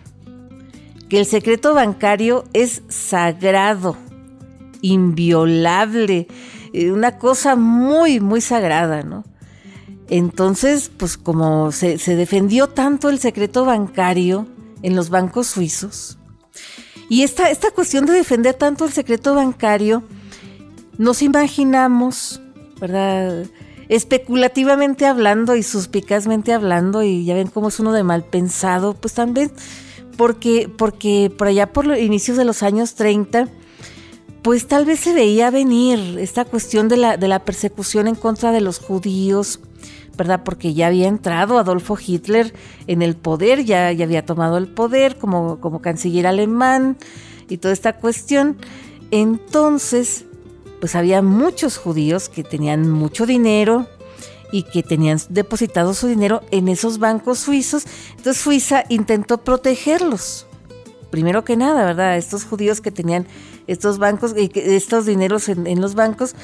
Que 1.09 1.19
el 1.19 1.25
secreto 1.25 1.73
bancario 1.73 2.43
es 2.53 2.81
sagrado, 2.89 3.95
inviolable, 4.81 6.27
eh, 6.73 6.91
una 6.91 7.17
cosa 7.17 7.55
muy, 7.55 8.19
muy 8.19 8.41
sagrada, 8.41 9.03
¿no? 9.03 9.23
Entonces, 10.09 10.89
pues 10.95 11.17
como 11.17 11.71
se, 11.71 11.97
defendió 11.97 12.67
tanto 12.67 13.09
el 13.09 13.19
secreto 13.19 13.65
bancario 13.65 14.47
en 14.81 14.95
los 14.95 15.09
bancos 15.09 15.47
suizos, 15.47 16.17
y 17.09 17.23
esta, 17.23 17.49
esta 17.49 17.71
cuestión 17.71 18.05
de 18.05 18.13
defender 18.13 18.53
tanto 18.53 18.85
el 18.85 18.91
secreto 18.91 19.33
bancario, 19.33 20.03
nos 20.97 21.21
imaginamos, 21.21 22.41
¿verdad? 22.81 23.45
Especulativamente 23.89 25.05
hablando 25.05 25.55
y 25.55 25.63
suspicazmente 25.63 26.53
hablando, 26.53 27.03
y 27.03 27.25
ya 27.25 27.35
ven 27.35 27.47
cómo 27.47 27.69
es 27.69 27.79
uno 27.79 27.93
de 27.93 28.03
mal 28.03 28.23
pensado, 28.23 28.93
pues 28.93 29.13
también 29.13 29.51
porque, 30.17 30.69
porque 30.75 31.31
por 31.35 31.47
allá 31.47 31.71
por 31.71 31.85
los 31.85 31.97
inicios 31.99 32.37
de 32.37 32.45
los 32.45 32.63
años 32.63 32.95
30, 32.95 33.47
pues 34.41 34.67
tal 34.67 34.85
vez 34.85 34.99
se 34.99 35.13
veía 35.13 35.51
venir 35.51 36.17
esta 36.19 36.45
cuestión 36.45 36.87
de 36.87 36.97
la, 36.97 37.17
de 37.17 37.27
la 37.27 37.45
persecución 37.45 38.07
en 38.07 38.15
contra 38.15 38.51
de 38.51 38.61
los 38.61 38.79
judíos, 38.79 39.59
¿verdad? 40.17 40.41
Porque 40.43 40.73
ya 40.73 40.87
había 40.87 41.07
entrado 41.07 41.59
Adolfo 41.59 41.97
Hitler 42.03 42.53
en 42.87 43.01
el 43.01 43.15
poder, 43.15 43.63
ya, 43.63 43.91
ya 43.91 44.05
había 44.05 44.25
tomado 44.25 44.57
el 44.57 44.67
poder 44.67 45.17
como, 45.17 45.59
como 45.59 45.81
canciller 45.81 46.27
alemán 46.27 46.97
y 47.47 47.57
toda 47.57 47.73
esta 47.73 47.97
cuestión. 47.97 48.57
Entonces, 49.11 50.25
pues 50.79 50.95
había 50.95 51.21
muchos 51.21 51.77
judíos 51.77 52.29
que 52.29 52.43
tenían 52.43 52.89
mucho 52.89 53.25
dinero 53.25 53.87
y 54.51 54.63
que 54.63 54.83
tenían 54.83 55.19
depositado 55.29 55.93
su 55.93 56.07
dinero 56.07 56.41
en 56.51 56.67
esos 56.67 56.99
bancos 56.99 57.39
suizos. 57.39 57.85
Entonces 58.11 58.41
Suiza 58.41 58.83
intentó 58.89 59.39
protegerlos. 59.39 60.45
Primero 61.09 61.43
que 61.43 61.57
nada, 61.57 61.85
¿verdad? 61.85 62.17
Estos 62.17 62.45
judíos 62.45 62.81
que 62.81 62.91
tenían 62.91 63.27
estos 63.67 63.97
bancos, 63.97 64.33
estos 64.35 65.05
dineros 65.05 65.49
en, 65.49 65.81
los 65.81 65.95
bancos 65.95 66.35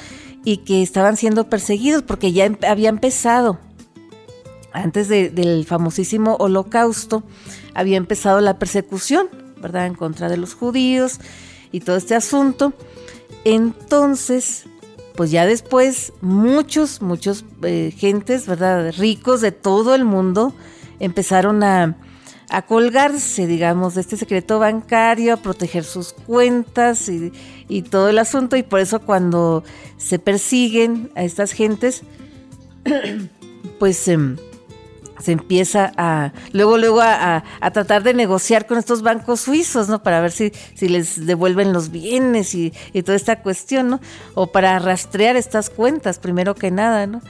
y 0.44 0.58
que 0.58 0.82
estaban 0.82 1.16
siendo 1.16 1.48
perseguidos 1.48 2.02
porque 2.02 2.32
ya 2.32 2.44
em, 2.44 2.56
había 2.66 2.88
empezado, 2.90 3.58
antes 4.72 5.08
del 5.08 5.64
famosísimo 5.66 6.36
holocausto, 6.36 7.22
había 7.74 7.96
empezado 7.96 8.40
la 8.40 8.58
persecución, 8.58 9.28
¿verdad? 9.60 9.86
En 9.86 9.94
contra 9.94 10.28
de 10.28 10.36
los 10.36 10.54
judíos 10.54 11.20
y 11.72 11.80
todo 11.80 11.96
este 11.96 12.14
asunto. 12.14 12.74
Entonces, 13.44 14.64
pues 15.14 15.30
ya 15.30 15.46
después 15.46 16.12
muchos, 16.20 17.02
muchos 17.02 17.44
eh, 17.62 17.94
gentes, 17.96 18.46
¿verdad? 18.46 18.92
Ricos 18.96 19.40
de 19.40 19.52
todo 19.52 19.94
el 19.94 20.04
mundo 20.04 20.54
empezaron 20.98 21.62
a, 21.62 21.96
colgarse, 22.68 23.48
digamos, 23.48 23.96
de 23.96 24.00
este 24.00 24.16
secreto 24.16 24.60
bancario, 24.60 25.34
a 25.34 25.36
proteger 25.38 25.82
sus 25.82 26.12
cuentas 26.12 27.08
y, 27.08 27.32
y, 27.68 27.82
todo 27.82 28.08
el 28.08 28.18
asunto. 28.18 28.56
Y 28.56 28.62
por 28.62 28.78
eso 28.78 29.00
cuando 29.00 29.64
se 29.96 30.20
persiguen 30.20 31.10
a 31.16 31.24
estas 31.24 31.52
gentes, 31.52 32.02
pues... 33.78 34.06
Em, 34.08 34.36
se 35.20 35.32
empieza 35.32 35.92
a 35.96 36.32
luego 36.52 36.78
luego 36.78 37.00
a, 37.02 37.42
tratar 37.72 38.02
de 38.02 38.14
negociar 38.14 38.66
con 38.66 38.78
estos 38.78 39.02
bancos 39.02 39.40
suizos, 39.40 39.88
¿no? 39.88 40.02
Para 40.02 40.20
ver 40.20 40.32
si, 40.32 40.52
si 40.74 40.88
les 40.88 41.26
devuelven 41.26 41.72
los 41.72 41.90
bienes 41.90 42.54
y, 42.54 42.72
toda 43.04 43.16
esta 43.16 43.42
cuestión, 43.42 43.88
¿no? 43.88 44.00
O 44.34 44.48
para 44.48 44.78
rastrear 44.78 45.36
estas 45.36 45.70
cuentas, 45.70 46.18
primero 46.18 46.54
que 46.54 46.70
nada, 46.70 47.06
¿no? 47.06 47.20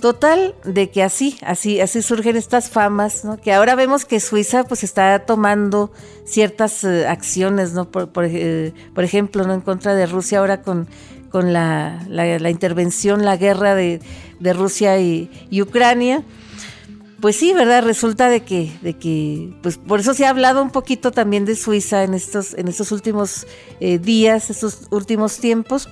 Total, 0.00 0.56
de 0.64 0.90
que 0.90 1.04
así, 1.04 1.38
así, 1.42 1.80
así 1.80 2.02
surgen 2.02 2.34
estas 2.36 2.68
famas, 2.68 3.24
¿no? 3.24 3.40
Que 3.40 3.52
ahora 3.52 3.76
vemos 3.76 4.04
que 4.04 4.18
Suiza 4.18 4.64
pues 4.64 4.82
está 4.82 5.20
tomando 5.20 5.92
ciertas 6.24 6.82
eh, 6.82 7.06
acciones, 7.06 7.72
¿no? 7.72 7.88
Por, 7.88 8.10
por, 8.10 8.24
eh, 8.24 8.72
por, 8.94 9.04
ejemplo, 9.04 9.44
¿no? 9.44 9.54
En 9.54 9.60
contra 9.60 9.94
de 9.94 10.06
Rusia 10.06 10.40
ahora 10.40 10.62
con, 10.62 10.88
con 11.32 11.52
la, 11.52 12.50
intervención, 12.50 13.24
la 13.24 13.36
guerra 13.36 13.74
de, 13.74 14.00
Rusia 14.40 15.00
y, 15.00 15.30
Ucrania. 15.60 16.22
Pues 17.22 17.36
sí, 17.36 17.52
¿verdad? 17.52 17.84
Resulta 17.84 18.28
de 18.28 18.40
que, 18.40 18.72
de 18.82 18.94
que, 18.94 19.54
pues 19.62 19.78
por 19.78 20.00
eso 20.00 20.12
se 20.12 20.26
ha 20.26 20.30
hablado 20.30 20.60
un 20.60 20.70
poquito 20.70 21.12
también 21.12 21.44
de 21.44 21.54
Suiza 21.54 22.02
en 22.02 22.14
estos, 22.14 22.52
en 22.54 22.66
estos 22.66 22.90
últimos 22.90 23.46
eh, 23.78 24.00
días, 24.00 24.50
estos 24.50 24.88
últimos 24.90 25.38
tiempos. 25.38 25.88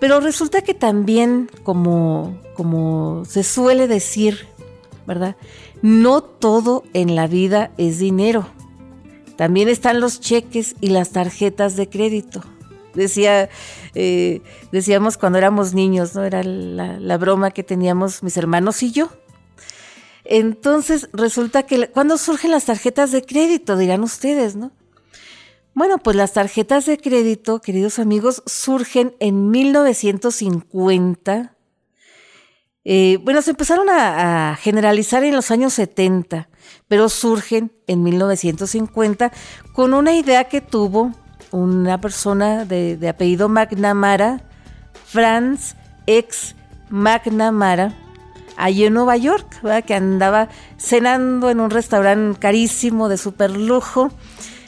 Pero 0.00 0.18
resulta 0.18 0.62
que 0.62 0.74
también, 0.74 1.48
como, 1.62 2.40
como 2.54 3.24
se 3.24 3.44
suele 3.44 3.86
decir, 3.86 4.48
¿verdad? 5.06 5.36
No 5.80 6.22
todo 6.22 6.82
en 6.92 7.14
la 7.14 7.28
vida 7.28 7.70
es 7.78 8.00
dinero. 8.00 8.48
También 9.36 9.68
están 9.68 10.00
los 10.00 10.18
cheques 10.18 10.74
y 10.80 10.88
las 10.88 11.10
tarjetas 11.10 11.76
de 11.76 11.88
crédito. 11.88 12.42
Decía, 12.94 13.48
eh, 13.94 14.42
decíamos 14.72 15.18
cuando 15.18 15.38
éramos 15.38 15.72
niños, 15.72 16.16
¿no? 16.16 16.24
Era 16.24 16.42
la, 16.42 16.98
la, 16.98 17.16
broma 17.16 17.52
que 17.52 17.62
teníamos 17.62 18.24
mis 18.24 18.36
hermanos 18.36 18.82
y 18.82 18.90
yo. 18.90 19.08
Entonces 20.24 21.08
resulta 21.12 21.64
que 21.64 21.88
cuando 21.88 22.18
surgen 22.18 22.50
las 22.50 22.66
tarjetas 22.66 23.12
de 23.12 23.22
crédito, 23.22 23.76
dirán 23.76 24.02
ustedes, 24.02 24.56
¿no? 24.56 24.72
Bueno, 25.74 25.98
pues 25.98 26.16
las 26.16 26.34
tarjetas 26.34 26.86
de 26.86 26.98
crédito, 26.98 27.60
queridos 27.60 27.98
amigos, 27.98 28.42
surgen 28.46 29.14
en 29.20 29.50
1950 29.50 31.56
eh, 32.84 33.18
bueno, 33.22 33.42
se 33.42 33.50
empezaron 33.50 33.88
a, 33.90 34.56
generalizar 34.60 35.22
en 35.22 35.36
los 35.36 35.50
años 35.50 35.72
70, 35.74 36.48
pero 36.88 37.08
surgen 37.08 37.72
en 37.86 38.02
1950 38.02 39.32
con 39.72 39.94
una 39.94 40.14
idea 40.14 40.44
que 40.44 40.60
tuvo 40.60 41.12
una 41.52 42.00
persona 42.00 42.64
de, 42.64 43.08
apellido 43.08 43.48
McNamara, 43.48 44.42
Franz 45.06 45.76
ex 46.06 46.56
McNamara, 46.90 47.94
allí 48.56 48.84
en 48.84 48.94
Nueva 48.94 49.16
York, 49.16 49.60
que 49.86 49.94
andaba 49.94 50.48
cenando 50.78 51.50
en 51.50 51.60
un 51.60 51.70
restaurante 51.70 52.38
carísimo 52.38 53.08
de 53.08 53.18
super 53.18 53.50
lujo. 53.50 54.10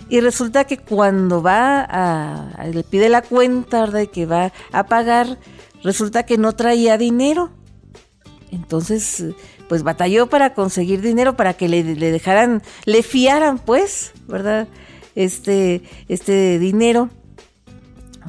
Y 0.09 0.21
resulta 0.21 0.65
que 0.65 0.79
cuando 0.79 1.43
va 1.43 1.81
a, 1.81 2.67
le 2.67 2.85
pide 2.85 3.09
la 3.09 3.23
cuenta 3.23 3.87
de 3.87 4.09
que 4.09 4.27
va 4.27 4.53
a 4.73 4.85
pagar, 4.85 5.39
resulta 5.83 6.25
que 6.25 6.37
no 6.37 6.53
traía 6.53 6.99
dinero 6.99 7.51
entonces, 8.55 9.25
pues 9.69 9.83
batalló 9.83 10.29
para 10.29 10.55
conseguir 10.55 11.01
dinero 11.01 11.37
para 11.37 11.55
que 11.55 11.69
le, 11.69 11.83
dejaran, 11.83 12.63
le 12.85 13.03
fiaran, 13.03 13.59
pues, 13.59 14.13
¿verdad? 14.29 14.69
Este, 15.17 15.83
este 16.09 16.59
dinero 16.59 17.11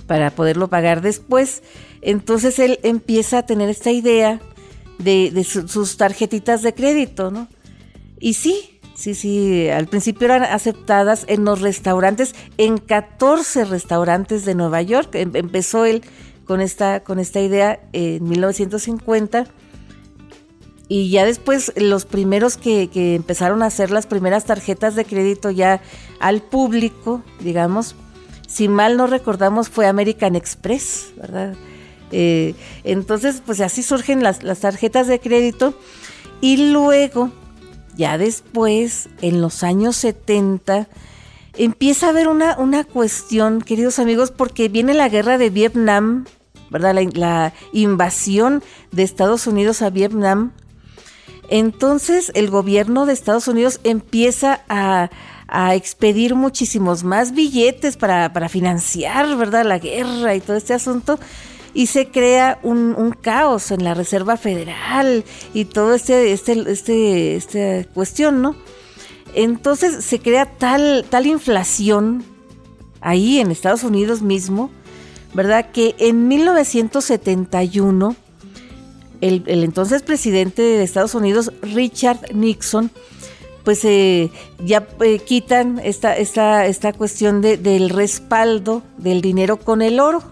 para 0.08 0.32
poderlo 0.32 0.68
pagar 0.68 1.02
después. 1.02 1.62
Entonces 2.02 2.60
él 2.60 2.80
empieza 2.84 3.40
a 3.40 3.46
tener 3.46 3.70
esta 3.70 3.92
idea 3.92 4.40
de, 5.00 5.44
sus 5.44 5.98
tarjetitas 5.98 6.62
de 6.62 6.74
crédito, 6.74 7.32
¿no? 7.32 7.48
Y 8.20 8.34
sí, 8.36 8.80
sí, 8.96 9.14
sí, 9.14 9.70
al 9.70 9.88
principio 9.88 10.26
eran 10.26 10.44
aceptadas 10.44 11.26
en 11.28 11.46
los 11.46 11.62
restaurantes, 11.62 12.36
en 12.58 12.78
14 12.78 13.66
restaurantes 13.66 14.46
de 14.46 14.56
Nueva 14.56 14.82
York. 14.82 15.14
Em, 15.16 15.36
empezó 15.36 15.86
él 15.86 16.04
con 16.46 16.62
esta, 16.62 17.04
con 17.04 17.20
esta 17.20 17.42
idea 17.42 17.80
en 17.94 18.24
1950 18.28 19.48
y 20.88 21.10
ya 21.10 21.26
después 21.26 21.74
los 21.76 22.06
primeros 22.06 22.58
que, 22.58 22.90
empezaron 23.16 23.64
a 23.64 23.68
hacer 23.68 23.92
las 23.92 24.06
primeras 24.06 24.46
tarjetas 24.46 24.96
de 24.96 25.06
crédito 25.06 25.50
ya 25.50 25.82
al 26.20 26.42
público, 26.42 27.24
digamos, 27.40 27.96
si 28.48 28.68
mal 28.68 28.96
no 28.96 29.08
recordamos 29.08 29.70
fue 29.70 29.88
American 29.88 30.36
Express, 30.36 31.14
¿verdad? 31.18 31.56
Eh, 32.18 32.56
entonces, 32.86 33.42
pues 33.46 33.60
así 33.60 33.84
surgen 33.84 34.24
las, 34.24 34.40
tarjetas 34.40 35.08
de 35.08 35.20
crédito 35.20 35.78
y 36.40 36.72
luego, 36.72 37.30
ya 37.98 38.18
después, 38.18 39.10
en 39.22 39.42
los 39.42 39.64
años 39.64 39.98
70, 39.98 40.88
empieza 41.58 42.06
a 42.06 42.10
haber 42.12 42.30
una, 42.30 42.58
una 42.58 42.86
cuestión, 42.86 43.62
queridos 43.62 44.00
amigos, 44.00 44.32
porque 44.32 44.70
viene 44.70 44.94
la 44.94 45.10
guerra 45.10 45.38
de 45.38 45.50
Vietnam, 45.50 46.26
¿verdad? 46.70 46.96
la 47.14 47.54
invasión 47.74 48.64
de 48.94 49.04
Estados 49.04 49.46
Unidos 49.46 49.82
a 49.82 49.90
Vietnam 49.90 50.54
entonces 51.50 52.32
el 52.36 52.50
gobierno 52.50 53.06
de 53.06 53.14
Estados 53.14 53.48
Unidos 53.48 53.80
empieza 53.84 54.62
a, 54.68 55.10
expedir 55.74 56.34
muchísimos 56.34 57.04
más 57.04 57.34
billetes 57.34 57.98
para, 57.98 58.50
financiar, 58.50 59.38
¿verdad? 59.38 59.64
La 59.64 59.78
guerra 59.78 60.34
y 60.36 60.42
todo 60.42 60.58
este 60.58 60.74
asunto. 60.74 61.20
Y 61.76 61.88
se 61.88 62.08
crea 62.08 62.58
un, 62.64 63.16
caos 63.22 63.70
en 63.70 63.84
la 63.84 63.94
Reserva 63.94 64.38
Federal 64.38 65.24
y 65.54 65.66
todo 65.66 65.94
este, 65.94 66.32
este, 66.32 66.72
este, 66.72 67.36
esta 67.36 67.84
cuestión, 67.94 68.42
¿no? 68.42 68.56
Entonces 69.36 70.04
se 70.04 70.20
crea 70.20 70.46
tal, 70.46 71.06
tal 71.10 71.28
inflación 71.28 72.24
ahí 73.02 73.40
en 73.40 73.52
Estados 73.52 73.84
Unidos 73.84 74.22
mismo, 74.22 74.72
¿verdad? 75.34 75.70
Que 75.72 75.96
en 76.00 76.28
1971 76.28 78.16
el, 79.22 79.44
entonces 79.48 80.04
presidente 80.04 80.62
de 80.62 80.84
Estados 80.84 81.16
Unidos, 81.16 81.52
Richard 81.62 82.34
Nixon, 82.34 82.92
pues 83.64 83.84
eh, 83.84 84.32
ya 84.64 84.88
eh, 85.02 85.20
quitan 85.20 85.80
esta, 85.84 86.16
esta, 86.16 86.66
esta 86.68 86.94
cuestión 86.94 87.42
de, 87.42 87.58
del 87.58 87.90
respaldo 87.90 88.84
del 88.98 89.22
dinero 89.22 89.58
con 89.58 89.82
el 89.82 90.00
oro. 90.00 90.24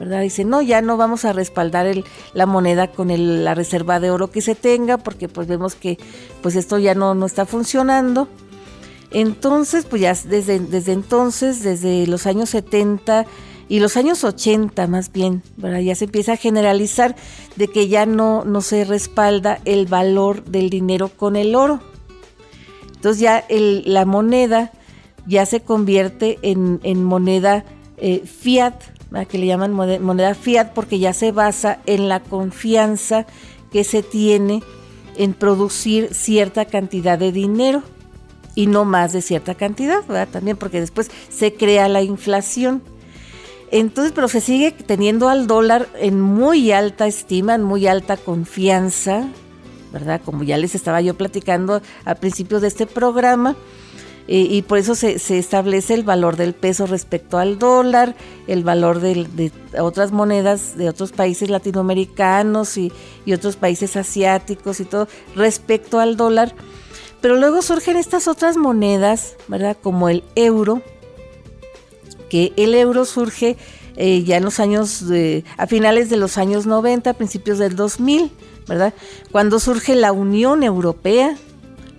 Dice, 0.00 0.44
no, 0.44 0.62
ya 0.62 0.80
no 0.80 0.96
vamos 0.96 1.24
a 1.24 1.32
respaldar 1.32 1.86
la 2.32 2.46
moneda 2.46 2.88
con 2.88 3.08
la 3.44 3.54
reserva 3.54 4.00
de 4.00 4.10
oro 4.10 4.30
que 4.30 4.40
se 4.40 4.54
tenga, 4.54 4.96
porque 4.96 5.28
pues 5.28 5.46
vemos 5.46 5.74
que 5.74 5.98
pues 6.42 6.56
esto 6.56 6.78
ya 6.78 6.94
no, 6.94 7.14
no 7.14 7.26
está 7.26 7.44
funcionando. 7.44 8.28
Entonces, 9.10 9.84
pues 9.84 10.00
ya 10.00 10.14
desde, 10.14 10.60
desde 10.60 10.92
entonces, 10.92 11.62
desde 11.62 12.06
los 12.06 12.26
años 12.26 12.50
70, 12.50 13.26
y 13.70 13.78
los 13.78 13.96
años 13.96 14.24
80 14.24 14.88
más 14.88 15.12
bien, 15.12 15.44
ya 15.56 15.94
se 15.94 16.06
empieza 16.06 16.32
a 16.32 16.36
generalizar 16.36 17.14
de 17.54 17.68
que 17.68 17.86
ya 17.86 18.04
no, 18.04 18.44
no 18.44 18.62
se 18.62 18.84
respalda 18.84 19.60
el 19.64 19.86
valor 19.86 20.42
del 20.44 20.70
dinero 20.70 21.08
con 21.08 21.36
el 21.36 21.54
oro. 21.54 21.80
Entonces 22.96 23.20
ya 23.20 23.44
la 23.48 24.04
moneda 24.06 24.72
ya 25.24 25.46
se 25.46 25.60
convierte 25.60 26.40
en, 26.42 27.04
moneda 27.04 27.64
eh, 27.96 28.24
fiat, 28.26 28.74
que 29.28 29.38
le 29.38 29.46
llaman 29.46 29.72
moneda 29.72 30.34
fiat 30.34 30.72
porque 30.72 30.98
ya 30.98 31.12
se 31.12 31.32
basa 31.32 31.80
en 31.86 32.08
la 32.08 32.20
confianza 32.20 33.26
que 33.72 33.84
se 33.84 34.02
tiene 34.02 34.62
en 35.16 35.34
producir 35.34 36.14
cierta 36.14 36.64
cantidad 36.64 37.18
de 37.18 37.32
dinero 37.32 37.82
y 38.54 38.66
no 38.66 38.84
más 38.84 39.12
de 39.12 39.22
cierta 39.22 39.54
cantidad, 39.54 40.04
¿verdad? 40.06 40.28
También 40.28 40.56
porque 40.56 40.80
después 40.80 41.10
se 41.28 41.54
crea 41.54 41.88
la 41.88 42.02
inflación. 42.02 42.82
Entonces, 43.70 44.12
pero 44.12 44.28
se 44.28 44.40
sigue 44.40 44.72
teniendo 44.72 45.28
al 45.28 45.46
dólar 45.46 45.88
en 45.98 46.20
muy 46.20 46.72
alta 46.72 47.06
estima, 47.06 47.54
en 47.54 47.62
muy 47.62 47.86
alta 47.86 48.16
confianza, 48.16 49.28
¿verdad? 49.92 50.20
Como 50.24 50.42
ya 50.42 50.58
les 50.58 50.74
estaba 50.74 51.00
yo 51.00 51.14
platicando 51.14 51.80
al 52.04 52.16
principio 52.16 52.58
de 52.60 52.68
este 52.68 52.86
programa. 52.86 53.56
Y 54.32 54.62
por 54.62 54.78
eso 54.78 54.94
se, 54.94 55.16
establece 55.38 55.94
el 55.94 56.04
valor 56.04 56.36
del 56.36 56.54
peso 56.54 56.86
respecto 56.86 57.38
al 57.38 57.58
dólar, 57.58 58.14
el 58.46 58.62
valor 58.62 59.00
de, 59.00 59.50
otras 59.80 60.12
monedas 60.12 60.76
de 60.76 60.88
otros 60.88 61.10
países 61.10 61.50
latinoamericanos 61.50 62.78
y, 62.78 62.92
y 63.24 63.32
otros 63.32 63.56
países 63.56 63.96
asiáticos 63.96 64.78
y 64.78 64.84
todo 64.84 65.08
respecto 65.34 65.98
al 65.98 66.16
dólar. 66.16 66.54
Pero 67.20 67.34
luego 67.34 67.60
surgen 67.60 67.96
estas 67.96 68.28
otras 68.28 68.56
monedas, 68.56 69.34
¿verdad? 69.48 69.76
Como 69.82 70.08
el 70.08 70.22
euro, 70.36 70.80
que 72.28 72.52
el 72.56 72.74
euro 72.74 73.04
surge 73.04 73.56
eh, 73.96 74.22
ya 74.22 74.36
en 74.36 74.44
los 74.44 74.60
años, 74.60 75.04
a 75.58 75.66
finales 75.66 76.08
de 76.08 76.16
los 76.16 76.38
años 76.38 76.66
90, 76.66 77.12
principios 77.14 77.58
del 77.58 77.76
2000, 77.76 78.30
¿verdad? 78.66 78.94
Cuando 79.32 79.58
surge 79.58 79.94
la 79.96 80.12
Unión 80.12 80.62
Europea, 80.62 81.36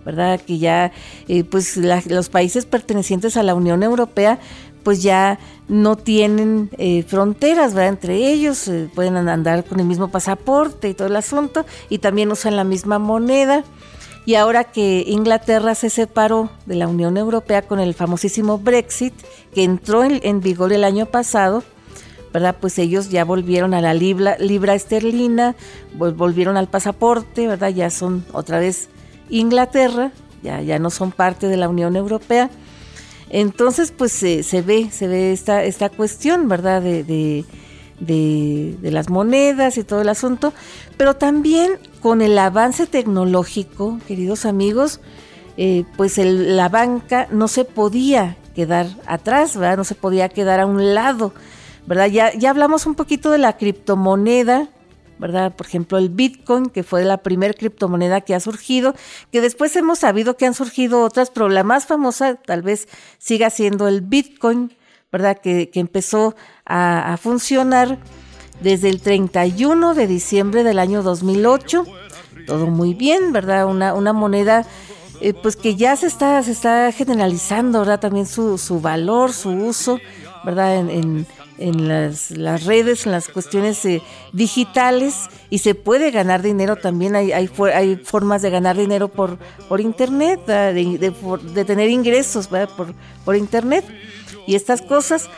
¿verdad? 0.05 0.39
Que 0.41 0.57
ya, 0.57 0.91
eh, 1.27 1.43
pues 1.43 1.77
los 1.77 2.29
países 2.29 2.65
pertenecientes 2.65 3.37
a 3.37 3.43
la 3.43 3.55
Unión 3.55 3.83
Europea, 3.83 4.39
pues 4.83 5.03
ya 5.03 5.39
no 5.67 5.95
tienen 5.95 6.69
eh, 6.77 7.03
fronteras, 7.03 7.73
¿verdad? 7.73 7.89
Entre 7.89 8.31
ellos, 8.31 8.69
pueden 8.95 9.15
andar 9.15 9.63
con 9.63 9.79
el 9.79 9.85
mismo 9.85 10.09
pasaporte 10.09 10.89
y 10.89 10.93
todo 10.93 11.07
el 11.07 11.15
asunto, 11.15 11.65
y 11.89 11.99
también 11.99 12.31
usan 12.31 12.55
la 12.55 12.63
misma 12.63 12.99
moneda. 12.99 13.63
Y 14.25 14.35
ahora 14.35 14.65
que 14.65 15.03
Inglaterra 15.07 15.73
se 15.73 15.89
separó 15.89 16.51
de 16.65 16.75
la 16.75 16.87
Unión 16.87 17.17
Europea 17.17 17.63
con 17.63 17.79
el 17.79 17.95
famosísimo 17.95 18.59
Brexit, 18.59 19.13
que 19.53 19.63
entró 19.63 20.03
en, 20.03 20.41
vigor 20.41 20.73
el 20.73 20.83
año 20.83 21.07
pasado, 21.07 21.63
¿verdad? 22.31 22.55
Pues 22.59 22.77
ellos 22.77 23.09
ya 23.09 23.25
volvieron 23.25 23.73
a 23.73 23.81
la 23.81 23.95
libra, 23.95 24.37
libra 24.37 24.75
esterlina, 24.75 25.55
volvieron 25.95 26.55
al 26.55 26.67
pasaporte, 26.67 27.47
¿verdad? 27.47 27.69
Ya 27.69 27.89
son 27.89 28.23
otra 28.31 28.59
vez 28.59 28.89
Inglaterra, 29.31 30.11
ya, 30.43 30.61
ya 30.61 30.77
no 30.77 30.89
son 30.89 31.11
parte 31.11 31.47
de 31.47 31.57
la 31.57 31.69
Unión 31.69 31.95
Europea. 31.95 32.49
Entonces, 33.29 33.93
pues 33.97 34.11
se 34.11 34.61
ve, 34.61 34.89
se 34.91 35.07
ve 35.07 35.31
esta, 35.31 35.63
esta 35.63 35.89
cuestión, 35.89 36.49
¿verdad? 36.49 36.81
De, 36.81 37.45
de, 38.01 38.77
las 38.91 39.09
monedas 39.09 39.77
y 39.77 39.83
todo 39.83 40.01
el 40.01 40.09
asunto, 40.09 40.53
pero 40.97 41.15
también 41.15 41.79
con 42.01 42.21
el 42.21 42.37
avance 42.37 42.87
tecnológico, 42.87 43.99
queridos 44.07 44.45
amigos, 44.45 44.99
eh, 45.57 45.85
pues 45.95 46.17
la 46.17 46.67
banca 46.69 47.27
no 47.31 47.47
se 47.47 47.63
podía 47.63 48.37
quedar 48.55 48.87
atrás, 49.05 49.55
¿verdad? 49.55 49.77
No 49.77 49.83
se 49.83 49.95
podía 49.95 50.27
quedar 50.29 50.59
a 50.59 50.65
un 50.65 50.93
lado, 50.93 51.33
¿verdad? 51.85 52.07
Ya, 52.07 52.33
ya 52.33 52.49
hablamos 52.49 52.85
un 52.85 52.95
poquito 52.95 53.31
de 53.31 53.37
la 53.37 53.57
criptomoneda, 53.57 54.69
¿verdad? 55.21 55.55
Por 55.55 55.67
ejemplo, 55.67 55.99
el 55.99 56.09
Bitcoin, 56.09 56.65
que 56.65 56.81
fue 56.81 57.05
la 57.05 57.19
primera 57.19 57.53
criptomoneda 57.53 58.21
que 58.21 58.33
ha 58.33 58.39
surgido, 58.39 58.95
que 59.31 59.39
después 59.39 59.75
hemos 59.75 59.99
sabido 59.99 60.35
que 60.35 60.47
han 60.47 60.55
surgido 60.55 61.03
otras, 61.03 61.29
pero 61.29 61.47
la 61.47 61.63
más 61.63 61.85
famosa 61.85 62.35
tal 62.35 62.63
vez 62.63 62.87
siga 63.19 63.51
siendo 63.51 63.87
el 63.87 64.01
Bitcoin, 64.01 64.73
¿verdad? 65.11 65.37
Que, 65.37 65.69
empezó 65.75 66.35
a, 66.65 67.17
funcionar 67.21 67.99
desde 68.61 68.89
el 68.89 68.99
31 68.99 69.93
de 69.93 70.07
diciembre 70.07 70.63
del 70.63 70.79
año 70.79 71.03
2008. 71.03 71.85
Todo 72.47 72.65
muy 72.65 72.95
bien, 72.95 73.31
¿verdad? 73.31 73.67
Una, 73.67 73.93
una 73.93 74.13
moneda 74.13 74.65
eh, 75.21 75.35
pues 75.35 75.55
que 75.55 75.75
ya 75.75 75.95
se 75.97 76.07
está, 76.07 76.41
se 76.41 76.51
está 76.51 76.91
generalizando, 76.91 77.79
¿verdad? 77.79 77.99
También 77.99 78.25
su, 78.25 78.57
su 78.57 78.81
valor, 78.81 79.33
su 79.33 79.51
uso, 79.51 79.99
¿verdad? 80.43 80.77
En, 80.77 80.89
en, 80.89 81.27
las, 81.59 82.31
las, 82.31 82.65
redes, 82.65 83.05
en 83.05 83.11
las 83.11 83.27
cuestiones 83.27 83.83
eh, 83.85 84.01
digitales 84.33 85.29
y 85.49 85.59
se 85.59 85.75
puede 85.75 86.11
ganar 86.11 86.41
dinero 86.41 86.75
también. 86.75 87.15
Hay, 87.15 87.31
hay, 87.31 87.49
hay 87.73 87.95
formas 87.97 88.41
de 88.41 88.49
ganar 88.49 88.77
dinero 88.77 89.09
por, 89.09 89.37
por 89.69 89.81
Internet, 89.81 90.45
de, 90.45 90.73
de, 90.73 91.13
de, 91.53 91.65
tener 91.65 91.89
ingresos. 91.89 92.47
Por, 92.47 92.93
por 93.25 93.35
Internet 93.35 93.85
y 94.47 94.55
estas 94.55 94.81
cosas. 94.81 95.29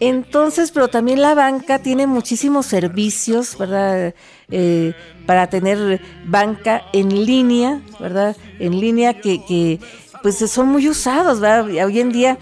Entonces, 0.00 0.70
pero 0.70 0.88
también 0.88 1.22
la 1.22 1.34
banca 1.34 1.80
tiene 1.80 2.06
muchísimos 2.06 2.66
servicios, 2.66 3.58
¿verdad? 3.58 4.14
Eh, 4.50 4.94
para 5.26 5.48
tener 5.48 6.00
banca 6.24 6.84
en 6.92 7.26
línea, 7.26 7.82
¿verdad? 7.98 8.36
En 8.60 8.80
línea 8.80 9.20
que, 9.20 9.44
que 9.44 9.80
pues 10.22 10.38
son 10.50 10.68
muy 10.68 10.88
usados, 10.88 11.40
¿verdad? 11.40 11.66
Hoy 11.84 12.00
en 12.00 12.12
día 12.12 12.38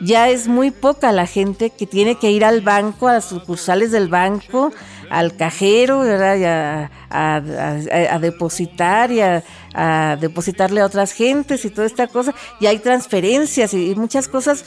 ya 0.00 0.28
es 0.28 0.48
muy 0.48 0.70
poca 0.70 1.12
la 1.12 1.26
gente 1.26 1.70
que 1.70 1.86
tiene 1.86 2.16
que 2.18 2.30
ir 2.30 2.44
al 2.44 2.60
banco, 2.60 3.08
a 3.08 3.14
las 3.14 3.24
sucursales 3.26 3.90
del 3.90 4.08
banco, 4.08 4.72
al 5.10 5.36
cajero, 5.36 6.00
¿verdad? 6.00 6.90
a, 7.10 8.18
depositar 8.20 9.10
y 9.10 9.20
a, 9.20 10.16
depositarle 10.20 10.80
a 10.80 10.86
otras 10.86 11.12
gentes 11.12 11.64
y 11.64 11.70
toda 11.70 11.86
esta 11.86 12.06
cosa. 12.06 12.34
Y 12.60 12.66
hay 12.66 12.78
transferencias 12.78 13.74
y, 13.74 13.94
muchas 13.94 14.28
cosas 14.28 14.64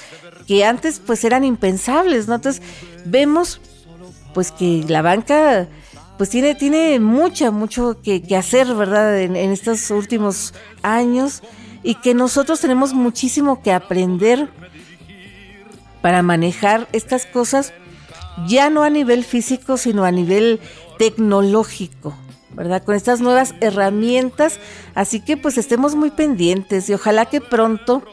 que 0.48 0.66
antes 0.66 1.00
pues 1.00 1.24
eran 1.24 1.44
impensables, 1.44 2.28
¿no? 2.28 2.36
Entonces 2.36 2.62
vemos 3.06 3.62
pues 4.34 4.52
que 4.52 4.84
la 4.88 5.02
banca 5.02 5.68
pues 6.18 6.30
tiene, 6.30 6.56
tiene 6.56 7.00
mucha, 7.00 7.52
mucho 7.52 8.02
que, 8.02 8.24
hacer, 8.36 8.74
¿verdad? 8.76 9.20
En, 9.20 9.36
en 9.36 9.52
estos 9.52 9.90
últimos 9.92 10.54
años 10.84 11.42
y 11.84 11.96
que 11.96 12.14
nosotros 12.14 12.60
tenemos 12.60 12.94
muchísimo 12.94 13.62
que 13.64 13.72
aprender 13.72 14.50
para 16.02 16.24
manejar 16.24 16.88
estas 16.92 17.26
cosas 17.26 17.74
ya 18.48 18.70
no 18.70 18.84
a 18.84 18.90
nivel 18.90 19.24
físico, 19.24 19.78
sino 19.78 20.04
a 20.04 20.12
nivel 20.12 20.60
tecnológico, 20.98 22.16
¿verdad? 22.52 22.84
Con 22.84 22.96
estas 22.96 23.22
nuevas 23.22 23.54
herramientas. 23.62 24.60
Así 24.96 25.20
que 25.20 25.38
pues 25.38 25.58
estemos 25.58 25.96
muy 25.96 26.12
pendientes 26.12 26.90
y 26.90 26.94
ojalá 26.94 27.26
que 27.26 27.42
pronto 27.42 28.04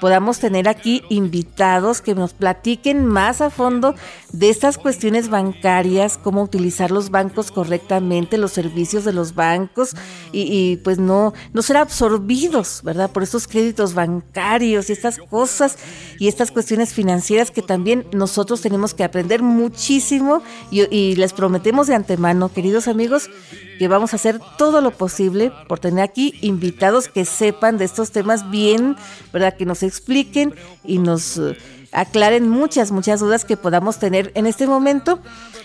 podamos 0.00 0.38
tener 0.38 0.68
aquí 0.68 1.02
invitados 1.08 2.00
que 2.00 2.14
nos 2.14 2.32
platiquen 2.32 3.04
más 3.04 3.40
a 3.40 3.50
fondo 3.50 3.94
de 4.32 4.50
estas 4.50 4.78
cuestiones 4.78 5.28
bancarias, 5.28 6.18
cómo 6.18 6.42
utilizar 6.42 6.90
los 6.90 7.10
bancos 7.10 7.50
correctamente, 7.50 8.38
los 8.38 8.52
servicios 8.52 9.04
de 9.04 9.12
los 9.12 9.34
bancos 9.34 9.94
y, 10.32 10.76
pues 10.78 10.98
no, 10.98 11.32
no 11.52 11.62
ser 11.62 11.78
absorbidos, 11.78 12.80
¿verdad? 12.84 13.10
Por 13.10 13.22
estos 13.22 13.46
créditos 13.46 13.94
bancarios 13.94 14.90
y 14.90 14.92
estas 14.92 15.18
cosas 15.18 15.78
y 16.18 16.28
estas 16.28 16.50
cuestiones 16.50 16.92
financieras 16.92 17.50
que 17.50 17.62
también 17.62 18.06
nosotros 18.12 18.60
tenemos 18.60 18.94
que 18.94 19.04
aprender 19.04 19.42
muchísimo 19.42 20.42
y, 20.70 20.82
y 20.94 21.16
les 21.16 21.32
prometemos 21.32 21.86
de 21.86 21.94
antemano, 21.94 22.52
queridos 22.52 22.88
amigos, 22.88 23.30
que 23.78 23.88
vamos 23.88 24.12
a 24.12 24.16
hacer 24.16 24.40
todo 24.58 24.80
lo 24.80 24.90
posible 24.90 25.52
por 25.68 25.78
tener 25.78 26.02
aquí 26.02 26.34
invitados 26.40 27.08
que 27.08 27.24
sepan 27.24 27.78
de 27.78 27.84
estos 27.84 28.10
temas 28.10 28.50
bien, 28.50 28.96
¿verdad? 29.32 29.56
Que 29.56 29.66
nos 29.66 29.82
expliquen 29.82 30.54
y 30.84 30.98
nos 30.98 31.38
eh, 31.38 31.56
aclaren 31.92 32.48
muchas, 32.48 32.92
muchas 32.92 33.20
dudas 33.20 33.44
que 33.44 33.56
podamos 33.56 33.98
tener 33.98 34.32
en 34.34 34.46
este 34.46 34.66
momento. 34.66 35.20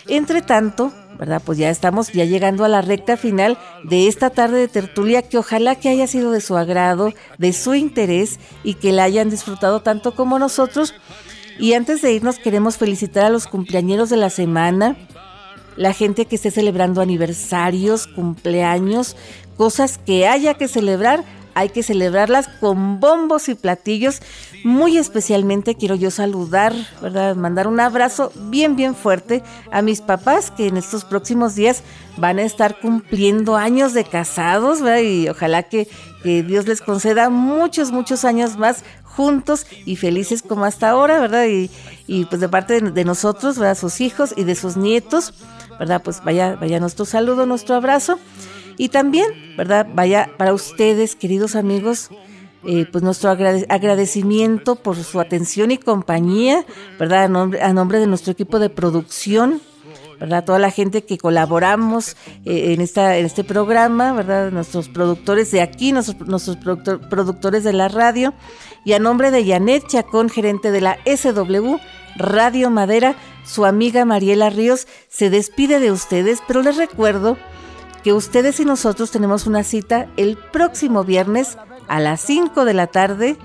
Entre 0.08 0.42
tanto, 0.42 0.92
¿verdad? 1.20 1.42
Pues 1.46 1.58
ya 1.58 1.70
estamos 1.70 2.12
ya 2.12 2.26
llegando 2.26 2.66
a 2.66 2.68
la 2.68 2.82
recta 2.82 3.18
final 3.18 3.58
de 3.84 4.08
esta 4.08 4.32
tarde 4.32 4.58
de 4.58 4.68
tertulia 4.68 5.22
que 5.22 5.38
ojalá 5.38 5.76
que 5.76 5.90
haya 5.90 6.08
sido 6.08 6.32
de 6.32 6.42
su 6.42 6.58
agrado, 6.58 7.14
de 7.38 7.54
su 7.54 7.76
interés 7.76 8.40
y 8.64 8.74
que 8.76 8.92
la 8.92 9.04
hayan 9.04 9.30
disfrutado 9.30 9.82
tanto 9.82 10.16
como 10.16 10.40
nosotros. 10.40 10.96
Y 11.60 11.74
antes 11.74 12.02
de 12.02 12.12
irnos 12.12 12.40
queremos 12.40 12.78
felicitar 12.78 13.26
a 13.26 13.30
los 13.30 13.46
cumpleañeros 13.46 14.10
de 14.10 14.18
la 14.18 14.32
semana, 14.32 14.96
la 15.78 15.94
gente 15.94 16.26
que 16.26 16.36
esté 16.36 16.52
celebrando 16.52 17.02
aniversarios, 17.02 18.08
cumpleaños, 18.08 19.16
cosas 19.58 19.98
que 19.98 20.28
haya 20.28 20.56
que 20.56 20.68
celebrar 20.68 21.24
hay 21.54 21.70
que 21.70 21.84
celebrarlas 21.84 22.48
con 22.48 23.00
bombos 23.00 23.50
y 23.50 23.56
platillos. 23.56 24.22
Muy 24.64 24.98
especialmente 24.98 25.76
quiero 25.76 25.96
yo 25.96 26.12
saludar, 26.12 26.74
¿verdad? 27.02 27.36
Mandar 27.36 27.68
un 27.68 27.80
abrazo 27.80 28.32
bien, 28.36 28.76
bien 28.76 28.96
fuerte 28.96 29.44
a 29.72 29.82
mis 29.82 30.02
papás 30.02 30.52
que 30.52 30.68
en 30.68 30.78
estos 30.78 31.04
próximos 31.04 31.56
días 31.56 31.84
van 32.18 32.40
a 32.40 32.44
estar 32.44 32.80
cumpliendo 32.80 33.58
años 33.58 33.94
de 33.94 34.04
casados. 34.04 34.80
Y 35.02 35.30
ojalá 35.30 35.64
que, 35.64 35.88
Dios 36.24 36.68
les 36.68 36.82
conceda 36.82 37.30
muchos, 37.30 37.92
muchos 37.92 38.26
años 38.26 38.56
más 38.56 38.84
juntos 39.04 39.66
y 39.86 39.96
felices 39.96 40.44
como 40.44 40.66
hasta 40.66 40.90
ahora, 40.90 41.20
¿verdad? 41.20 41.46
Y, 41.48 42.26
pues 42.26 42.40
de 42.40 42.48
parte 42.48 42.80
de, 42.80 42.92
de, 42.92 43.06
nosotros, 43.06 43.58
¿verdad? 43.58 43.78
Sus 43.78 44.02
hijos 44.02 44.34
y 44.38 44.44
de 44.44 44.54
sus 44.56 44.78
nietos, 44.78 45.34
¿verdad? 45.82 46.04
Pues 46.04 46.24
vaya, 46.24 46.56
vaya 46.62 46.80
nuestro 46.80 47.06
saludo, 47.06 47.48
nuestro 47.48 47.74
abrazo. 47.74 48.20
Y 48.78 48.90
también, 48.90 49.26
¿verdad? 49.58 49.88
Vaya 49.92 50.30
para 50.38 50.54
ustedes, 50.54 51.16
queridos 51.16 51.56
amigos, 51.56 52.12
eh, 52.64 52.86
pues 52.92 53.04
nuestro 53.04 53.32
agradecimiento 53.32 54.76
por 54.76 54.96
su 54.98 55.20
atención 55.20 55.72
y 55.72 55.80
compañía, 55.80 56.64
¿verdad? 57.00 57.24
A 57.24 57.28
nombre, 57.30 57.64
a 57.64 57.74
nombre 57.74 57.98
de 57.98 58.06
nuestro 58.06 58.32
equipo 58.32 58.60
de 58.60 58.70
producción, 58.70 59.60
¿verdad? 60.20 60.46
Toda 60.46 60.60
la 60.60 60.70
gente 60.70 61.04
que 61.04 61.18
colaboramos 61.18 62.16
eh, 62.46 62.74
en, 62.74 62.82
esta, 62.82 63.18
en 63.18 63.26
este 63.26 63.44
programa, 63.44 64.14
¿verdad? 64.14 64.52
Nuestros 64.52 64.88
productores 64.88 65.50
de 65.50 65.62
aquí, 65.62 65.94
nuestros, 65.94 66.28
nuestros 66.28 66.58
productores 66.58 67.64
de 67.64 67.74
la 67.74 67.88
radio, 67.88 68.36
y 68.86 68.94
a 68.94 69.00
nombre 69.00 69.32
de 69.32 69.44
Janet 69.44 69.88
Chacón, 69.88 70.30
gerente 70.30 70.70
de 70.70 70.82
la 70.82 71.00
SW 71.08 71.78
Radio 72.18 72.70
Madera, 72.70 73.16
su 73.44 73.66
amiga 73.66 74.06
Mariela 74.06 74.50
Ríos 74.50 74.88
se 75.10 75.30
despide 75.30 75.80
de 75.80 75.92
ustedes, 75.92 76.40
pero 76.48 76.62
les 76.62 76.78
recuerdo 76.78 77.38
que 78.04 78.14
ustedes 78.14 78.60
y 78.60 78.66
nosotros 78.66 79.12
tenemos 79.12 79.46
una 79.48 79.64
cita 79.64 80.08
el 80.18 80.38
próximo 80.38 81.04
viernes 81.04 81.58
a 81.88 82.00
las 82.00 82.22
5 82.22 82.66
de 82.66 82.74
la 82.74 82.88
tarde 82.88 83.38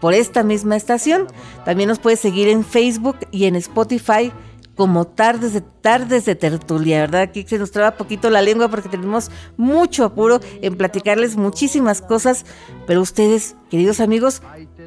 por 0.00 0.14
esta 0.14 0.42
misma 0.42 0.76
estación. 0.76 1.26
También 1.64 1.88
nos 1.88 1.98
puede 1.98 2.16
seguir 2.16 2.48
en 2.48 2.64
Facebook 2.64 3.16
y 3.30 3.44
en 3.44 3.56
Spotify 3.56 4.32
como 4.76 5.06
tardes 5.06 5.52
de 5.52 5.60
tardes 5.60 6.24
de 6.24 6.34
tertulia, 6.34 7.00
¿verdad? 7.00 7.22
Aquí 7.22 7.44
se 7.46 7.58
nos 7.58 7.70
traba 7.70 7.98
poquito 7.98 8.30
la 8.30 8.40
lengua 8.40 8.68
porque 8.68 8.88
tenemos 8.88 9.30
mucho 9.58 10.04
apuro 10.04 10.40
en 10.62 10.76
platicarles 10.76 11.36
muchísimas 11.36 12.00
cosas, 12.00 12.46
pero 12.86 13.02
ustedes, 13.02 13.56
queridos 13.68 14.00
amigos, 14.00 14.40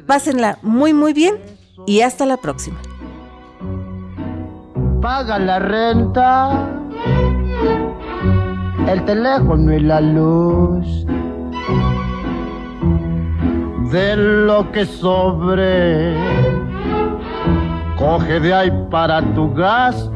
pásenla 0.06 0.58
muy 0.62 0.92
muy 0.92 1.12
bien 1.12 1.38
y 1.86 2.00
hasta 2.00 2.26
la 2.26 2.38
próxima. 2.38 2.80
Paga 5.04 5.38
la 5.38 5.58
renta 5.58 6.66
el 8.88 9.04
teléfono 9.04 9.74
y 9.74 9.80
la 9.80 10.00
luz. 10.00 11.04
De 13.92 14.16
lo 14.16 14.72
que 14.72 14.86
sobre, 14.86 16.16
coge 17.98 18.40
de 18.40 18.54
ahí 18.54 18.70
para 18.90 19.20
tu 19.34 19.52
gasto 19.52 20.10